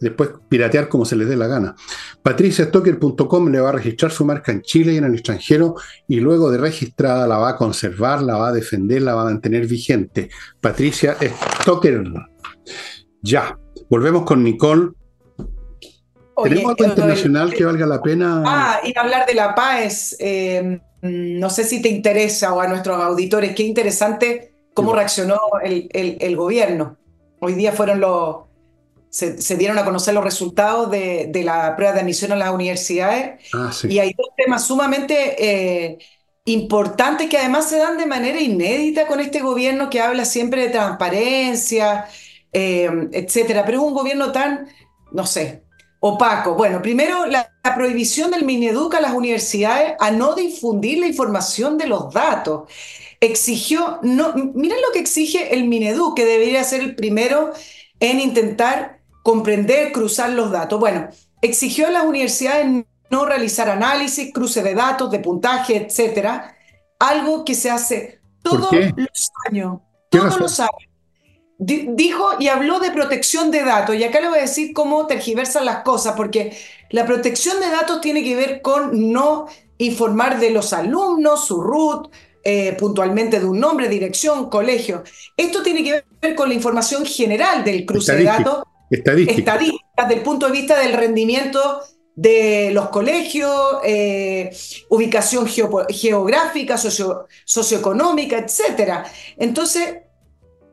después 0.00 0.30
piratear 0.48 0.88
como 0.88 1.04
se 1.04 1.16
les 1.16 1.28
dé 1.28 1.36
la 1.36 1.46
gana. 1.46 1.74
patriciastocker.com 2.22 3.48
le 3.48 3.60
va 3.60 3.70
a 3.70 3.72
registrar 3.72 4.10
su 4.10 4.24
marca 4.24 4.52
en 4.52 4.62
Chile 4.62 4.92
y 4.92 4.96
en 4.98 5.04
el 5.04 5.14
extranjero 5.14 5.74
y 6.08 6.20
luego 6.20 6.50
de 6.50 6.58
registrada 6.58 7.26
la 7.26 7.38
va 7.38 7.50
a 7.50 7.56
conservar, 7.56 8.22
la 8.22 8.36
va 8.36 8.48
a 8.48 8.52
defender, 8.52 9.02
la 9.02 9.14
va 9.14 9.22
a 9.22 9.26
mantener 9.26 9.66
vigente. 9.66 10.28
Patricia 10.60 11.16
Stocker. 11.60 12.04
Ya, 13.22 13.58
volvemos 13.88 14.24
con 14.24 14.42
Nicole. 14.42 14.90
¿Tenemos 16.42 16.72
algo 16.72 16.84
internacional 16.84 17.54
que 17.54 17.64
valga 17.64 17.86
la 17.86 18.02
pena? 18.02 18.42
Ah, 18.46 18.80
a 18.94 19.00
hablar 19.00 19.26
de 19.26 19.34
la 19.34 19.54
paz. 19.54 20.14
Eh, 20.18 20.80
no 21.00 21.48
sé 21.48 21.64
si 21.64 21.80
te 21.80 21.88
interesa 21.88 22.52
o 22.52 22.60
a 22.60 22.68
nuestros 22.68 23.00
auditores, 23.00 23.54
qué 23.54 23.62
interesante 23.62 24.52
cómo 24.74 24.94
reaccionó 24.94 25.38
el, 25.64 25.88
el 25.92 26.36
gobierno. 26.36 26.98
Hoy 27.40 27.54
día 27.54 27.72
fueron 27.72 28.00
los 28.00 28.45
se, 29.10 29.56
dieron 29.56 29.78
a 29.78 29.84
conocer 29.84 30.12
los 30.14 30.24
resultados 30.24 30.90
de, 30.90 31.30
la 31.44 31.74
prueba 31.76 31.94
de 31.94 32.00
admisión 32.00 32.32
a 32.32 32.36
las 32.36 32.50
universidades. 32.50 33.40
Ah, 33.54 33.70
y 33.88 33.98
hay 33.98 34.12
dos 34.16 34.28
temas 34.36 34.66
sumamente 34.66 35.36
eh, 35.38 35.98
importantes 36.44 37.28
que 37.28 37.38
además 37.38 37.68
se 37.68 37.78
dan 37.78 37.98
de 37.98 38.06
manera 38.06 38.40
inédita 38.40 39.06
con 39.06 39.20
este 39.20 39.40
gobierno 39.40 39.90
que 39.90 40.00
habla 40.00 40.24
siempre 40.24 40.62
de 40.62 40.68
transparencia, 40.68 42.06
eh, 42.52 43.08
etcétera. 43.12 43.64
Pero 43.64 43.78
es 43.78 43.84
un 43.84 43.94
gobierno 43.94 44.32
tan, 44.32 44.68
no 45.12 45.26
sé, 45.26 45.64
opaco. 46.00 46.54
Bueno, 46.54 46.82
primero 46.82 47.26
la, 47.26 47.52
prohibición 47.74 48.30
del 48.30 48.44
Mineduc 48.44 48.94
a 48.94 49.00
las 49.00 49.12
universidades 49.12 49.94
a 49.98 50.12
no 50.12 50.36
difundir 50.36 51.00
la 51.00 51.08
información 51.08 51.76
de 51.76 51.88
los 51.88 52.14
datos. 52.14 52.70
Exigió, 53.20 53.98
no, 54.02 54.34
miren 54.34 54.80
lo 54.86 54.92
que 54.92 55.00
exige 55.00 55.52
el 55.52 55.64
Mineduc, 55.64 56.14
que 56.14 56.24
debería 56.24 56.62
ser 56.62 56.80
el 56.80 56.94
primero 56.94 57.52
en 57.98 58.20
intentar 58.20 58.95
comprender, 59.26 59.90
cruzar 59.90 60.30
los 60.30 60.52
datos. 60.52 60.78
Bueno, 60.78 61.08
exigió 61.42 61.88
a 61.88 61.90
las 61.90 62.04
universidades 62.04 62.84
no 63.10 63.26
realizar 63.26 63.68
análisis, 63.68 64.32
cruce 64.32 64.62
de 64.62 64.72
datos, 64.72 65.10
de 65.10 65.18
puntaje, 65.18 65.78
etcétera, 65.78 66.56
algo 67.00 67.44
que 67.44 67.56
se 67.56 67.68
hace 67.68 68.20
todos 68.44 68.70
los 68.70 69.32
años, 69.48 69.78
todos 70.10 70.38
los 70.38 70.60
años. 70.60 70.70
Dijo 71.58 72.36
y 72.38 72.46
habló 72.46 72.78
de 72.78 72.92
protección 72.92 73.50
de 73.50 73.64
datos, 73.64 73.96
y 73.96 74.04
acá 74.04 74.20
le 74.20 74.28
voy 74.28 74.38
a 74.38 74.42
decir 74.42 74.72
cómo 74.72 75.08
tergiversan 75.08 75.64
las 75.64 75.82
cosas, 75.82 76.14
porque 76.16 76.56
la 76.90 77.04
protección 77.04 77.58
de 77.58 77.70
datos 77.70 78.00
tiene 78.00 78.22
que 78.22 78.36
ver 78.36 78.62
con 78.62 79.10
no 79.10 79.48
informar 79.78 80.38
de 80.38 80.50
los 80.50 80.72
alumnos, 80.72 81.46
su 81.46 81.60
root, 81.60 82.12
eh, 82.44 82.76
puntualmente 82.78 83.40
de 83.40 83.46
un 83.46 83.58
nombre, 83.58 83.88
dirección, 83.88 84.48
colegio. 84.48 85.02
Esto 85.36 85.64
tiene 85.64 85.82
que 85.82 86.04
ver 86.22 86.36
con 86.36 86.48
la 86.48 86.54
información 86.54 87.04
general 87.04 87.64
del 87.64 87.84
cruce 87.84 88.14
de 88.14 88.22
datos 88.22 88.62
Estadísticas. 88.90 89.38
Estadísticas 89.38 90.08
del 90.08 90.22
punto 90.22 90.46
de 90.46 90.52
vista 90.52 90.78
del 90.78 90.92
rendimiento 90.92 91.80
de 92.16 92.70
los 92.72 92.88
colegios, 92.88 93.78
eh, 93.84 94.50
ubicación 94.88 95.46
geográfica, 95.46 96.78
socioeconómica, 96.78 98.38
etc. 98.38 99.04
Entonces, 99.36 99.98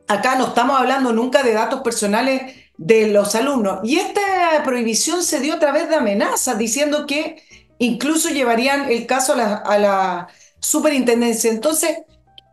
acá 0.08 0.36
no 0.36 0.48
estamos 0.48 0.80
hablando 0.80 1.12
nunca 1.12 1.42
de 1.42 1.52
datos 1.52 1.82
personales 1.82 2.54
de 2.78 3.08
los 3.08 3.34
alumnos. 3.34 3.80
Y 3.84 3.96
esta 3.96 4.62
prohibición 4.64 5.22
se 5.22 5.40
dio 5.40 5.54
a 5.54 5.58
través 5.58 5.88
de 5.90 5.96
amenazas, 5.96 6.58
diciendo 6.58 7.06
que 7.06 7.42
incluso 7.78 8.30
llevarían 8.30 8.90
el 8.90 9.06
caso 9.06 9.34
a 9.34 9.78
la, 9.78 10.28
superintendencia. 10.60 11.50
Entonces, 11.50 11.98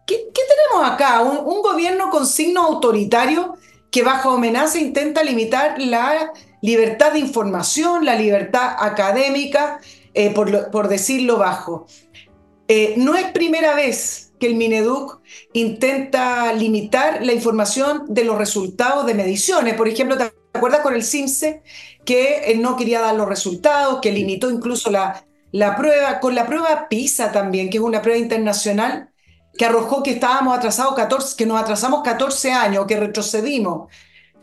¿qué, 0.06 0.18
tenemos 0.34 0.92
acá? 0.92 1.22
Un, 1.22 1.38
un, 1.38 1.62
gobierno 1.62 2.10
con 2.10 2.28
signo 2.28 2.62
autoritario 2.64 3.56
que 3.92 4.04
bajo 4.04 4.32
amenaza 4.32 4.80
intenta 4.80 5.22
limitar 5.22 5.80
la 5.80 6.32
libertad 6.62 7.12
de 7.12 7.20
información, 7.20 8.06
la 8.06 8.16
libertad 8.16 8.78
académica, 8.80 9.80
eh, 10.14 10.32
por, 10.32 10.88
decirlo 10.88 11.38
bajo. 11.38 11.86
Eh, 12.68 12.96
no 12.98 13.16
es 13.16 13.26
primera 13.32 13.76
vez 13.76 14.32
que 14.40 14.48
el 14.48 14.56
Mineduc 14.56 15.20
intenta 15.54 16.54
limitar 16.54 17.24
la 17.24 17.34
información 17.34 18.06
de 18.08 18.24
los 18.24 18.38
resultados 18.38 19.06
de 19.06 19.14
mediciones. 19.14 19.76
Por 19.76 19.90
ejemplo, 19.90 20.18
¿te 20.18 20.32
acuerdas 20.54 20.80
con 20.80 20.96
el 20.96 21.04
CIMSE 21.04 21.62
que 22.06 22.58
no 22.60 22.78
quería 22.78 23.02
dar 23.02 23.16
los 23.16 23.28
resultados, 23.28 24.00
que 24.02 24.12
limitó 24.12 24.50
incluso 24.50 24.90
la 24.90 25.76
prueba, 25.76 26.22
con 26.22 26.34
la 26.34 26.48
prueba 26.48 26.88
PISA 26.90 27.34
también, 27.34 27.70
que 27.70 27.78
es 27.78 27.84
una 27.84 28.02
prueba 28.02 28.20
internacional 28.20 29.11
que 29.58 29.66
arrojó 29.66 30.02
que 30.04 30.12
estábamos 30.12 30.58
atrasados 30.58 30.96
14, 30.96 31.36
que 31.36 31.46
nos 31.46 31.62
atrasamos 31.62 32.02
14 32.04 32.52
años, 32.52 32.86
que 32.86 33.00
retrocedimos 33.00 33.92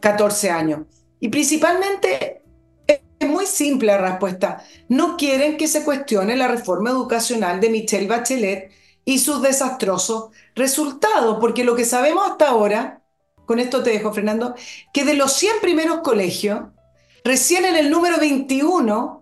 14 0.00 0.50
años. 0.50 0.80
Y 1.20 1.28
principalmente 1.28 2.42
es 2.86 3.28
muy 3.28 3.46
simple 3.46 3.88
la 3.88 3.98
respuesta. 3.98 4.64
No 4.88 5.16
quieren 5.16 5.56
que 5.56 5.68
se 5.68 5.84
cuestione 5.84 6.36
la 6.36 6.48
reforma 6.48 6.90
educacional 6.90 7.61
de 7.61 7.70
Michelle 7.70 8.06
Bachelet 8.06 8.70
y 9.04 9.18
sus 9.18 9.42
desastrosos 9.42 10.30
resultados, 10.54 11.38
porque 11.40 11.64
lo 11.64 11.74
que 11.74 11.84
sabemos 11.84 12.30
hasta 12.30 12.48
ahora, 12.48 13.02
con 13.46 13.59
esto 13.59 13.82
te 13.82 13.90
dejo, 13.90 14.12
Fernando, 14.12 14.54
que 14.92 15.04
de 15.04 15.14
los 15.14 15.32
100 15.32 15.61
primeros 15.62 16.00
colegios, 16.00 16.61
recién 17.24 17.64
en 17.64 17.76
el 17.76 17.90
número 17.90 18.18
21 18.18 19.17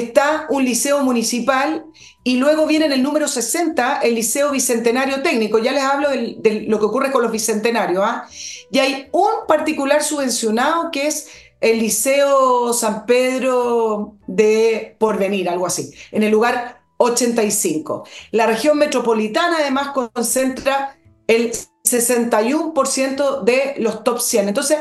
está 0.00 0.46
un 0.50 0.64
liceo 0.64 1.02
municipal 1.02 1.86
y 2.22 2.36
luego 2.36 2.66
viene 2.66 2.86
en 2.86 2.92
el 2.92 3.02
número 3.02 3.28
60 3.28 4.00
el 4.00 4.14
liceo 4.14 4.50
bicentenario 4.50 5.22
técnico. 5.22 5.58
Ya 5.58 5.72
les 5.72 5.82
hablo 5.82 6.10
de, 6.10 6.64
lo 6.68 6.78
que 6.78 6.84
ocurre 6.84 7.12
con 7.12 7.22
los 7.22 7.32
bicentenarios. 7.32 8.02
¿ah? 8.04 8.26
Y 8.70 8.78
hay 8.78 9.08
un 9.12 9.46
particular 9.46 10.02
subvencionado 10.02 10.90
que 10.90 11.06
es 11.06 11.28
el 11.60 11.78
Liceo 11.78 12.72
San 12.72 13.06
Pedro 13.06 14.16
de 14.26 14.94
Porvenir, 14.98 15.48
algo 15.48 15.66
así, 15.66 15.90
en 16.12 16.22
el 16.22 16.30
lugar 16.30 16.82
85. 16.98 18.06
La 18.32 18.46
región 18.46 18.78
metropolitana 18.78 19.58
además 19.60 19.88
concentra 19.88 20.98
el 21.26 21.52
61% 21.84 23.42
de 23.42 23.74
los 23.78 24.04
top 24.04 24.20
100. 24.20 24.48
Entonces, 24.48 24.78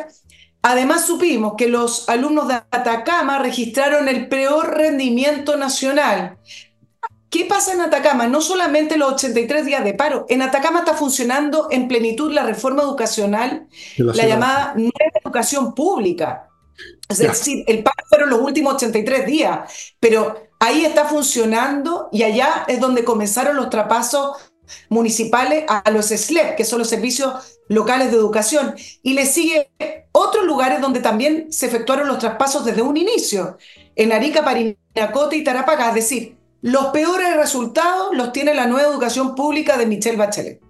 además 0.66 1.06
supimos 1.06 1.54
que 1.56 1.68
los 1.68 2.10
alumnos 2.10 2.48
de 2.48 2.56
Atacama 2.56 3.38
registraron 3.38 4.08
el 4.08 4.28
peor 4.28 4.76
rendimiento 4.76 5.58
nacional. 5.58 6.40
¿Qué 7.30 7.46
pasa 7.46 7.74
en 7.74 7.82
Atacama? 7.82 8.26
No 8.28 8.42
solamente 8.42 8.98
los 8.98 9.14
83 9.14 9.64
días 9.64 9.84
de 9.84 9.94
paro, 9.94 10.26
en 10.28 10.42
Atacama 10.42 10.80
está 10.80 10.96
funcionando 10.96 11.68
en 11.70 11.88
plenitud 11.88 12.32
la 12.32 12.44
reforma 12.44 12.82
educacional, 12.82 13.68
la 13.98 14.26
llamada 14.26 14.74
nueva 14.76 14.92
educación 15.24 15.76
pública. 15.76 16.50
Es 17.10 17.20
decir, 17.20 17.64
el 17.68 17.84
paro 17.84 18.04
fueron 18.10 18.32
los 18.32 18.42
últimos 18.42 18.74
83 18.74 19.26
días, 19.28 19.94
pero 20.00 20.48
ahí 20.60 20.84
está 20.84 21.06
funcionando 21.06 22.10
y 22.12 22.24
allá 22.24 22.66
es 22.68 22.80
donde 22.80 23.04
comenzaron 23.04 23.56
los 23.56 23.70
trapasos 23.70 24.38
municipales 24.90 25.66
a 25.68 25.90
los 25.92 26.08
SLEP, 26.08 26.56
que 26.56 26.66
son 26.66 26.80
los 26.80 26.90
servicios 26.90 27.60
locales 27.68 28.12
de 28.12 28.18
educación, 28.18 28.76
y 29.02 29.14
le 29.14 29.26
sigue 29.26 29.70
otros 30.12 30.46
lugares 30.46 30.82
donde 30.82 31.00
también 31.00 31.52
se 31.52 31.66
efectuaron 31.66 32.08
los 32.08 32.20
traspasos 32.20 32.66
desde 32.66 32.82
un 32.82 32.98
inicio, 32.98 33.58
en 33.96 34.12
Arica, 34.12 34.44
Parinacote 34.44 35.38
y 35.38 35.44
Tarapacá, 35.44 35.90
es 35.90 35.96
decir, 35.96 36.38
los 36.62 36.86
peores 36.88 37.36
resultados 37.38 38.16
los 38.16 38.32
tiene 38.32 38.56
la 38.56 38.66
nueva 38.66 38.90
educación 38.90 39.36
pública 39.36 39.78
de 39.78 39.86
Michelle 39.86 40.18
Bachelet. 40.18 40.62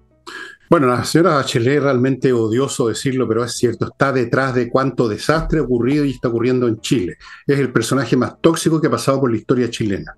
Bueno, 0.70 0.88
la 0.88 1.04
señora 1.06 1.36
Bachelet, 1.36 1.82
realmente 1.82 2.34
odioso 2.34 2.88
decirlo, 2.88 3.28
pero 3.28 3.46
es 3.46 3.54
cierto, 3.54 3.86
está 3.86 4.12
detrás 4.12 4.56
de 4.56 4.70
cuánto 4.70 5.08
desastre 5.08 5.60
ha 5.60 5.64
ocurrido 5.64 6.04
y 6.04 6.12
está 6.12 6.28
ocurriendo 6.28 6.68
en 6.68 6.82
Chile. 6.82 7.18
Es 7.46 7.60
el 7.60 7.72
personaje 7.72 8.18
más 8.18 8.42
tóxico 8.42 8.82
que 8.82 8.88
ha 8.88 8.92
pasado 8.92 9.22
por 9.22 9.32
la 9.32 9.38
historia 9.38 9.70
chilena. 9.70 10.18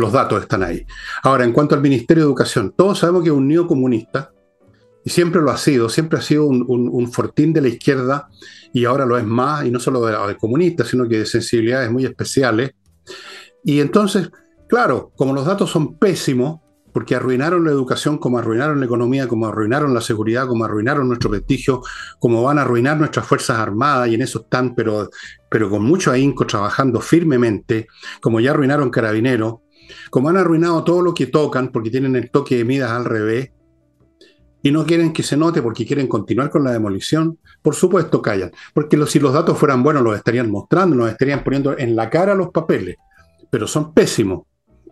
Los 0.00 0.12
datos 0.12 0.40
están 0.40 0.62
ahí. 0.62 0.86
Ahora, 1.22 1.44
en 1.44 1.52
cuanto 1.52 1.74
al 1.74 1.82
Ministerio 1.82 2.24
de 2.24 2.28
Educación, 2.28 2.72
todos 2.74 2.98
sabemos 3.00 3.22
que 3.22 3.28
es 3.28 3.34
un 3.34 3.46
neocomunista, 3.46 4.32
y 5.04 5.10
siempre 5.10 5.42
lo 5.42 5.50
ha 5.50 5.58
sido, 5.58 5.90
siempre 5.90 6.18
ha 6.18 6.22
sido 6.22 6.46
un, 6.46 7.12
fortín 7.12 7.52
de 7.52 7.60
la 7.60 7.68
izquierda, 7.68 8.28
y 8.72 8.86
ahora 8.86 9.04
lo 9.04 9.18
es 9.18 9.26
más, 9.26 9.66
y 9.66 9.70
no 9.70 9.78
solo 9.78 10.04
de, 10.06 10.16
de 10.26 10.36
comunistas, 10.36 10.88
sino 10.88 11.06
que 11.06 11.18
de 11.18 11.26
sensibilidades 11.26 11.90
muy 11.90 12.06
especiales. 12.06 12.72
Y 13.62 13.80
entonces, 13.80 14.30
claro, 14.68 15.12
como 15.16 15.34
los 15.34 15.44
datos 15.44 15.70
son 15.70 15.98
pésimos, 15.98 16.60
porque 16.92 17.14
arruinaron 17.14 17.64
la 17.64 17.70
educación, 17.70 18.16
como 18.16 18.38
arruinaron 18.38 18.80
la 18.80 18.86
economía, 18.86 19.28
como 19.28 19.46
arruinaron 19.46 19.92
la 19.92 20.00
seguridad, 20.00 20.46
como 20.46 20.64
arruinaron 20.64 21.08
nuestro 21.08 21.30
prestigio, 21.30 21.82
como 22.18 22.42
van 22.42 22.58
a 22.58 22.62
arruinar 22.62 22.96
nuestras 22.96 23.26
Fuerzas 23.26 23.58
Armadas, 23.58 24.08
y 24.08 24.14
en 24.14 24.22
eso 24.22 24.40
están, 24.40 24.74
pero, 24.74 25.10
pero 25.50 25.68
con 25.68 25.84
mucho 25.84 26.10
ahínco, 26.10 26.46
trabajando 26.46 27.00
firmemente, 27.00 27.86
como 28.20 28.40
ya 28.40 28.50
arruinaron 28.52 28.90
Carabineros, 28.90 29.56
como 30.10 30.28
han 30.28 30.36
arruinado 30.36 30.84
todo 30.84 31.02
lo 31.02 31.14
que 31.14 31.26
tocan, 31.26 31.70
porque 31.72 31.90
tienen 31.90 32.16
el 32.16 32.30
toque 32.30 32.56
de 32.56 32.64
midas 32.64 32.90
al 32.90 33.04
revés, 33.04 33.50
y 34.62 34.70
no 34.72 34.84
quieren 34.84 35.12
que 35.12 35.22
se 35.22 35.38
note 35.38 35.62
porque 35.62 35.86
quieren 35.86 36.06
continuar 36.06 36.50
con 36.50 36.64
la 36.64 36.72
demolición, 36.72 37.38
por 37.62 37.74
supuesto 37.74 38.20
callan, 38.20 38.52
porque 38.74 38.98
si 39.06 39.18
los 39.18 39.32
datos 39.32 39.56
fueran 39.56 39.82
buenos 39.82 40.02
los 40.02 40.16
estarían 40.16 40.50
mostrando, 40.50 40.96
los 40.96 41.10
estarían 41.10 41.42
poniendo 41.42 41.78
en 41.78 41.96
la 41.96 42.10
cara 42.10 42.34
los 42.34 42.50
papeles, 42.50 42.96
pero 43.50 43.66
son 43.66 43.94
pésimos 43.94 44.42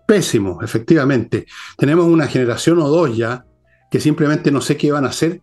pésimo, 0.09 0.63
efectivamente. 0.63 1.45
Tenemos 1.77 2.07
una 2.07 2.27
generación 2.27 2.79
o 2.79 2.89
dos 2.89 3.15
ya 3.15 3.45
que 3.91 4.01
simplemente 4.01 4.51
no 4.51 4.63
sé 4.63 4.79
qué 4.79 4.91
van 4.91 5.05
a 5.05 5.09
hacer 5.09 5.43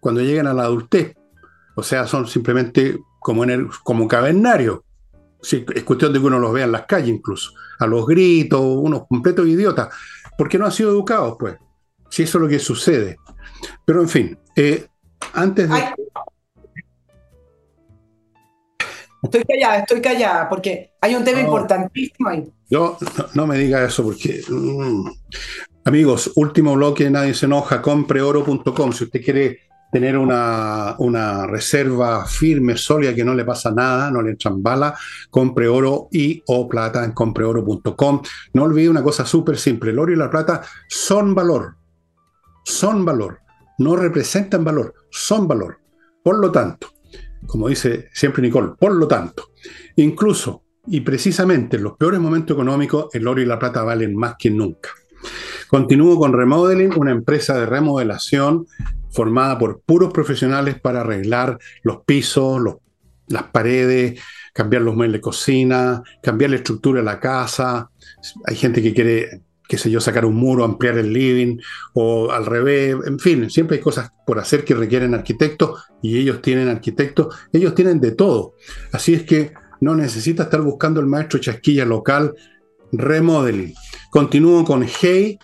cuando 0.00 0.22
lleguen 0.22 0.46
a 0.46 0.54
la 0.54 0.62
adultez. 0.62 1.14
O 1.76 1.82
sea, 1.82 2.06
son 2.06 2.26
simplemente 2.26 2.98
como, 3.20 3.44
en 3.44 3.50
el, 3.50 3.68
como 3.84 4.08
cavernarios. 4.08 4.80
Es 5.42 5.84
cuestión 5.84 6.12
de 6.12 6.20
que 6.20 6.26
uno 6.26 6.38
los 6.38 6.52
vea 6.52 6.64
en 6.64 6.72
las 6.72 6.86
calles 6.86 7.08
incluso, 7.08 7.52
a 7.78 7.86
los 7.86 8.06
gritos, 8.06 8.60
unos 8.60 9.06
completos 9.06 9.46
idiotas, 9.46 9.88
porque 10.36 10.58
no 10.58 10.66
han 10.66 10.72
sido 10.72 10.90
educados, 10.90 11.36
pues. 11.38 11.56
Si 12.10 12.24
eso 12.24 12.38
es 12.38 12.42
lo 12.42 12.48
que 12.48 12.58
sucede. 12.58 13.16
Pero 13.84 14.02
en 14.02 14.08
fin, 14.08 14.38
eh, 14.56 14.86
antes 15.34 15.68
de... 15.68 15.94
Estoy 19.22 19.44
callada, 19.44 19.78
estoy 19.78 20.00
callada, 20.00 20.48
porque 20.48 20.92
hay 21.00 21.14
un 21.14 21.24
tema 21.24 21.40
importantísimo 21.40 22.28
ahí. 22.30 22.50
Yo, 22.70 22.96
no, 23.34 23.46
me 23.46 23.58
diga 23.58 23.84
eso, 23.84 24.02
porque. 24.02 24.42
Mm. 24.48 25.10
Amigos, 25.84 26.32
último 26.36 26.74
bloque, 26.74 27.10
nadie 27.10 27.34
se 27.34 27.46
enoja, 27.46 27.82
compreoro.com. 27.82 28.92
Si 28.92 29.04
usted 29.04 29.22
quiere 29.22 29.60
tener 29.90 30.16
una, 30.16 30.94
una, 30.98 31.46
reserva 31.46 32.24
firme, 32.24 32.76
sólida, 32.76 33.14
que 33.14 33.24
no 33.24 33.34
le 33.34 33.44
pasa 33.44 33.70
nada, 33.70 34.10
no 34.10 34.22
le 34.22 34.32
echan 34.32 34.62
bala, 34.62 34.96
compre 35.30 35.68
oro 35.68 36.08
y 36.12 36.42
o 36.46 36.68
plata 36.68 37.04
en 37.04 37.12
compreoro.com. 37.12 38.22
No 38.54 38.62
olvide 38.64 38.88
una 38.88 39.02
cosa 39.02 39.24
súper 39.24 39.58
simple: 39.58 39.90
el 39.90 39.98
oro 39.98 40.12
y 40.12 40.16
la 40.16 40.30
plata 40.30 40.62
son 40.88 41.34
valor. 41.34 41.76
Son 42.64 43.04
valor. 43.04 43.40
No 43.78 43.96
representan 43.96 44.64
valor, 44.64 44.94
son 45.10 45.48
valor. 45.48 45.78
Por 46.22 46.38
lo 46.38 46.52
tanto, 46.52 46.88
como 47.46 47.68
dice 47.68 48.08
siempre 48.12 48.42
Nicole, 48.42 48.72
por 48.78 48.94
lo 48.94 49.08
tanto, 49.08 49.52
incluso 49.96 50.64
y 50.86 51.00
precisamente 51.00 51.76
en 51.76 51.84
los 51.84 51.96
peores 51.96 52.20
momentos 52.20 52.54
económicos, 52.54 53.14
el 53.14 53.26
oro 53.26 53.40
y 53.40 53.46
la 53.46 53.58
plata 53.58 53.82
valen 53.82 54.16
más 54.16 54.34
que 54.38 54.50
nunca. 54.50 54.90
Continúo 55.68 56.18
con 56.18 56.32
Remodeling, 56.32 56.92
una 56.96 57.12
empresa 57.12 57.58
de 57.58 57.66
remodelación 57.66 58.66
formada 59.10 59.58
por 59.58 59.80
puros 59.80 60.12
profesionales 60.12 60.80
para 60.80 61.00
arreglar 61.00 61.58
los 61.82 62.04
pisos, 62.04 62.60
las 63.28 63.44
paredes, 63.44 64.20
cambiar 64.52 64.82
los 64.82 64.94
muebles 64.94 65.18
de 65.18 65.20
cocina, 65.20 66.02
cambiar 66.22 66.50
la 66.50 66.56
estructura 66.56 67.00
de 67.00 67.04
la 67.04 67.20
casa. 67.20 67.90
Hay 68.46 68.56
gente 68.56 68.82
que 68.82 68.94
quiere 68.94 69.42
qué 69.70 69.78
sé 69.78 69.88
yo, 69.88 70.00
sacar 70.00 70.24
un 70.24 70.34
muro, 70.34 70.64
ampliar 70.64 70.98
el 70.98 71.12
living, 71.12 71.58
o 71.94 72.32
al 72.32 72.44
revés, 72.44 72.96
en 73.06 73.20
fin, 73.20 73.48
siempre 73.48 73.76
hay 73.76 73.80
cosas 73.80 74.10
por 74.26 74.40
hacer 74.40 74.64
que 74.64 74.74
requieren 74.74 75.14
arquitectos 75.14 75.84
y 76.02 76.18
ellos 76.18 76.42
tienen 76.42 76.68
arquitectos, 76.68 77.36
ellos 77.52 77.72
tienen 77.72 78.00
de 78.00 78.10
todo. 78.10 78.54
Así 78.90 79.14
es 79.14 79.22
que 79.22 79.52
no 79.80 79.94
necesita 79.94 80.42
estar 80.42 80.60
buscando 80.60 80.98
el 80.98 81.06
maestro 81.06 81.38
chasquilla 81.38 81.84
local, 81.84 82.34
remodeling. 82.92 83.74
Continúo 84.10 84.64
con 84.64 84.84
Hey, 84.84 85.38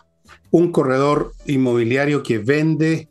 un 0.51 0.73
corredor 0.73 1.33
inmobiliario 1.47 2.23
que 2.23 2.39
vende 2.39 3.09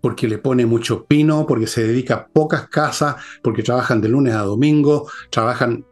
porque 0.00 0.26
le 0.26 0.38
pone 0.38 0.66
mucho 0.66 1.04
pino, 1.04 1.46
porque 1.46 1.68
se 1.68 1.86
dedica 1.86 2.14
a 2.14 2.26
pocas 2.26 2.68
casas, 2.68 3.16
porque 3.42 3.62
trabajan 3.62 4.00
de 4.00 4.08
lunes 4.08 4.34
a 4.34 4.42
domingo, 4.42 5.08
trabajan, 5.30 5.86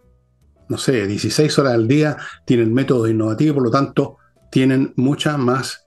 no 0.68 0.76
sé, 0.78 1.07
16 1.07 1.59
horas 1.61 1.74
al 1.74 1.86
día, 1.86 2.16
tienen 2.45 2.74
métodos 2.74 3.09
innovativos, 3.09 3.55
por 3.55 3.64
lo 3.64 3.70
tanto, 3.70 4.16
tienen 4.51 4.93
mucha 4.97 5.36
más, 5.36 5.84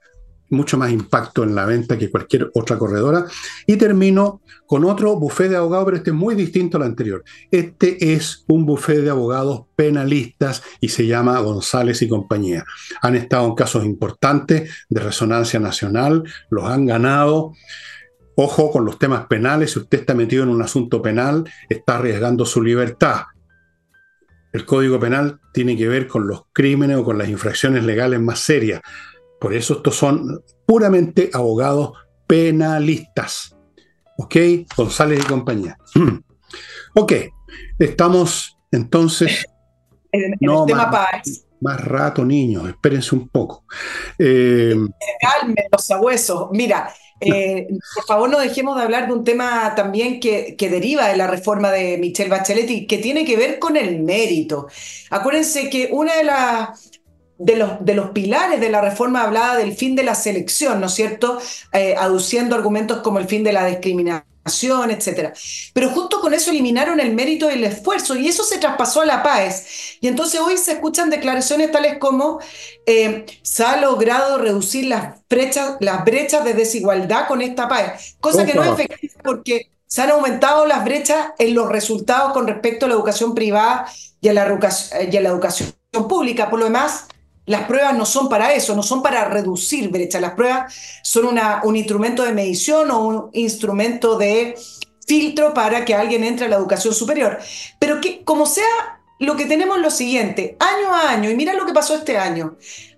mucho 0.50 0.78
más 0.78 0.90
impacto 0.90 1.42
en 1.42 1.54
la 1.54 1.66
venta 1.66 1.98
que 1.98 2.10
cualquier 2.10 2.50
otra 2.54 2.78
corredora. 2.78 3.26
Y 3.66 3.76
termino 3.76 4.42
con 4.66 4.84
otro 4.84 5.16
buffet 5.16 5.50
de 5.50 5.56
abogados, 5.56 5.86
pero 5.86 5.96
este 5.96 6.10
es 6.10 6.16
muy 6.16 6.34
distinto 6.34 6.76
al 6.76 6.84
anterior. 6.84 7.24
Este 7.50 8.14
es 8.14 8.44
un 8.48 8.66
buffet 8.66 9.02
de 9.02 9.10
abogados 9.10 9.66
penalistas 9.76 10.62
y 10.80 10.88
se 10.88 11.06
llama 11.06 11.38
González 11.40 12.02
y 12.02 12.08
compañía. 12.08 12.64
Han 13.02 13.16
estado 13.16 13.46
en 13.46 13.54
casos 13.54 13.84
importantes 13.84 14.70
de 14.88 15.00
resonancia 15.00 15.60
nacional, 15.60 16.24
los 16.50 16.64
han 16.64 16.86
ganado. 16.86 17.52
Ojo 18.36 18.70
con 18.70 18.84
los 18.84 18.98
temas 18.98 19.26
penales, 19.26 19.72
si 19.72 19.78
usted 19.78 20.00
está 20.00 20.14
metido 20.14 20.42
en 20.42 20.48
un 20.48 20.60
asunto 20.60 21.00
penal, 21.00 21.44
está 21.68 21.96
arriesgando 21.96 22.44
su 22.44 22.62
libertad 22.62 23.22
el 24.54 24.64
Código 24.64 25.00
Penal 25.00 25.40
tiene 25.52 25.76
que 25.76 25.88
ver 25.88 26.06
con 26.06 26.28
los 26.28 26.44
crímenes 26.52 26.96
o 26.96 27.04
con 27.04 27.18
las 27.18 27.28
infracciones 27.28 27.82
legales 27.82 28.20
más 28.20 28.38
serias. 28.38 28.80
Por 29.44 29.52
eso 29.52 29.74
estos 29.74 29.94
son 29.94 30.42
puramente 30.64 31.28
abogados 31.34 31.92
penalistas. 32.26 33.54
¿Ok? 34.16 34.36
González 34.74 35.20
y 35.22 35.26
compañía. 35.26 35.76
ok, 36.94 37.12
estamos 37.78 38.56
entonces... 38.72 39.44
En, 40.12 40.32
el 40.38 40.66
tema 40.66 40.88
paz. 40.92 41.44
Más 41.60 41.84
rato, 41.84 42.24
niños, 42.24 42.68
espérense 42.68 43.16
un 43.16 43.28
poco. 43.28 43.64
Eh, 44.16 44.76
Calmen 45.20 45.56
los 45.72 45.84
sabuesos. 45.84 46.50
Mira, 46.52 46.94
eh, 47.20 47.66
por 47.96 48.04
favor, 48.04 48.30
no 48.30 48.38
dejemos 48.38 48.76
de 48.76 48.84
hablar 48.84 49.08
de 49.08 49.12
un 49.12 49.24
tema 49.24 49.74
también 49.74 50.20
que, 50.20 50.54
que, 50.56 50.70
deriva 50.70 51.08
de 51.08 51.16
la 51.16 51.26
reforma 51.26 51.72
de 51.72 51.98
Michelle 51.98 52.30
Bachelet 52.30 52.70
y 52.70 52.86
que 52.86 52.98
tiene 52.98 53.24
que 53.24 53.36
ver 53.36 53.58
con 53.58 53.76
el 53.76 54.04
mérito. 54.04 54.68
Acuérdense 55.10 55.68
que 55.68 55.88
una 55.90 56.14
de 56.14 56.22
las 56.22 56.93
de 57.38 57.56
los, 57.56 57.84
de 57.84 57.94
los, 57.94 58.10
pilares 58.10 58.60
de 58.60 58.70
la 58.70 58.80
reforma 58.80 59.22
hablaba 59.22 59.56
del 59.56 59.74
fin 59.74 59.96
de 59.96 60.04
la 60.04 60.14
selección, 60.14 60.80
¿no 60.80 60.86
es 60.86 60.94
cierto? 60.94 61.38
Eh, 61.72 61.94
aduciendo 61.98 62.54
argumentos 62.54 62.98
como 62.98 63.18
el 63.18 63.26
fin 63.26 63.42
de 63.42 63.52
la 63.52 63.66
discriminación, 63.66 64.90
etc. 64.90 65.32
Pero 65.72 65.90
justo 65.90 66.20
con 66.20 66.34
eso 66.34 66.50
eliminaron 66.50 67.00
el 67.00 67.14
mérito 67.14 67.50
y 67.50 67.54
el 67.54 67.64
esfuerzo 67.64 68.14
y 68.14 68.28
eso 68.28 68.44
se 68.44 68.58
traspasó 68.58 69.00
a 69.00 69.06
la 69.06 69.22
paz. 69.22 69.64
Y 70.00 70.08
entonces 70.08 70.40
hoy 70.40 70.56
se 70.58 70.72
escuchan 70.72 71.10
declaraciones 71.10 71.72
tales 71.72 71.98
como 71.98 72.40
eh, 72.86 73.26
se 73.42 73.64
ha 73.64 73.80
logrado 73.80 74.38
reducir 74.38 74.86
las 74.86 75.16
brechas, 75.28 75.76
las 75.80 76.04
brechas 76.04 76.44
de 76.44 76.54
desigualdad 76.54 77.26
con 77.26 77.42
esta 77.42 77.68
paz, 77.68 78.16
cosa 78.20 78.44
que 78.44 78.54
no 78.54 78.62
es 78.62 78.70
efectiva 78.70 79.22
porque 79.24 79.70
se 79.86 80.02
han 80.02 80.10
aumentado 80.10 80.66
las 80.66 80.84
brechas 80.84 81.28
en 81.38 81.54
los 81.54 81.68
resultados 81.68 82.32
con 82.32 82.46
respecto 82.46 82.86
a 82.86 82.88
la 82.88 82.94
educación 82.94 83.34
privada 83.34 83.86
y 84.20 84.28
a 84.28 84.32
la, 84.32 84.58
y 85.10 85.16
a 85.16 85.20
la 85.20 85.28
educación 85.28 85.72
pública. 86.08 86.50
Por 86.50 86.58
lo 86.58 86.64
demás, 86.64 87.06
las 87.46 87.64
pruebas 87.66 87.96
no 87.96 88.06
son 88.06 88.28
para 88.28 88.54
eso, 88.54 88.74
no 88.74 88.82
son 88.82 89.02
para 89.02 89.26
reducir 89.26 89.90
brechas. 89.90 90.20
Las 90.20 90.32
pruebas 90.32 90.74
son 91.02 91.38
un 91.64 91.76
instrumento 91.76 92.22
de 92.22 92.32
medición 92.32 92.90
o 92.90 93.06
un 93.06 93.30
instrumento 93.32 94.16
de 94.16 94.56
filtro 95.06 95.52
para 95.52 95.84
que 95.84 95.94
alguien 95.94 96.24
entre 96.24 96.46
a 96.46 96.48
la 96.48 96.56
educación 96.56 96.94
superior. 96.94 97.38
Pero 97.78 98.00
que, 98.00 98.24
como 98.24 98.46
sea, 98.46 99.00
lo 99.18 99.36
que 99.36 99.44
tenemos 99.44 99.76
es 99.76 99.82
lo 99.82 99.90
siguiente, 99.90 100.56
año 100.58 100.94
a 100.94 101.10
año, 101.10 101.30
y 101.30 101.36
mira 101.36 101.54
lo 101.54 101.66
que 101.66 101.72
pasó 101.72 101.94
este 101.94 102.16
año, 102.16 102.56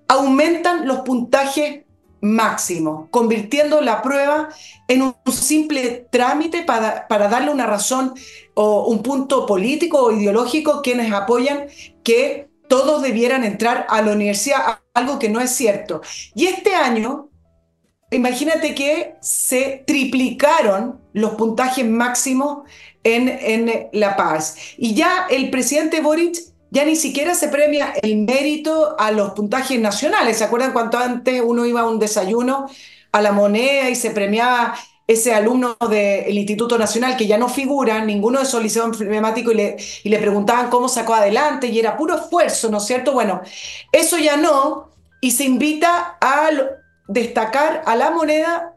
aumentan 0.08 0.86
los 0.86 1.00
puntajes 1.00 1.82
máximos, 2.20 3.08
convirtiendo 3.10 3.80
la 3.80 4.00
prueba 4.02 4.48
en 4.88 5.02
un 5.02 5.14
simple 5.32 6.06
trámite 6.10 6.62
para, 6.62 7.06
para 7.08 7.28
darle 7.28 7.50
una 7.50 7.66
razón 7.66 8.14
o 8.54 8.86
un 8.86 9.02
punto 9.02 9.44
político 9.44 10.02
o 10.02 10.12
ideológico 10.12 10.80
quienes 10.82 11.12
apoyan 11.12 11.66
que 12.02 12.45
todos 12.68 13.02
debieran 13.02 13.44
entrar 13.44 13.86
a 13.88 14.02
la 14.02 14.12
universidad, 14.12 14.80
algo 14.94 15.18
que 15.18 15.28
no 15.28 15.40
es 15.40 15.50
cierto. 15.50 16.02
Y 16.34 16.46
este 16.46 16.74
año, 16.74 17.30
imagínate 18.10 18.74
que 18.74 19.14
se 19.20 19.84
triplicaron 19.86 21.00
los 21.12 21.34
puntajes 21.34 21.86
máximos 21.86 22.68
en, 23.04 23.28
en 23.28 23.88
La 23.92 24.16
Paz. 24.16 24.56
Y 24.76 24.94
ya 24.94 25.26
el 25.30 25.50
presidente 25.50 26.00
Boric 26.00 26.36
ya 26.70 26.84
ni 26.84 26.96
siquiera 26.96 27.34
se 27.34 27.48
premia 27.48 27.94
el 28.02 28.18
mérito 28.18 28.96
a 28.98 29.10
los 29.10 29.30
puntajes 29.30 29.80
nacionales. 29.80 30.38
¿Se 30.38 30.44
acuerdan 30.44 30.72
cuánto 30.72 30.98
antes 30.98 31.40
uno 31.44 31.64
iba 31.64 31.82
a 31.82 31.88
un 31.88 31.98
desayuno 31.98 32.66
a 33.12 33.22
la 33.22 33.32
moneda 33.32 33.88
y 33.88 33.94
se 33.94 34.10
premiaba 34.10 34.74
ese 35.06 35.32
alumno 35.32 35.76
del 35.88 36.36
Instituto 36.36 36.78
Nacional 36.78 37.16
que 37.16 37.26
ya 37.26 37.38
no 37.38 37.48
figura, 37.48 38.04
ninguno 38.04 38.38
de 38.38 38.44
esos 38.44 38.62
liceos 38.62 39.00
emblemáticos, 39.00 39.54
y 39.54 39.56
le, 39.56 39.76
y 40.02 40.08
le 40.08 40.18
preguntaban 40.18 40.68
cómo 40.68 40.88
sacó 40.88 41.14
adelante, 41.14 41.68
y 41.68 41.78
era 41.78 41.96
puro 41.96 42.16
esfuerzo, 42.16 42.70
¿no 42.70 42.78
es 42.78 42.84
cierto? 42.84 43.12
Bueno, 43.12 43.40
eso 43.92 44.18
ya 44.18 44.36
no, 44.36 44.90
y 45.20 45.30
se 45.30 45.44
invita 45.44 46.16
a 46.20 46.50
destacar 47.06 47.82
a 47.86 47.94
la 47.94 48.10
moneda 48.10 48.72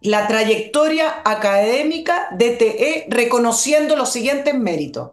la 0.00 0.28
trayectoria 0.28 1.22
académica 1.24 2.28
de 2.32 2.50
TE, 2.50 3.06
reconociendo 3.08 3.96
los 3.96 4.12
siguientes 4.12 4.54
méritos. 4.54 5.12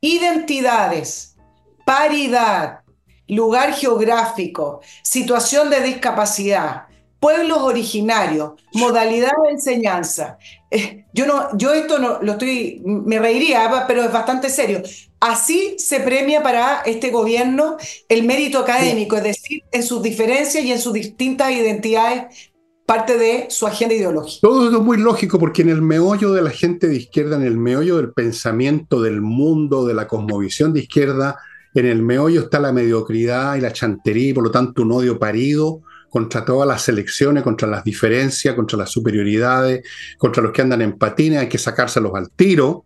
Identidades, 0.00 1.36
paridad, 1.84 2.80
lugar 3.28 3.74
geográfico, 3.74 4.80
situación 5.02 5.68
de 5.68 5.82
discapacidad, 5.82 6.86
pueblos 7.22 7.58
originarios, 7.58 8.54
modalidad 8.74 9.30
de 9.44 9.52
enseñanza. 9.52 10.38
Eh, 10.72 11.04
yo, 11.14 11.24
no, 11.24 11.56
yo 11.56 11.72
esto 11.72 12.00
no 12.00 12.20
lo 12.20 12.32
estoy, 12.32 12.82
me 12.84 13.20
reiría, 13.20 13.84
pero 13.86 14.02
es 14.02 14.12
bastante 14.12 14.48
serio. 14.48 14.82
Así 15.20 15.76
se 15.78 16.00
premia 16.00 16.42
para 16.42 16.82
este 16.84 17.10
gobierno 17.10 17.76
el 18.08 18.24
mérito 18.24 18.58
académico, 18.58 19.16
es 19.16 19.22
decir, 19.22 19.62
en 19.70 19.84
sus 19.84 20.02
diferencias 20.02 20.64
y 20.64 20.72
en 20.72 20.80
sus 20.80 20.92
distintas 20.92 21.52
identidades 21.52 22.50
parte 22.84 23.16
de 23.16 23.46
su 23.50 23.68
agenda 23.68 23.94
ideológica. 23.94 24.40
Todo 24.42 24.64
esto 24.64 24.78
es 24.78 24.84
muy 24.84 24.96
lógico 24.96 25.38
porque 25.38 25.62
en 25.62 25.68
el 25.68 25.80
meollo 25.80 26.32
de 26.32 26.42
la 26.42 26.50
gente 26.50 26.88
de 26.88 26.96
izquierda, 26.96 27.36
en 27.36 27.44
el 27.44 27.56
meollo 27.56 27.98
del 27.98 28.12
pensamiento 28.12 29.00
del 29.00 29.20
mundo, 29.20 29.86
de 29.86 29.94
la 29.94 30.08
cosmovisión 30.08 30.72
de 30.72 30.80
izquierda, 30.80 31.38
en 31.72 31.86
el 31.86 32.02
meollo 32.02 32.40
está 32.40 32.58
la 32.58 32.72
mediocridad 32.72 33.54
y 33.54 33.60
la 33.60 33.72
chantería 33.72 34.30
y 34.30 34.34
por 34.34 34.42
lo 34.42 34.50
tanto 34.50 34.82
un 34.82 34.90
odio 34.90 35.20
parido 35.20 35.82
contra 36.12 36.44
todas 36.44 36.68
las 36.68 36.82
selecciones, 36.82 37.42
contra 37.42 37.66
las 37.66 37.84
diferencias, 37.84 38.54
contra 38.54 38.76
las 38.76 38.90
superioridades, 38.90 39.82
contra 40.18 40.42
los 40.42 40.52
que 40.52 40.60
andan 40.60 40.82
en 40.82 40.98
patines, 40.98 41.40
hay 41.40 41.48
que 41.48 41.56
sacárselos 41.56 42.12
al 42.14 42.30
tiro. 42.30 42.84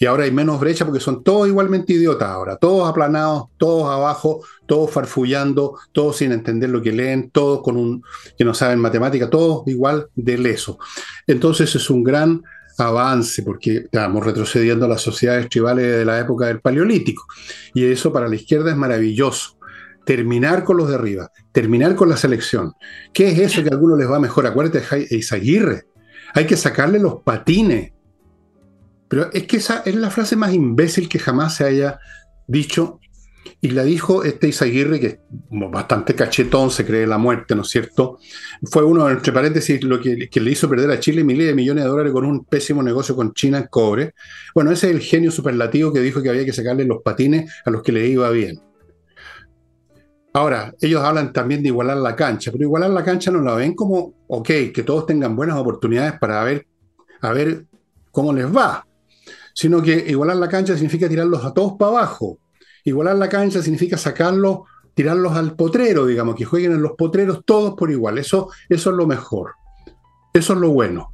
Y 0.00 0.06
ahora 0.06 0.24
hay 0.24 0.30
menos 0.30 0.58
brecha 0.58 0.86
porque 0.86 0.98
son 0.98 1.22
todos 1.22 1.48
igualmente 1.48 1.92
idiotas 1.92 2.30
ahora, 2.30 2.56
todos 2.56 2.88
aplanados, 2.88 3.48
todos 3.58 3.90
abajo, 3.90 4.42
todos 4.64 4.90
farfullando, 4.90 5.78
todos 5.92 6.16
sin 6.16 6.32
entender 6.32 6.70
lo 6.70 6.80
que 6.80 6.92
leen, 6.92 7.28
todos 7.28 7.62
con 7.62 7.76
un 7.76 8.02
que 8.38 8.44
no 8.46 8.54
saben 8.54 8.78
matemática, 8.78 9.28
todos 9.28 9.68
igual 9.68 10.08
de 10.14 10.38
leso. 10.38 10.78
Entonces 11.26 11.74
es 11.74 11.90
un 11.90 12.02
gran 12.02 12.42
avance 12.78 13.42
porque 13.42 13.76
estamos 13.84 14.24
retrocediendo 14.24 14.86
a 14.86 14.88
las 14.88 15.02
sociedades 15.02 15.50
tribales 15.50 15.84
de 15.84 16.06
la 16.06 16.18
época 16.18 16.46
del 16.46 16.62
Paleolítico. 16.62 17.26
Y 17.74 17.84
eso 17.84 18.14
para 18.14 18.28
la 18.28 18.36
izquierda 18.36 18.70
es 18.70 18.78
maravilloso 18.78 19.58
terminar 20.04 20.64
con 20.64 20.76
los 20.76 20.88
de 20.88 20.94
arriba, 20.94 21.30
terminar 21.52 21.94
con 21.94 22.08
la 22.08 22.16
selección. 22.16 22.72
¿Qué 23.12 23.28
es 23.28 23.38
eso 23.38 23.62
que 23.62 23.68
a 23.68 23.72
algunos 23.72 23.98
les 23.98 24.10
va 24.10 24.18
mejor? 24.18 24.46
Acuérdate 24.46 24.80
de 24.80 25.16
Isaguirre. 25.16 25.84
Hay 26.34 26.46
que 26.46 26.56
sacarle 26.56 26.98
los 26.98 27.22
patines. 27.22 27.92
Pero 29.08 29.30
es 29.32 29.44
que 29.44 29.58
esa 29.58 29.82
es 29.84 29.94
la 29.94 30.10
frase 30.10 30.36
más 30.36 30.54
imbécil 30.54 31.08
que 31.08 31.18
jamás 31.18 31.56
se 31.56 31.64
haya 31.64 31.98
dicho. 32.46 32.98
Y 33.60 33.70
la 33.70 33.84
dijo 33.84 34.24
este 34.24 34.48
Isaguirre, 34.48 34.98
que 34.98 35.20
bastante 35.50 36.14
cachetón, 36.14 36.70
se 36.70 36.84
cree 36.84 37.06
la 37.06 37.18
muerte, 37.18 37.54
¿no 37.54 37.62
es 37.62 37.68
cierto? 37.68 38.18
Fue 38.64 38.84
uno, 38.84 39.08
entre 39.08 39.32
paréntesis, 39.32 39.82
lo 39.84 40.00
que, 40.00 40.28
le 40.32 40.50
hizo 40.50 40.68
perder 40.68 40.90
a 40.90 41.00
Chile 41.00 41.22
miles 41.24 41.46
de 41.46 41.54
millones 41.54 41.84
de 41.84 41.90
dólares 41.90 42.12
con 42.12 42.24
un 42.24 42.44
pésimo 42.44 42.82
negocio 42.82 43.14
con 43.14 43.34
China 43.34 43.58
en 43.58 43.66
cobre. 43.66 44.14
Bueno, 44.54 44.70
ese 44.70 44.88
es 44.88 44.96
el 44.96 45.00
genio 45.00 45.30
superlativo 45.30 45.92
que 45.92 46.00
dijo 46.00 46.22
que 46.22 46.30
había 46.30 46.44
que 46.44 46.52
sacarle 46.52 46.84
los 46.84 47.02
patines 47.02 47.52
a 47.64 47.70
los 47.70 47.82
que 47.82 47.92
le 47.92 48.06
iba 48.08 48.30
bien. 48.30 48.60
Ahora, 50.34 50.74
ellos 50.80 51.02
hablan 51.02 51.32
también 51.32 51.62
de 51.62 51.68
igualar 51.68 51.98
la 51.98 52.16
cancha, 52.16 52.50
pero 52.50 52.64
igualar 52.64 52.90
la 52.90 53.04
cancha 53.04 53.30
no 53.30 53.40
la 53.42 53.54
ven 53.54 53.74
como, 53.74 54.14
ok, 54.28 54.48
que 54.72 54.82
todos 54.82 55.04
tengan 55.04 55.36
buenas 55.36 55.56
oportunidades 55.56 56.18
para 56.18 56.42
ver, 56.42 56.66
a 57.20 57.32
ver 57.32 57.66
cómo 58.10 58.32
les 58.32 58.46
va, 58.46 58.86
sino 59.54 59.82
que 59.82 60.04
igualar 60.08 60.36
la 60.36 60.48
cancha 60.48 60.74
significa 60.74 61.08
tirarlos 61.08 61.44
a 61.44 61.52
todos 61.52 61.74
para 61.78 61.90
abajo. 61.90 62.38
Igualar 62.84 63.16
la 63.16 63.28
cancha 63.28 63.62
significa 63.62 63.98
sacarlos, 63.98 64.60
tirarlos 64.94 65.32
al 65.32 65.54
potrero, 65.54 66.06
digamos, 66.06 66.34
que 66.34 66.46
jueguen 66.46 66.72
en 66.72 66.82
los 66.82 66.92
potreros 66.92 67.44
todos 67.44 67.74
por 67.74 67.90
igual. 67.90 68.16
Eso, 68.18 68.50
eso 68.68 68.90
es 68.90 68.96
lo 68.96 69.06
mejor. 69.06 69.52
Eso 70.32 70.54
es 70.54 70.58
lo 70.58 70.70
bueno. 70.70 71.12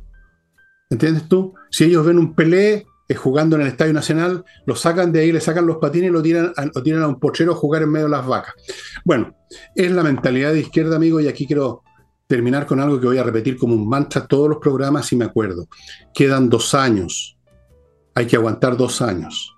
¿Entiendes 0.91 1.29
tú? 1.29 1.55
Si 1.71 1.85
ellos 1.85 2.07
ven 2.07 2.19
un 2.19 2.35
Pelé, 2.35 2.87
jugando 3.17 3.57
en 3.57 3.63
el 3.63 3.69
Estadio 3.69 3.93
Nacional, 3.93 4.45
lo 4.67 4.77
sacan 4.77 5.13
de 5.13 5.21
ahí, 5.21 5.33
le 5.33 5.41
sacan 5.41 5.67
los 5.67 5.79
patines 5.79 6.11
y 6.11 6.13
lo 6.13 6.23
tiran, 6.23 6.53
a, 6.57 6.67
lo 6.67 6.83
tiran 6.83 7.03
a 7.03 7.09
un 7.09 7.19
pochero 7.19 7.53
a 7.53 7.57
jugar 7.57 7.83
en 7.83 7.91
medio 7.91 8.07
de 8.07 8.13
las 8.13 8.27
vacas. 8.27 8.55
Bueno, 9.05 9.35
es 9.75 9.91
la 9.91 10.03
mentalidad 10.03 10.53
de 10.53 10.61
izquierda, 10.61 10.97
amigo, 10.97 11.21
y 11.21 11.29
aquí 11.29 11.47
quiero 11.47 11.83
terminar 12.27 12.67
con 12.67 12.79
algo 12.81 13.01
que 13.01 13.07
voy 13.07 13.19
a 13.19 13.23
repetir 13.23 13.57
como 13.57 13.75
un 13.75 13.89
mantra 13.89 14.27
todos 14.27 14.49
los 14.49 14.59
programas 14.59 15.11
y 15.13 15.17
me 15.17 15.25
acuerdo. 15.25 15.67
Quedan 16.13 16.51
dos 16.51 16.75
años. 16.75 17.39
Hay 18.15 18.27
que 18.27 18.37
aguantar 18.37 18.77
dos 18.77 19.01
años. 19.01 19.55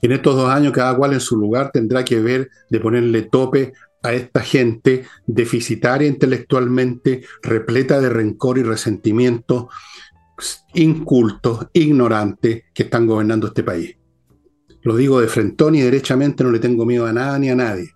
En 0.00 0.12
estos 0.12 0.36
dos 0.36 0.50
años, 0.50 0.72
cada 0.72 0.96
cual 0.96 1.14
en 1.14 1.20
su 1.20 1.36
lugar 1.36 1.70
tendrá 1.72 2.04
que 2.04 2.20
ver 2.20 2.50
de 2.70 2.78
ponerle 2.78 3.22
tope 3.22 3.72
a 4.04 4.12
esta 4.12 4.40
gente 4.40 5.06
deficitaria 5.26 6.06
intelectualmente, 6.06 7.24
repleta 7.42 8.00
de 8.00 8.10
rencor 8.10 8.58
y 8.58 8.62
resentimiento, 8.62 9.70
incultos, 10.74 11.68
ignorantes 11.72 12.64
que 12.72 12.84
están 12.84 13.06
gobernando 13.06 13.48
este 13.48 13.62
país. 13.62 13.96
Lo 14.82 14.96
digo 14.96 15.20
de 15.20 15.28
frentón 15.28 15.74
y 15.74 15.80
derechamente, 15.80 16.44
no 16.44 16.50
le 16.50 16.58
tengo 16.58 16.84
miedo 16.84 17.06
a 17.06 17.12
nada 17.12 17.38
ni 17.38 17.48
a 17.48 17.56
nadie. 17.56 17.90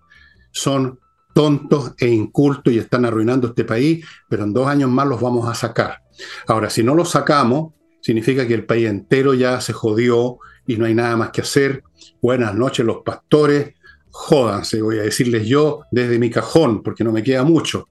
Son 0.52 0.98
tontos 1.34 1.94
e 1.98 2.08
incultos 2.08 2.72
y 2.72 2.78
están 2.78 3.04
arruinando 3.04 3.48
este 3.48 3.64
país, 3.64 4.04
pero 4.28 4.44
en 4.44 4.52
dos 4.52 4.66
años 4.66 4.90
más 4.90 5.06
los 5.06 5.20
vamos 5.20 5.48
a 5.48 5.54
sacar. 5.54 6.02
Ahora, 6.46 6.70
si 6.70 6.82
no 6.82 6.94
los 6.94 7.10
sacamos, 7.10 7.74
significa 8.00 8.46
que 8.46 8.54
el 8.54 8.64
país 8.64 8.88
entero 8.88 9.34
ya 9.34 9.60
se 9.60 9.72
jodió 9.72 10.38
y 10.66 10.76
no 10.76 10.86
hay 10.86 10.94
nada 10.94 11.16
más 11.16 11.30
que 11.30 11.42
hacer. 11.42 11.84
Buenas 12.20 12.54
noches 12.54 12.84
los 12.84 13.02
pastores, 13.04 13.74
jódanse, 14.10 14.82
voy 14.82 14.98
a 14.98 15.02
decirles 15.02 15.46
yo 15.46 15.82
desde 15.90 16.18
mi 16.18 16.30
cajón, 16.30 16.82
porque 16.82 17.04
no 17.04 17.12
me 17.12 17.22
queda 17.22 17.44
mucho. 17.44 17.88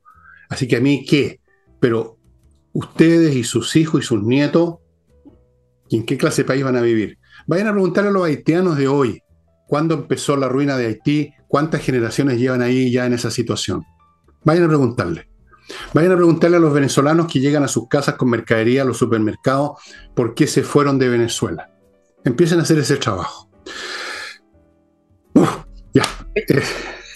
Así 0.49 0.67
que 0.67 0.77
a 0.77 0.81
mí 0.81 1.05
qué, 1.05 1.39
pero 1.79 2.16
ustedes 2.77 3.35
y 3.35 3.43
sus 3.43 3.75
hijos 3.75 4.03
y 4.03 4.05
sus 4.05 4.21
nietos, 4.21 4.75
¿en 5.89 6.05
qué 6.05 6.15
clase 6.15 6.43
de 6.43 6.47
país 6.47 6.63
van 6.63 6.75
a 6.75 6.81
vivir? 6.81 7.17
Vayan 7.47 7.67
a 7.67 7.71
preguntarle 7.71 8.11
a 8.11 8.13
los 8.13 8.23
haitianos 8.23 8.77
de 8.77 8.87
hoy, 8.87 9.23
¿cuándo 9.67 9.95
empezó 9.95 10.37
la 10.37 10.47
ruina 10.47 10.77
de 10.77 10.85
Haití? 10.85 11.33
cuántas 11.47 11.81
generaciones 11.81 12.37
llevan 12.37 12.61
ahí 12.61 12.91
ya 12.91 13.05
en 13.05 13.13
esa 13.13 13.31
situación. 13.31 13.85
Vayan 14.43 14.65
a 14.65 14.67
preguntarle. 14.67 15.29
Vayan 15.93 16.11
a 16.11 16.15
preguntarle 16.15 16.57
a 16.57 16.59
los 16.59 16.73
venezolanos 16.73 17.31
que 17.31 17.39
llegan 17.39 17.63
a 17.63 17.67
sus 17.67 17.87
casas 17.87 18.15
con 18.15 18.29
mercadería 18.29 18.83
a 18.83 18.85
los 18.85 18.97
supermercados 18.97 19.79
por 20.13 20.33
qué 20.33 20.45
se 20.45 20.63
fueron 20.63 20.99
de 20.99 21.09
Venezuela. 21.09 21.71
Empiecen 22.23 22.59
a 22.59 22.63
hacer 22.63 22.79
ese 22.79 22.97
trabajo. 22.97 23.49
ya. 25.93 26.03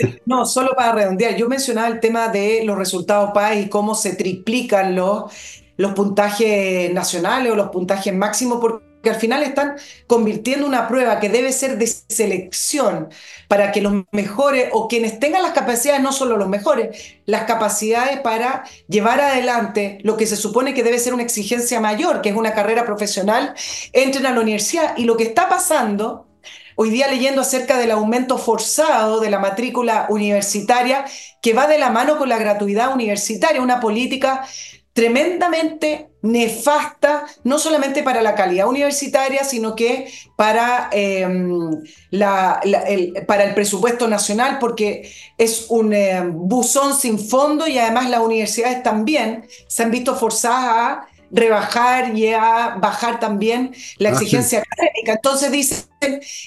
No, 0.26 0.45
solo 0.45 0.74
para 0.76 0.93
redondear, 0.93 1.36
yo 1.36 1.49
mencionaba 1.49 1.88
el 1.88 1.99
tema 1.99 2.30
de 2.30 2.64
los 2.64 2.78
resultados 2.78 3.32
PAE 3.34 3.62
y 3.62 3.70
cómo 3.70 3.95
se 3.95 4.16
triplican 4.16 4.95
los, 4.95 5.32
los 5.78 5.93
puntajes 5.93 6.93
nacionales 6.93 7.52
o 7.52 7.56
los 7.56 7.70
puntajes 7.70 8.14
máximos, 8.14 8.60
porque 8.62 9.10
al 9.10 9.16
final 9.16 9.41
están 9.43 9.76
convirtiendo 10.08 10.66
una 10.66 10.88
prueba 10.88 11.20
que 11.20 11.30
debe 11.30 11.52
ser 11.52 11.78
de 11.78 11.88
selección 11.88 13.10
para 13.47 13.72
que 13.72 13.82
los 13.82 14.04
mejores 14.12 14.70
o 14.74 14.88
quienes 14.88 15.20
tengan 15.20 15.41
las 15.41 15.54
capacidades, 15.54 16.02
no 16.02 16.12
solo 16.12 16.38
los 16.38 16.47
mejores, 16.47 17.18
las 17.26 17.43
capacidades 17.43 18.20
para 18.20 18.64
llevar 18.88 19.20
adelante 19.20 19.97
lo 20.04 20.18
que 20.18 20.28
se 20.28 20.36
supone 20.36 20.74
que 20.74 20.84
debe 20.84 20.99
ser 20.99 21.14
una 21.14 21.24
exigencia 21.24 21.80
mayor, 21.80 22.22
que 22.22 22.30
es 22.30 22.36
una 22.36 22.54
carrera 22.54 22.86
profesional, 22.86 23.56
entren 23.91 24.26
a 24.28 24.32
la 24.32 24.41
universidad. 24.41 24.95
Y 24.97 25.06
lo 25.06 25.18
que 25.18 25.24
está 25.24 25.49
pasando 25.49 26.28
hoy 26.76 26.89
día 26.89 27.07
leyendo 27.07 27.41
acerca 27.41 27.78
del 27.78 27.91
aumento 27.91 28.38
forzado 28.38 29.19
de 29.19 29.30
la 29.30 29.39
matrícula 29.39 30.07
universitaria 30.09 31.05
que 31.41 31.53
va 31.53 31.67
de 31.67 31.78
la 31.78 31.89
mano 31.89 32.17
con 32.17 32.30
la 32.30 32.38
gratuidad 32.38 32.93
universitaria, 32.93 33.61
una 33.61 33.80
política 33.80 34.45
tremendamente 34.93 36.09
nefasta, 36.22 37.26
no 37.43 37.57
solamente 37.57 38.03
para 38.03 38.22
la 38.22 38.36
calidad 38.36 38.67
universitaria, 38.67 39.43
sino 39.43 39.76
que 39.76 40.11
para, 40.36 40.89
em, 40.91 41.82
el, 42.11 43.53
presupuesto 43.55 44.07
nacional, 44.07 44.59
porque 44.59 45.09
es 45.38 45.67
un 45.69 45.93
em, 45.93 46.32
buzón 46.34 46.93
sin 46.93 47.17
fondo 47.17 47.67
y 47.67 47.80
además 47.80 48.09
las 48.09 48.19
universidades 48.19 48.84
también 48.84 49.47
se 49.67 49.84
han 49.84 49.91
visto 49.91 50.15
forzadas 50.15 50.65
a 50.65 51.07
rebajar 51.32 52.15
y 52.15 52.34
a 52.34 52.75
bajar 52.79 53.19
también 53.19 53.73
la 53.97 54.09
ah, 54.09 54.11
exigencia 54.13 54.59
académica. 54.59 55.13
Entonces 55.13 55.51
dicen, 55.51 55.88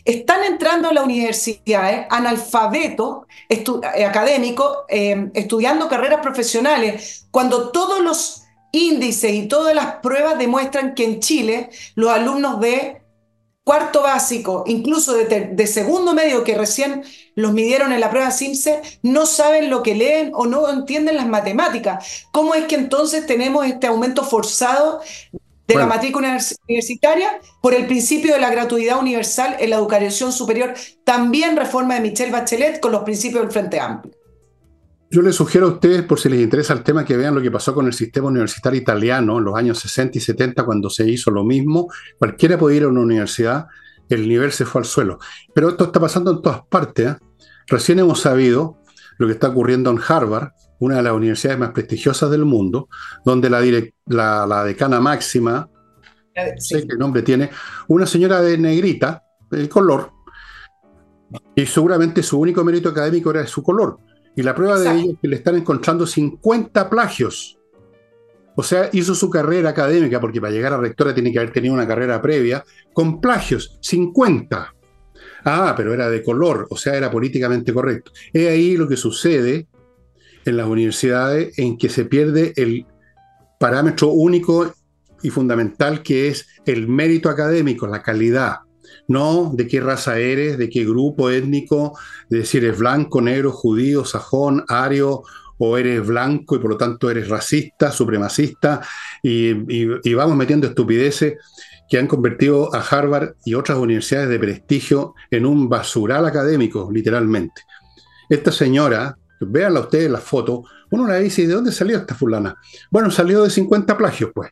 están 0.05 0.45
entrando 0.45 0.89
a 0.89 0.93
la 0.93 1.03
universidad 1.03 1.93
eh, 1.93 2.07
analfabetos 2.11 3.27
eh, 3.49 4.05
académicos 4.05 4.79
em, 4.89 5.31
estudiando 5.35 5.89
carreras 5.89 6.21
profesionales, 6.21 7.27
cuando 7.31 7.71
todos 7.71 8.01
los 8.01 8.43
índices 8.73 9.33
y 9.33 9.47
todas 9.47 9.75
las 9.75 9.97
pruebas 9.97 10.39
demuestran 10.39 10.95
que 10.95 11.05
en 11.05 11.21
Chile 11.21 11.71
los 11.95 12.11
alumnos 12.11 12.61
de 12.61 13.04
cuarto 13.65 14.03
básico, 14.03 14.65
incluso 14.67 15.15
de, 15.15 15.67
segundo 15.67 16.13
medio 16.13 16.45
que 16.45 16.55
recién 16.55 17.03
los 17.35 17.53
midieron 17.53 17.93
en 17.93 18.01
la 18.01 18.11
prueba 18.11 18.31
CIMSE, 18.31 18.83
no 19.03 19.25
saben 19.25 19.71
lo 19.71 19.83
que 19.83 19.95
leen 19.95 20.33
o 20.35 20.47
no 20.47 20.71
entienden 20.71 21.17
las 21.17 21.27
matemáticas. 21.27 22.27
¿Cómo 22.31 22.55
es 22.55 22.67
que 22.67 22.75
entonces 22.77 23.27
tenemos 23.27 23.67
este 23.67 23.87
aumento 23.87 24.23
forzado 24.23 25.01
de 25.67 25.75
la 25.77 25.87
matrícula 25.87 26.39
universitaria 26.69 27.41
por 27.63 27.73
el 27.73 27.87
principio 27.87 28.35
de 28.35 28.41
la 28.41 28.51
gratuidad 28.51 29.01
universal 29.01 29.57
en 29.59 29.71
la 29.71 29.77
educación 29.77 30.31
superior? 30.31 30.75
También 31.03 31.57
reforma 31.57 31.95
de 31.95 32.01
Michelle 32.01 32.33
Bachelet 32.33 32.81
con 32.81 32.93
los 32.93 33.03
principios 33.03 33.43
del 33.43 33.51
Frente 33.51 33.81
Amplio. 33.81 34.15
Yo 35.11 35.23
les 35.23 35.37
sugiero 35.37 35.67
a 35.67 35.71
ustedes, 35.71 36.03
por 36.03 36.19
si 36.19 36.29
les 36.29 36.41
interesa 36.41 36.73
el 36.73 36.83
tema, 36.83 37.05
que 37.05 37.17
vean 37.17 37.35
lo 37.35 37.43
que 37.43 37.51
pasó 37.51 37.75
con 37.75 37.87
el 37.87 37.93
sistema 37.93 38.29
universitario 38.29 38.81
italiano 38.81 39.39
en 39.39 39.45
los 39.45 39.55
años 39.55 39.79
60 39.79 40.19
y 40.19 40.21
70, 40.21 40.65
cuando 40.65 40.91
se 40.91 41.09
hizo 41.09 41.31
lo 41.31 41.45
mismo. 41.45 41.89
Cualquiera 42.19 42.59
podía 42.59 42.79
ir 42.79 42.83
a 42.85 42.89
una 42.89 43.01
universidad, 43.01 43.67
el 44.09 44.29
nivel 44.29 44.51
se 44.53 44.65
fue 44.65 44.81
al 44.81 44.87
suelo. 44.87 45.19
Pero 45.55 45.69
esto 45.69 45.85
está 45.85 46.01
pasando 46.01 46.33
en 46.33 46.43
todas 46.43 46.63
partes. 46.69 47.07
¿eh? 47.07 47.17
Recién 47.69 47.99
hemos 48.01 48.21
sabido 48.21 48.79
lo 49.19 49.27
que 49.27 49.35
está 49.35 49.49
ocurriendo 49.49 49.91
en 49.91 50.01
Harvard, 50.07 50.49
una 50.81 50.97
de 50.97 51.03
las 51.03 51.13
universidades 51.13 51.61
más 51.61 51.71
prestigiosas 51.71 52.31
del 52.31 52.45
mundo, 52.45 52.89
donde 53.25 53.49
la, 53.49 53.63
la, 54.47 54.65
decana 54.65 55.01
máxima, 55.01 55.71
no 56.37 56.43
sé 56.59 56.87
qué 56.87 56.97
nombre 56.97 57.23
tiene, 57.23 57.51
una 57.87 58.07
señora 58.07 58.41
de 58.43 58.59
negrita, 58.59 59.23
de 59.51 59.69
color, 59.69 60.11
y 61.55 61.65
seguramente 61.67 62.23
su 62.23 62.41
único 62.41 62.65
mérito 62.65 62.89
académico 62.89 63.31
era 63.31 63.47
su 63.47 63.63
color 63.63 63.99
y 64.37 64.43
la 64.43 64.55
prueba 64.55 64.79
de 64.79 64.91
ello 64.91 65.13
es 65.13 65.19
que 65.21 65.29
le 65.29 65.37
están 65.37 65.57
encontrando 65.57 66.07
50 66.07 66.91
plagios. 66.91 67.59
O 68.57 68.63
sea, 68.63 68.89
hizo 68.93 69.15
su 69.15 69.31
carrera 69.31 69.71
académica, 69.71 70.21
porque 70.21 70.41
para 70.41 70.53
llegar 70.53 70.73
a 70.73 70.79
rectora 70.79 71.15
tiene 71.15 71.33
que 71.33 71.39
haber 71.39 71.53
tenido 71.53 71.75
una 71.75 71.87
carrera 71.87 72.21
previa, 72.23 72.65
con 72.93 73.21
plagios, 73.21 73.79
50. 73.81 74.75
Ah, 75.45 75.75
pero 75.77 75.93
era 75.93 76.09
de 76.09 76.23
color, 76.23 76.67
o 76.71 76.77
sea, 76.77 76.97
era 76.97 77.11
políticamente 77.11 77.73
correcto. 77.73 78.13
Es 78.33 78.49
ahí 78.49 78.77
lo 78.77 78.89
que 78.89 78.97
sucede 78.97 79.67
en 80.45 80.57
las 80.57 80.67
universidades 80.67 81.59
en 81.59 81.77
que 81.77 81.89
se 81.89 82.05
pierde 82.05 82.53
el 82.57 82.87
parámetro 83.59 84.09
único 84.09 84.73
y 85.23 85.31
fundamental 85.31 86.03
que 86.03 86.29
es 86.29 86.49
el 86.67 86.89
mérito 86.89 87.29
académico, 87.29 87.87
la 87.87 88.03
calidad 88.03 88.59
no 89.09 89.53
de 89.55 89.67
qué 89.67 89.81
raza 89.81 90.19
eres, 90.19 90.59
de 90.59 90.69
qué 90.69 90.85
grupo 90.85 91.31
étnico, 91.31 91.99
de 92.29 92.45
si 92.45 92.59
eres 92.59 92.79
blanco, 92.79 93.21
negro, 93.21 93.53
judío, 93.53 94.05
sajón, 94.05 94.65
ario, 94.69 95.23
o 95.59 95.79
eres 95.79 96.07
blanco 96.07 96.57
y 96.57 96.59
por 96.59 96.71
lo 96.71 96.77
tanto 96.77 97.11
eres 97.11 97.29
racista, 97.29 97.91
supremacista, 97.91 98.81
y, 99.23 100.15
vamos 100.15 100.37
metiendo 100.37 100.67
estupideces 100.67 101.35
que 101.89 101.99
han 101.99 102.07
convertido 102.07 102.75
a 102.75 102.81
Harvard 102.81 103.35
y 103.45 103.55
otras 103.55 103.79
universidades 103.79 104.29
de 104.29 104.39
prestigio 104.39 105.15
en 105.31 105.47
un 105.47 105.69
basural 105.69 106.27
académico, 106.27 106.91
literalmente. 106.93 107.63
Esta 108.29 108.51
señora, 108.51 109.17
véanla 109.41 109.81
ustedes 109.81 110.11
la 110.11 110.19
foto, 110.19 110.65
uno 110.91 111.07
la 111.07 111.17
dice, 111.17 111.47
¿de 111.47 111.55
dónde 111.55 111.73
salió 111.73 111.99
esta 111.99 112.15
fulana? 112.15 112.57
Bueno, 112.91 113.11
salió 113.11 113.43
de 113.43 113.51
50 113.51 113.97
plagios, 113.97 114.31
pues. 114.35 114.51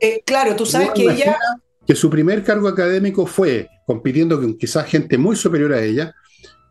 Eh, 0.00 0.22
claro, 0.24 0.56
tú 0.56 0.64
sabes 0.64 0.90
que 0.94 1.02
ella 1.02 1.36
que 1.90 1.96
su 1.96 2.08
primer 2.08 2.44
cargo 2.44 2.68
académico 2.68 3.26
fue 3.26 3.68
compitiendo 3.84 4.40
con 4.40 4.56
quizás 4.56 4.86
gente 4.86 5.18
muy 5.18 5.34
superior 5.34 5.72
a 5.72 5.82
ella, 5.82 6.14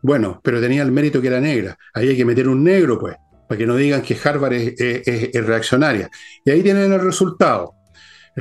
bueno, 0.00 0.40
pero 0.42 0.62
tenía 0.62 0.80
el 0.80 0.92
mérito 0.92 1.20
que 1.20 1.26
era 1.26 1.38
negra. 1.38 1.76
Ahí 1.92 2.08
hay 2.08 2.16
que 2.16 2.24
meter 2.24 2.48
un 2.48 2.64
negro, 2.64 2.98
pues, 2.98 3.16
para 3.46 3.58
que 3.58 3.66
no 3.66 3.76
digan 3.76 4.00
que 4.00 4.16
Harvard 4.24 4.54
es, 4.54 5.46
reaccionaria. 5.46 6.10
Y 6.42 6.50
ahí 6.50 6.62
tienen 6.62 6.90
el 6.90 7.02
resultado. 7.02 7.74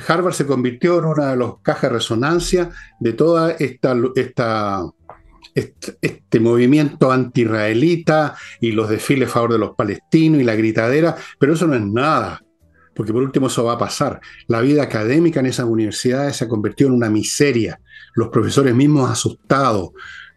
Harvard 0.08 0.34
se 0.34 0.46
convirtió 0.46 1.00
en 1.00 1.04
una 1.04 1.32
de 1.32 1.36
las 1.36 1.52
cajas 1.62 1.82
de 1.82 1.98
resonancia 1.98 2.70
de 2.98 3.12
toda 3.12 3.58
esta, 3.60 3.94
este, 5.54 5.98
este, 6.00 6.40
movimiento 6.40 7.12
anti-israelita 7.12 8.38
y 8.62 8.72
los 8.72 8.88
desfiles 8.88 9.28
a 9.28 9.34
favor 9.34 9.52
de 9.52 9.60
los 9.60 9.76
palestinos 9.76 10.40
y 10.40 10.46
la 10.46 10.56
gritadera, 10.56 11.14
pero 11.38 11.56
eso 11.56 11.68
no 11.68 11.76
es 11.76 11.82
nada 11.82 12.42
porque 13.00 13.14
por 13.14 13.24
último 13.24 13.48
eso 13.48 13.64
va 13.64 13.76
a 13.76 13.78
pasar. 13.78 14.20
La 14.48 14.60
vida 14.60 14.84
académica 14.84 15.40
en 15.40 15.46
esas 15.46 15.66
universidades 15.66 16.36
se 16.36 16.44
ha 16.44 16.50
convertido 16.50 16.90
en 16.90 16.98
una 16.98 17.10
miseria. 17.10 17.80
Los 18.14 18.28
profesores 18.28 18.76
mismos 18.76 19.10
asustados. 19.10 19.92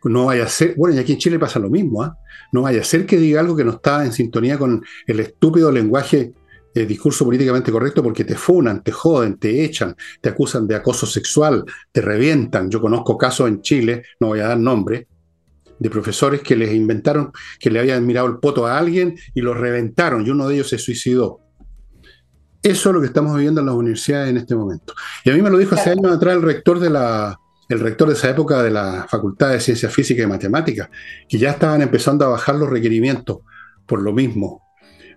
No 0.05 0.27
vaya 0.27 0.45
a 0.45 0.49
ser, 0.49 0.77
bueno, 0.77 0.95
y 0.95 1.01
aquí 1.01 1.11
en 1.11 1.19
Chile 1.19 1.41
pasa 1.41 1.59
lo 1.59 1.69
mismo, 1.69 2.05
¿ah? 2.05 2.17
no 2.53 2.63
vaya 2.63 2.81
a 2.81 2.85
ser 2.85 3.05
que 3.05 3.17
diga 3.17 3.41
algo 3.41 3.57
que 3.57 3.65
no 3.65 3.73
está 3.73 4.05
en 4.05 4.13
sintonía 4.13 4.59
con 4.59 4.81
el 5.09 5.19
estúpido 5.19 5.73
lenguaje 5.73 6.35
el 6.73 6.83
eh, 6.83 6.87
discurso 6.87 7.25
políticamente 7.25 7.73
correcto 7.73 8.01
porque 8.01 8.23
te 8.23 8.37
funan, 8.37 8.85
te 8.85 8.93
joden, 8.93 9.39
te 9.39 9.65
echan, 9.65 9.97
te 10.21 10.29
acusan 10.29 10.69
de 10.69 10.77
acoso 10.77 11.05
sexual, 11.05 11.65
te 11.91 12.01
revientan. 12.01 12.71
Yo 12.71 12.81
conozco 12.81 13.19
casos 13.19 13.49
en 13.49 13.61
Chile, 13.61 14.05
no 14.21 14.29
voy 14.29 14.39
a 14.39 14.47
dar 14.47 14.59
nombre, 14.59 15.09
de 15.81 15.91
profesores 15.91 16.43
que 16.43 16.55
les 16.55 16.73
inventaron 16.73 17.33
que 17.59 17.71
le 17.71 17.81
habían 17.81 18.07
mirado 18.07 18.29
el 18.29 18.39
poto 18.39 18.69
a 18.69 18.79
alguien 18.79 19.17
y 19.35 19.41
lo 19.41 19.53
reventaron 19.53 20.25
y 20.25 20.31
uno 20.31 20.47
de 20.47 20.55
ellos 20.55 20.69
se 20.69 20.79
suicidó. 20.79 21.42
Eso 22.63 22.91
es 22.91 22.95
lo 22.95 23.01
que 23.01 23.09
estamos 23.09 23.35
viviendo 23.35 23.61
en 23.61 23.67
las 23.67 23.75
universidades 23.75 24.31
en 24.31 24.37
este 24.37 24.55
momento. 24.55 24.95
Y 25.25 25.31
a 25.31 25.35
mí 25.35 25.43
me 25.43 25.51
lo 25.51 25.59
dijo 25.59 25.75
hace 25.75 25.91
años 25.91 26.13
atrás 26.13 26.37
el 26.37 26.43
rector 26.43 26.79
de 26.79 26.91
la, 26.91 27.37
el 27.69 27.81
rector 27.81 28.09
de 28.09 28.15
esa 28.15 28.31
época 28.31 28.63
de 28.63 28.71
la 28.71 29.07
Facultad 29.09 29.51
de 29.51 29.61
Ciencias 29.61 29.93
Físicas 29.93 30.25
y 30.25 30.29
Matemáticas, 30.29 30.89
que 31.29 31.39
ya 31.39 31.51
estaban 31.51 31.83
empezando 31.83 32.25
a 32.25 32.29
bajar 32.29 32.55
los 32.55 32.71
requerimientos 32.71 33.39
por 33.85 34.01
lo 34.01 34.13
mismo, 34.13 34.63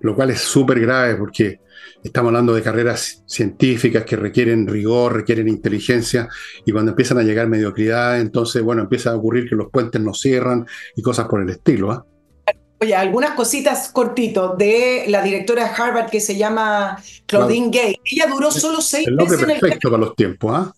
lo 0.02 0.16
cual 0.16 0.32
es 0.32 0.40
súper 0.40 0.80
grave 0.80 1.16
porque 1.16 1.60
estamos 2.04 2.30
hablando 2.30 2.54
de 2.56 2.64
carreras 2.64 3.24
científicas 3.28 4.06
que 4.06 4.16
requieren 4.16 4.68
rigor, 4.68 5.14
requieren 5.14 5.48
inteligencia, 5.48 6.28
y 6.66 6.72
cuando 6.72 6.92
empiezan 6.92 7.20
a 7.20 7.24
llegar 7.24 7.48
mediocridad, 7.48 8.20
entonces, 8.20 8.64
bueno, 8.64 8.82
empieza 8.84 9.12
a 9.12 9.16
ocurrir 9.16 9.48
que 9.48 9.56
los 9.56 9.70
puentes 9.70 10.02
no 10.02 10.14
cierran 10.14 10.66
y 10.96 11.02
cosas 11.02 11.28
por 11.28 11.42
el 11.42 11.50
estilo. 11.50 11.92
¿ah? 11.92 12.06
Oye, 12.82 12.96
algunas 12.96 13.32
cositas 13.32 13.90
cortito 13.90 14.56
de 14.58 15.06
la 15.08 15.22
directora 15.22 15.64
de 15.64 15.70
Harvard 15.82 16.10
que 16.10 16.20
se 16.20 16.36
llama 16.36 17.02
Claudine 17.26 17.70
Gay. 17.70 18.00
Ella 18.12 18.28
duró 18.28 18.52
solo 18.52 18.82
seis 18.82 19.08
meses 19.10 19.42
en 19.42 19.52
el 19.52 19.60
perfecto 19.60 19.90
para 19.90 20.04
los 20.04 20.16
tiempos, 20.16 20.52
¿ah? 20.54 20.74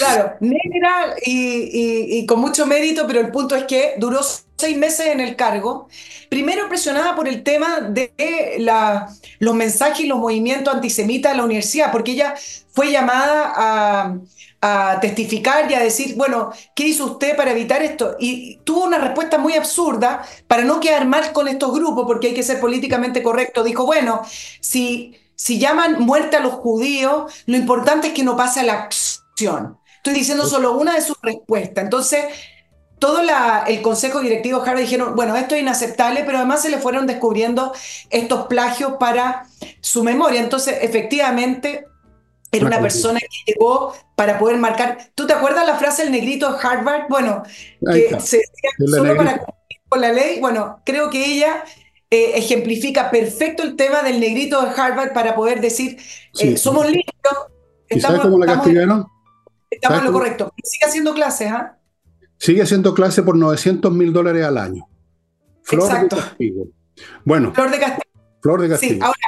Claro, 0.00 0.32
negra 0.40 1.14
y, 1.26 2.24
con 2.24 2.40
mucho 2.40 2.64
mérito, 2.64 3.06
pero 3.06 3.20
el 3.20 3.30
punto 3.30 3.54
es 3.54 3.64
que 3.64 3.94
duró 3.98 4.20
seis 4.56 4.78
meses 4.78 5.08
en 5.08 5.20
el 5.20 5.36
cargo. 5.36 5.88
Primero 6.30 6.68
presionada 6.68 7.14
por 7.14 7.28
el 7.28 7.42
tema 7.42 7.80
de 7.80 8.12
la, 8.60 9.08
los 9.40 9.54
mensajes 9.54 10.00
y 10.00 10.06
los 10.06 10.18
movimientos 10.18 10.74
antisemitas 10.74 11.32
en 11.32 11.38
la 11.38 11.44
universidad, 11.44 11.92
porque 11.92 12.12
ella 12.12 12.34
fue 12.70 12.90
llamada 12.90 13.52
a 13.54 14.18
a 14.62 14.98
testificar 15.00 15.70
y 15.70 15.74
a 15.74 15.80
decir, 15.80 16.16
bueno, 16.16 16.52
¿qué 16.74 16.86
hizo 16.86 17.06
usted 17.06 17.36
para 17.36 17.52
evitar 17.52 17.82
esto? 17.82 18.16
Y 18.18 18.58
tuvo 18.64 18.84
una 18.84 18.98
respuesta 18.98 19.38
muy 19.38 19.54
absurda 19.54 20.22
para 20.46 20.64
no 20.64 20.80
quedar 20.80 21.06
mal 21.06 21.32
con 21.32 21.48
estos 21.48 21.72
grupos, 21.72 22.04
porque 22.06 22.28
hay 22.28 22.34
que 22.34 22.42
ser 22.42 22.60
políticamente 22.60 23.22
correcto. 23.22 23.64
Dijo, 23.64 23.86
bueno, 23.86 24.22
si, 24.60 25.16
si 25.34 25.58
llaman 25.58 26.00
muerte 26.00 26.36
a 26.36 26.40
los 26.40 26.54
judíos, 26.54 27.32
lo 27.46 27.56
importante 27.56 28.08
es 28.08 28.12
que 28.12 28.22
no 28.22 28.36
pase 28.36 28.60
a 28.60 28.64
la 28.64 28.74
acción. 28.74 29.78
Estoy 29.96 30.14
diciendo 30.14 30.46
solo 30.46 30.76
una 30.76 30.94
de 30.94 31.02
sus 31.02 31.16
respuestas. 31.22 31.84
Entonces, 31.84 32.24
todo 32.98 33.22
el 33.66 33.82
consejo 33.82 34.20
directivo 34.20 34.60
Harvard 34.60 34.80
dijeron, 34.80 35.16
bueno, 35.16 35.34
esto 35.34 35.54
es 35.54 35.62
inaceptable, 35.62 36.22
pero 36.24 36.36
además 36.36 36.60
se 36.60 36.68
le 36.68 36.78
fueron 36.78 37.06
descubriendo 37.06 37.72
estos 38.10 38.46
plagios 38.46 38.92
para 39.00 39.46
su 39.80 40.04
memoria. 40.04 40.40
Entonces, 40.40 40.76
efectivamente, 40.82 41.86
era 42.52 42.66
una 42.66 42.80
persona 42.80 43.20
que 43.20 43.52
llegó 43.52 43.94
para 44.16 44.38
poder 44.38 44.58
marcar. 44.58 44.98
¿Tú 45.14 45.26
te 45.26 45.32
acuerdas 45.32 45.66
la 45.66 45.76
frase 45.76 46.02
del 46.02 46.12
negrito 46.12 46.52
de 46.52 46.58
Harvard? 46.60 47.08
Bueno, 47.08 47.42
que 47.92 48.20
se 48.20 48.38
decía 48.38 48.70
solo 48.78 49.16
para 49.16 49.38
cumplir 49.38 49.80
con 49.88 50.00
la 50.00 50.12
ley. 50.12 50.40
Bueno, 50.40 50.82
creo 50.84 51.10
que 51.10 51.24
ella 51.24 51.64
eh, 52.10 52.32
ejemplifica 52.34 53.10
perfecto 53.10 53.62
el 53.62 53.76
tema 53.76 54.02
del 54.02 54.18
negrito 54.18 54.60
de 54.62 54.70
Harvard 54.70 55.12
para 55.12 55.34
poder 55.36 55.60
decir, 55.60 55.98
eh, 56.38 56.56
somos 56.56 56.90
listos. 56.90 57.12
Estamos, 57.88 58.20
cómo 58.20 58.38
la 58.38 58.46
castigaron? 58.46 59.06
Estamos 59.70 59.98
en 60.00 60.04
lo 60.06 60.12
correcto. 60.12 60.52
Sigue 60.62 60.86
haciendo 60.86 61.14
clases, 61.14 61.52
¿ah? 61.52 61.78
Sigue 62.36 62.62
haciendo 62.62 62.94
clase 62.94 63.22
por 63.22 63.36
900 63.36 63.92
mil 63.92 64.12
dólares 64.12 64.44
al 64.44 64.58
año. 64.58 64.88
Flor 65.62 66.00
de 66.00 66.08
Castigo. 66.08 66.66
Bueno. 67.24 67.52
Flor 67.54 67.70
de 67.70 67.78
Castigo. 67.78 68.10
Flor 68.40 68.62
de 68.62 68.68
Castigo. 68.70 68.94
Sí, 68.94 69.00
ahora, 69.00 69.18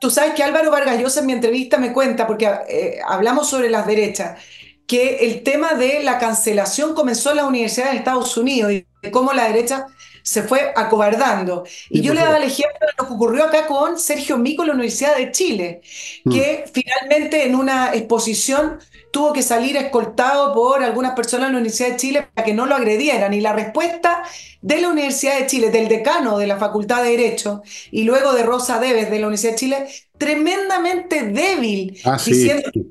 tú 0.00 0.10
sabes 0.10 0.34
que 0.34 0.42
Álvaro 0.42 0.70
Vargas 0.72 0.98
Llosa 0.98 1.20
en 1.20 1.26
mi 1.26 1.32
entrevista 1.34 1.78
me 1.78 1.92
cuenta, 1.92 2.26
porque 2.26 2.50
eh, 2.68 2.98
hablamos 3.06 3.48
sobre 3.48 3.70
las 3.70 3.86
derechas, 3.86 4.40
que 4.86 5.18
el 5.18 5.44
tema 5.44 5.74
de 5.74 6.02
la 6.02 6.18
cancelación 6.18 6.94
comenzó 6.94 7.30
en 7.30 7.36
las 7.36 7.46
universidades 7.46 7.92
de 7.92 7.98
Estados 7.98 8.36
Unidos 8.36 8.72
y 8.72 8.86
de 9.02 9.10
cómo 9.12 9.32
la 9.32 9.44
derecha 9.44 9.86
se 10.22 10.42
fue 10.42 10.72
acobardando. 10.74 11.64
Y 11.88 12.00
yo 12.00 12.14
le 12.14 12.22
daba 12.22 12.38
el 12.38 12.44
ejemplo 12.44 12.78
de 12.80 12.92
lo 12.98 13.06
que 13.06 13.14
ocurrió 13.14 13.44
acá 13.44 13.66
con 13.66 13.98
Sergio 13.98 14.36
Mico 14.38 14.62
en 14.62 14.68
la 14.68 14.74
Universidad 14.74 15.16
de 15.16 15.30
Chile, 15.30 15.80
mm. 16.24 16.32
que 16.32 16.64
finalmente 16.72 17.46
en 17.46 17.54
una 17.54 17.94
exposición 17.94 18.78
tuvo 19.10 19.32
que 19.32 19.42
salir 19.42 19.76
escoltado 19.76 20.54
por 20.54 20.82
algunas 20.82 21.12
personas 21.12 21.48
de 21.48 21.52
la 21.52 21.58
Universidad 21.58 21.90
de 21.90 21.96
Chile 21.96 22.28
para 22.34 22.44
que 22.44 22.54
no 22.54 22.66
lo 22.66 22.74
agredieran. 22.74 23.34
Y 23.34 23.40
la 23.40 23.52
respuesta 23.52 24.22
de 24.62 24.80
la 24.80 24.88
Universidad 24.88 25.38
de 25.38 25.46
Chile, 25.46 25.70
del 25.70 25.88
decano 25.88 26.38
de 26.38 26.46
la 26.46 26.56
Facultad 26.56 27.02
de 27.02 27.10
Derecho 27.10 27.62
y 27.90 28.04
luego 28.04 28.32
de 28.32 28.42
Rosa 28.42 28.78
Deves 28.78 29.10
de 29.10 29.18
la 29.18 29.26
Universidad 29.26 29.52
de 29.52 29.58
Chile, 29.58 29.86
tremendamente 30.18 31.22
débil, 31.22 31.98
ah, 32.04 32.18
diciendo 32.24 32.70
que 32.72 32.84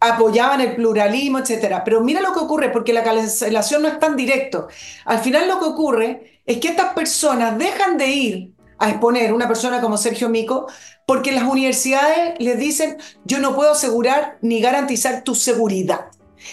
apoyaban 0.00 0.60
el 0.60 0.76
pluralismo, 0.76 1.38
etc. 1.38 1.82
Pero 1.84 2.02
mira 2.02 2.20
lo 2.20 2.32
que 2.32 2.40
ocurre, 2.40 2.70
porque 2.70 2.92
la 2.92 3.02
cancelación 3.02 3.82
no 3.82 3.88
es 3.88 3.98
tan 3.98 4.16
directo. 4.16 4.68
Al 5.04 5.18
final 5.18 5.48
lo 5.48 5.58
que 5.58 5.66
ocurre 5.66 6.40
es 6.46 6.58
que 6.58 6.68
estas 6.68 6.92
personas 6.94 7.58
dejan 7.58 7.98
de 7.98 8.06
ir 8.06 8.52
a 8.78 8.90
exponer 8.90 9.32
una 9.32 9.48
persona 9.48 9.80
como 9.80 9.96
Sergio 9.96 10.28
Mico, 10.28 10.68
porque 11.08 11.32
las 11.32 11.44
universidades 11.44 12.34
les 12.38 12.58
dicen, 12.58 12.98
yo 13.24 13.38
no 13.38 13.54
puedo 13.54 13.72
asegurar 13.72 14.36
ni 14.42 14.60
garantizar 14.60 15.24
tu 15.24 15.34
seguridad. 15.34 16.10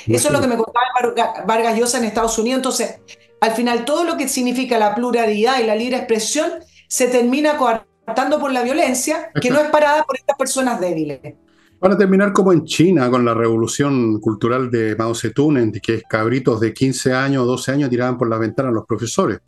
Eso 0.08 0.30
es 0.30 0.34
lo 0.34 0.40
que 0.40 0.48
me 0.48 0.56
contaba 0.56 1.44
Vargas 1.46 1.78
Llosa 1.78 1.98
en 1.98 2.06
Estados 2.06 2.40
Unidos. 2.40 2.60
Entonces, 2.60 3.02
al 3.42 3.52
final, 3.52 3.84
todo 3.84 4.06
lo 4.06 4.16
que 4.16 4.30
significa 4.30 4.80
la 4.80 4.96
pluralidad 4.96 5.60
y 5.60 5.66
la 5.66 5.76
libre 5.76 5.98
expresión 5.98 6.50
se 6.88 7.08
termina 7.08 7.58
coartando 7.58 8.40
por 8.40 8.54
la 8.54 8.64
violencia, 8.64 9.30
que 9.42 9.50
no 9.50 9.60
es 9.60 9.70
parada 9.72 10.04
por 10.04 10.16
estas 10.16 10.38
personas 10.38 10.80
débiles. 10.80 11.20
Van 11.82 11.92
a 11.92 11.98
terminar 11.98 12.32
como 12.32 12.54
en 12.54 12.64
China, 12.64 13.10
con 13.10 13.26
la 13.26 13.34
revolución 13.34 14.22
cultural 14.22 14.72
de 14.72 14.96
Mao 14.96 15.14
Zedong, 15.14 15.58
en 15.58 15.72
que 15.74 16.02
cabritos 16.04 16.62
de 16.62 16.74
15 16.74 17.12
años 17.12 17.44
o 17.44 17.46
12 17.46 17.74
años 17.74 17.90
tiraban 17.90 18.18
por 18.18 18.30
la 18.30 18.38
ventana 18.38 18.70
a 18.70 18.72
los 18.72 18.86
profesores. 18.86 19.40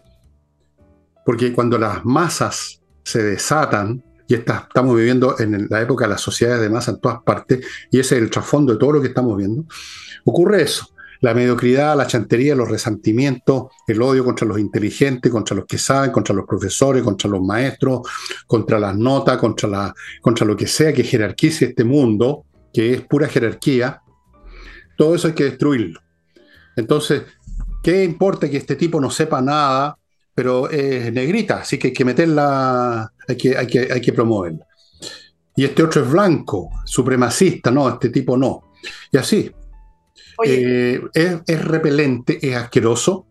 Porque 1.26 1.54
cuando 1.54 1.78
las 1.78 2.04
masas 2.04 2.82
se 3.06 3.24
desatan, 3.24 4.04
y 4.28 4.34
estamos 4.36 4.96
viviendo 4.96 5.40
en 5.40 5.68
la 5.70 5.82
época 5.82 6.06
de 6.06 6.12
las 6.12 6.22
sociedades 6.22 6.62
de 6.62 6.70
masa 6.70 6.92
en 6.92 7.00
todas 7.00 7.22
partes, 7.24 7.66
y 7.92 8.00
ese 8.00 8.16
es 8.16 8.22
el 8.22 8.30
trasfondo 8.30 8.74
de 8.74 8.80
todo 8.80 8.94
lo 8.94 9.02
que 9.02 9.08
estamos 9.08 9.38
viendo, 9.38 9.66
ocurre 10.26 10.64
eso. 10.64 10.90
La 11.22 11.34
mediocridad, 11.34 11.98
la 11.98 12.06
chantería, 12.06 12.54
los 12.54 12.70
resentimientos, 12.70 13.72
el 13.88 14.02
odio 14.04 14.24
contra 14.24 14.46
los 14.46 14.60
inteligentes, 14.60 15.32
contra 15.32 15.56
los 15.56 15.66
que 15.66 15.80
saben, 15.80 16.12
contra 16.12 16.36
los 16.36 16.46
profesores, 16.46 17.02
contra 17.02 17.28
los 17.28 17.42
maestros, 17.42 18.02
contra 18.46 18.80
las 18.80 18.96
notas, 18.96 19.38
contra, 19.38 19.68
la, 19.68 19.96
contra 20.22 20.46
lo 20.46 20.56
que 20.56 20.68
sea 20.68 20.94
que 20.94 21.04
jerarquice 21.04 21.66
este 21.66 21.84
mundo, 21.84 22.46
que 22.72 22.94
es 22.94 23.02
pura 23.02 23.28
jerarquía, 23.28 24.04
todo 24.96 25.16
eso 25.16 25.28
hay 25.28 25.34
que 25.34 25.46
destruirlo. 25.46 26.02
Entonces, 26.76 27.24
¿qué 27.82 28.04
importa 28.04 28.48
que 28.48 28.58
este 28.58 28.76
tipo 28.76 29.02
no 29.02 29.10
sepa 29.10 29.42
nada 29.42 29.98
pero 30.38 30.70
es 30.70 31.12
negrita, 31.12 31.62
así 31.62 31.80
que 31.80 31.88
hay 31.88 31.94
que 31.94 32.06
meterla, 32.06 33.12
hay 33.28 33.36
que, 33.36 33.58
hay 33.58 33.66
que, 33.66 33.90
hay 33.92 34.00
que 34.00 34.14
promoverla. 34.14 34.68
Y 35.56 35.66
este 35.66 35.82
otro 35.82 36.04
es 36.04 36.12
blanco, 36.12 36.70
supremacista, 36.86 37.72
no, 37.72 37.90
este 37.90 38.10
tipo 38.10 38.38
no. 38.38 38.72
Y 39.12 39.18
así. 39.18 39.52
Eh, 40.46 41.02
es, 41.12 41.66
repelente, 41.66 42.38
es 42.40 42.56
asqueroso. 42.56 43.26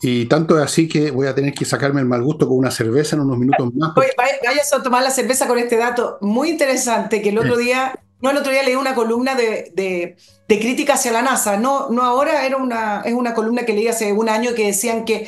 Y 0.00 0.26
tanto 0.26 0.56
es 0.56 0.64
así 0.64 0.86
que 0.86 1.10
voy 1.10 1.26
a 1.26 1.34
tener 1.34 1.52
que 1.52 1.64
sacarme 1.64 2.00
el 2.00 2.06
mal 2.06 2.22
gusto 2.22 2.46
con 2.46 2.58
una 2.58 2.70
cerveza 2.70 3.16
en 3.16 3.22
unos 3.22 3.36
minutos 3.36 3.74
más. 3.74 3.90
Oye, 3.96 4.12
vayas 4.16 4.72
a 4.72 4.80
tomar 4.84 5.02
la 5.02 5.10
cerveza 5.10 5.48
con 5.48 5.58
este 5.58 5.78
dato 5.78 6.18
muy 6.20 6.50
interesante 6.50 7.22
que 7.22 7.30
el 7.30 7.38
otro 7.38 7.56
día, 7.56 7.98
no 8.22 8.30
el 8.30 8.36
otro 8.36 8.52
día 8.52 8.62
leí 8.62 8.76
una 8.76 8.94
columna 8.94 9.34
de, 9.34 9.72
de, 9.74 10.16
de 10.46 10.60
crítica 10.60 10.94
hacia 10.94 11.10
la 11.10 11.22
NASA. 11.22 11.56
No, 11.56 11.88
no 11.90 12.04
ahora, 12.04 12.46
era 12.46 12.56
una, 12.56 13.02
es 13.04 13.14
una 13.14 13.34
columna 13.34 13.64
que 13.64 13.72
leí 13.72 13.88
hace 13.88 14.12
un 14.12 14.28
año 14.28 14.54
que 14.54 14.66
decían 14.66 15.04
que 15.04 15.26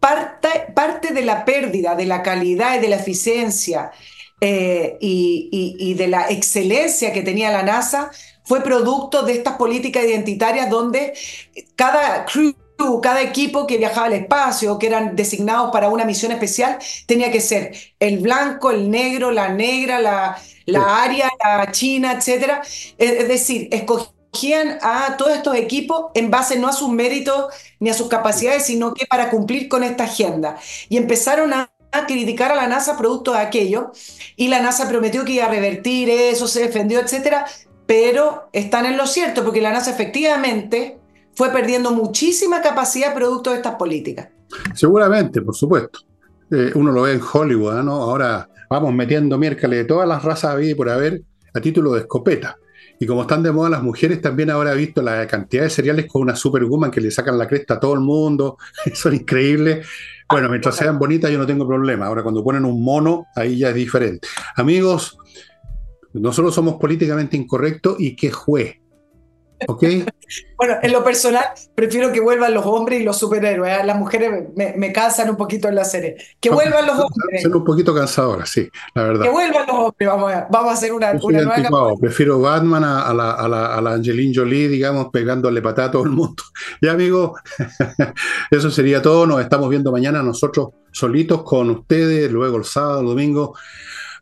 parte, 0.00 1.12
de 1.12 1.22
la 1.22 1.44
pérdida 1.44 1.94
de 1.94 2.06
la 2.06 2.22
calidad 2.22 2.76
y 2.76 2.80
de 2.80 2.88
la 2.88 2.96
eficiencia 2.96 3.92
eh, 4.40 4.96
y, 5.00 5.94
de 5.94 6.08
la 6.08 6.30
excelencia 6.30 7.12
que 7.12 7.22
tenía 7.22 7.50
la 7.50 7.62
NASA 7.62 8.10
fue 8.44 8.62
producto 8.62 9.22
de 9.22 9.34
estas 9.34 9.56
políticas 9.56 10.04
identitarias 10.04 10.70
donde 10.70 11.12
cada 11.76 12.24
crew, 12.24 12.54
cada 13.02 13.20
equipo 13.22 13.66
que 13.66 13.76
viajaba 13.76 14.06
al 14.06 14.14
espacio, 14.14 14.78
que 14.78 14.86
eran 14.86 15.14
designados 15.14 15.70
para 15.70 15.90
una 15.90 16.04
misión 16.04 16.32
especial, 16.32 16.78
tenía 17.06 17.30
que 17.30 17.40
ser 17.40 17.72
el 18.00 18.18
blanco, 18.18 18.70
el 18.70 18.90
negro, 18.90 19.30
la 19.30 19.50
negra, 19.50 20.00
la, 20.00 20.40
la 20.64 21.02
aria, 21.02 21.30
la 21.38 21.70
china, 21.70 22.12
etc. 22.12 22.62
Es 22.96 23.28
decir, 23.28 23.68
escogían 23.70 24.19
a 24.82 25.16
todos 25.16 25.32
estos 25.32 25.54
equipos 25.56 26.06
en 26.14 26.30
base 26.30 26.58
no 26.58 26.68
a 26.68 26.72
sus 26.72 26.90
méritos 26.90 27.46
ni 27.78 27.90
a 27.90 27.94
sus 27.94 28.08
capacidades, 28.08 28.64
sino 28.64 28.94
que 28.94 29.06
para 29.06 29.30
cumplir 29.30 29.68
con 29.68 29.82
esta 29.82 30.04
agenda. 30.04 30.56
Y 30.88 30.96
empezaron 30.96 31.52
a, 31.52 31.70
criticar 32.06 32.52
a 32.52 32.54
la 32.54 32.68
NASA 32.68 32.96
producto 32.96 33.32
de 33.32 33.38
aquello, 33.38 33.90
y 34.36 34.46
la 34.46 34.62
NASA 34.62 34.88
prometió 34.88 35.24
que 35.24 35.32
iba 35.32 35.46
a 35.46 35.50
revertir 35.50 36.08
eso, 36.08 36.46
se 36.46 36.60
defendió, 36.60 37.00
etcétera, 37.00 37.46
pero 37.84 38.48
están 38.52 38.86
en 38.86 38.96
lo 38.96 39.08
cierto, 39.08 39.42
porque 39.42 39.60
la 39.60 39.72
NASA 39.72 39.90
efectivamente 39.90 41.00
fue 41.34 41.50
perdiendo 41.50 41.90
muchísima 41.90 42.62
capacidad 42.62 43.12
producto 43.12 43.50
de 43.50 43.56
estas 43.56 43.74
políticas. 43.74 44.28
Seguramente, 44.72 45.42
por 45.42 45.56
supuesto. 45.56 46.00
Eh, 46.52 46.70
uno 46.76 46.92
lo 46.92 47.02
ve 47.02 47.14
en 47.14 47.20
Hollywood, 47.20 47.82
¿no? 47.82 47.94
Ahora 47.94 48.48
vamos 48.68 48.94
metiendo 48.94 49.36
miércoles 49.36 49.80
de 49.80 49.84
todas 49.84 50.06
las 50.06 50.22
razas 50.22 50.52
habidas 50.52 50.76
por 50.76 50.90
haber 50.90 51.22
a 51.52 51.60
título 51.60 51.92
de 51.92 52.00
escopeta. 52.00 52.56
Y 53.02 53.06
como 53.06 53.22
están 53.22 53.42
de 53.42 53.50
moda 53.50 53.70
las 53.70 53.82
mujeres, 53.82 54.20
también 54.20 54.50
ahora 54.50 54.74
he 54.74 54.76
visto 54.76 55.00
la 55.00 55.26
cantidad 55.26 55.62
de 55.62 55.70
cereales 55.70 56.06
con 56.06 56.20
una 56.20 56.36
superwoman 56.36 56.90
que 56.90 57.00
le 57.00 57.10
sacan 57.10 57.38
la 57.38 57.48
cresta 57.48 57.74
a 57.74 57.80
todo 57.80 57.94
el 57.94 58.00
mundo. 58.00 58.58
Son 58.92 59.14
increíbles. 59.14 59.86
Bueno, 60.28 60.50
mientras 60.50 60.76
sean 60.76 60.98
bonitas 60.98 61.30
yo 61.30 61.38
no 61.38 61.46
tengo 61.46 61.66
problema. 61.66 62.06
Ahora 62.06 62.22
cuando 62.22 62.44
ponen 62.44 62.66
un 62.66 62.84
mono, 62.84 63.26
ahí 63.34 63.58
ya 63.58 63.70
es 63.70 63.74
diferente. 63.74 64.28
Amigos, 64.54 65.18
nosotros 66.12 66.54
somos 66.54 66.74
políticamente 66.76 67.36
incorrectos 67.36 67.96
y 67.98 68.14
qué 68.14 68.30
juez. 68.30 68.79
¿Ok? 69.68 69.84
bueno, 70.56 70.76
en 70.82 70.92
lo 70.92 71.02
personal, 71.02 71.44
prefiero 71.74 72.12
que 72.12 72.20
vuelvan 72.20 72.54
los 72.54 72.64
hombres 72.64 73.00
y 73.00 73.04
los 73.04 73.18
superhéroes. 73.18 73.80
¿eh? 73.80 73.84
Las 73.84 73.98
mujeres 73.98 74.44
me, 74.54 74.92
cansan 74.92 75.30
un 75.30 75.36
poquito 75.36 75.68
en 75.68 75.74
la 75.74 75.84
serie. 75.84 76.16
Que 76.40 76.50
vuelvan 76.50 76.86
los 76.86 76.98
hombres. 76.98 77.42
Son 77.42 77.54
un 77.54 77.64
poquito 77.64 77.94
cansadoras, 77.94 78.48
sí, 78.48 78.68
la 78.94 79.04
verdad. 79.04 79.24
Que 79.24 79.30
vuelvan 79.30 79.66
los 79.66 79.76
hombres, 79.76 80.08
vamos 80.08 80.32
a, 80.32 80.48
vamos 80.50 80.70
a 80.70 80.74
hacer 80.74 80.92
una, 80.92 81.12
una 81.22 81.42
nueva. 81.42 81.96
Prefiero 82.00 82.40
Batman 82.40 82.84
a, 82.84 83.12
la, 83.12 83.32
a, 83.32 83.48
la, 83.48 83.74
a 83.74 83.80
la 83.80 83.92
Angelina 83.92 84.32
Jolie, 84.34 84.68
digamos, 84.68 85.08
pegándole 85.12 85.62
patada 85.62 85.88
a 85.88 85.90
todo 85.90 86.04
el 86.04 86.10
mundo. 86.10 86.42
Ya, 86.82 86.92
amigo, 86.92 87.34
eso 88.50 88.70
sería 88.70 89.02
todo. 89.02 89.26
Nos 89.26 89.40
estamos 89.40 89.68
viendo 89.68 89.92
mañana 89.92 90.22
nosotros 90.22 90.68
solitos 90.92 91.42
con 91.42 91.68
ustedes, 91.70 92.30
luego 92.30 92.56
el 92.58 92.64
sábado, 92.64 93.00
el 93.00 93.06
domingo. 93.06 93.54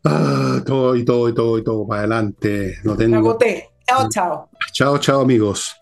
Ah, 0.03 0.61
todo 0.65 0.95
y 0.95 1.03
todo 1.03 1.29
y 1.29 1.33
todo 1.33 1.57
y 1.57 1.63
todo 1.63 1.87
para 1.87 2.01
adelante. 2.01 2.77
No 2.83 2.95
tengo... 2.95 3.37
Chao, 3.89 4.07
chao. 4.09 4.49
Chao, 4.71 4.97
chao, 4.99 5.21
amigos. 5.21 5.78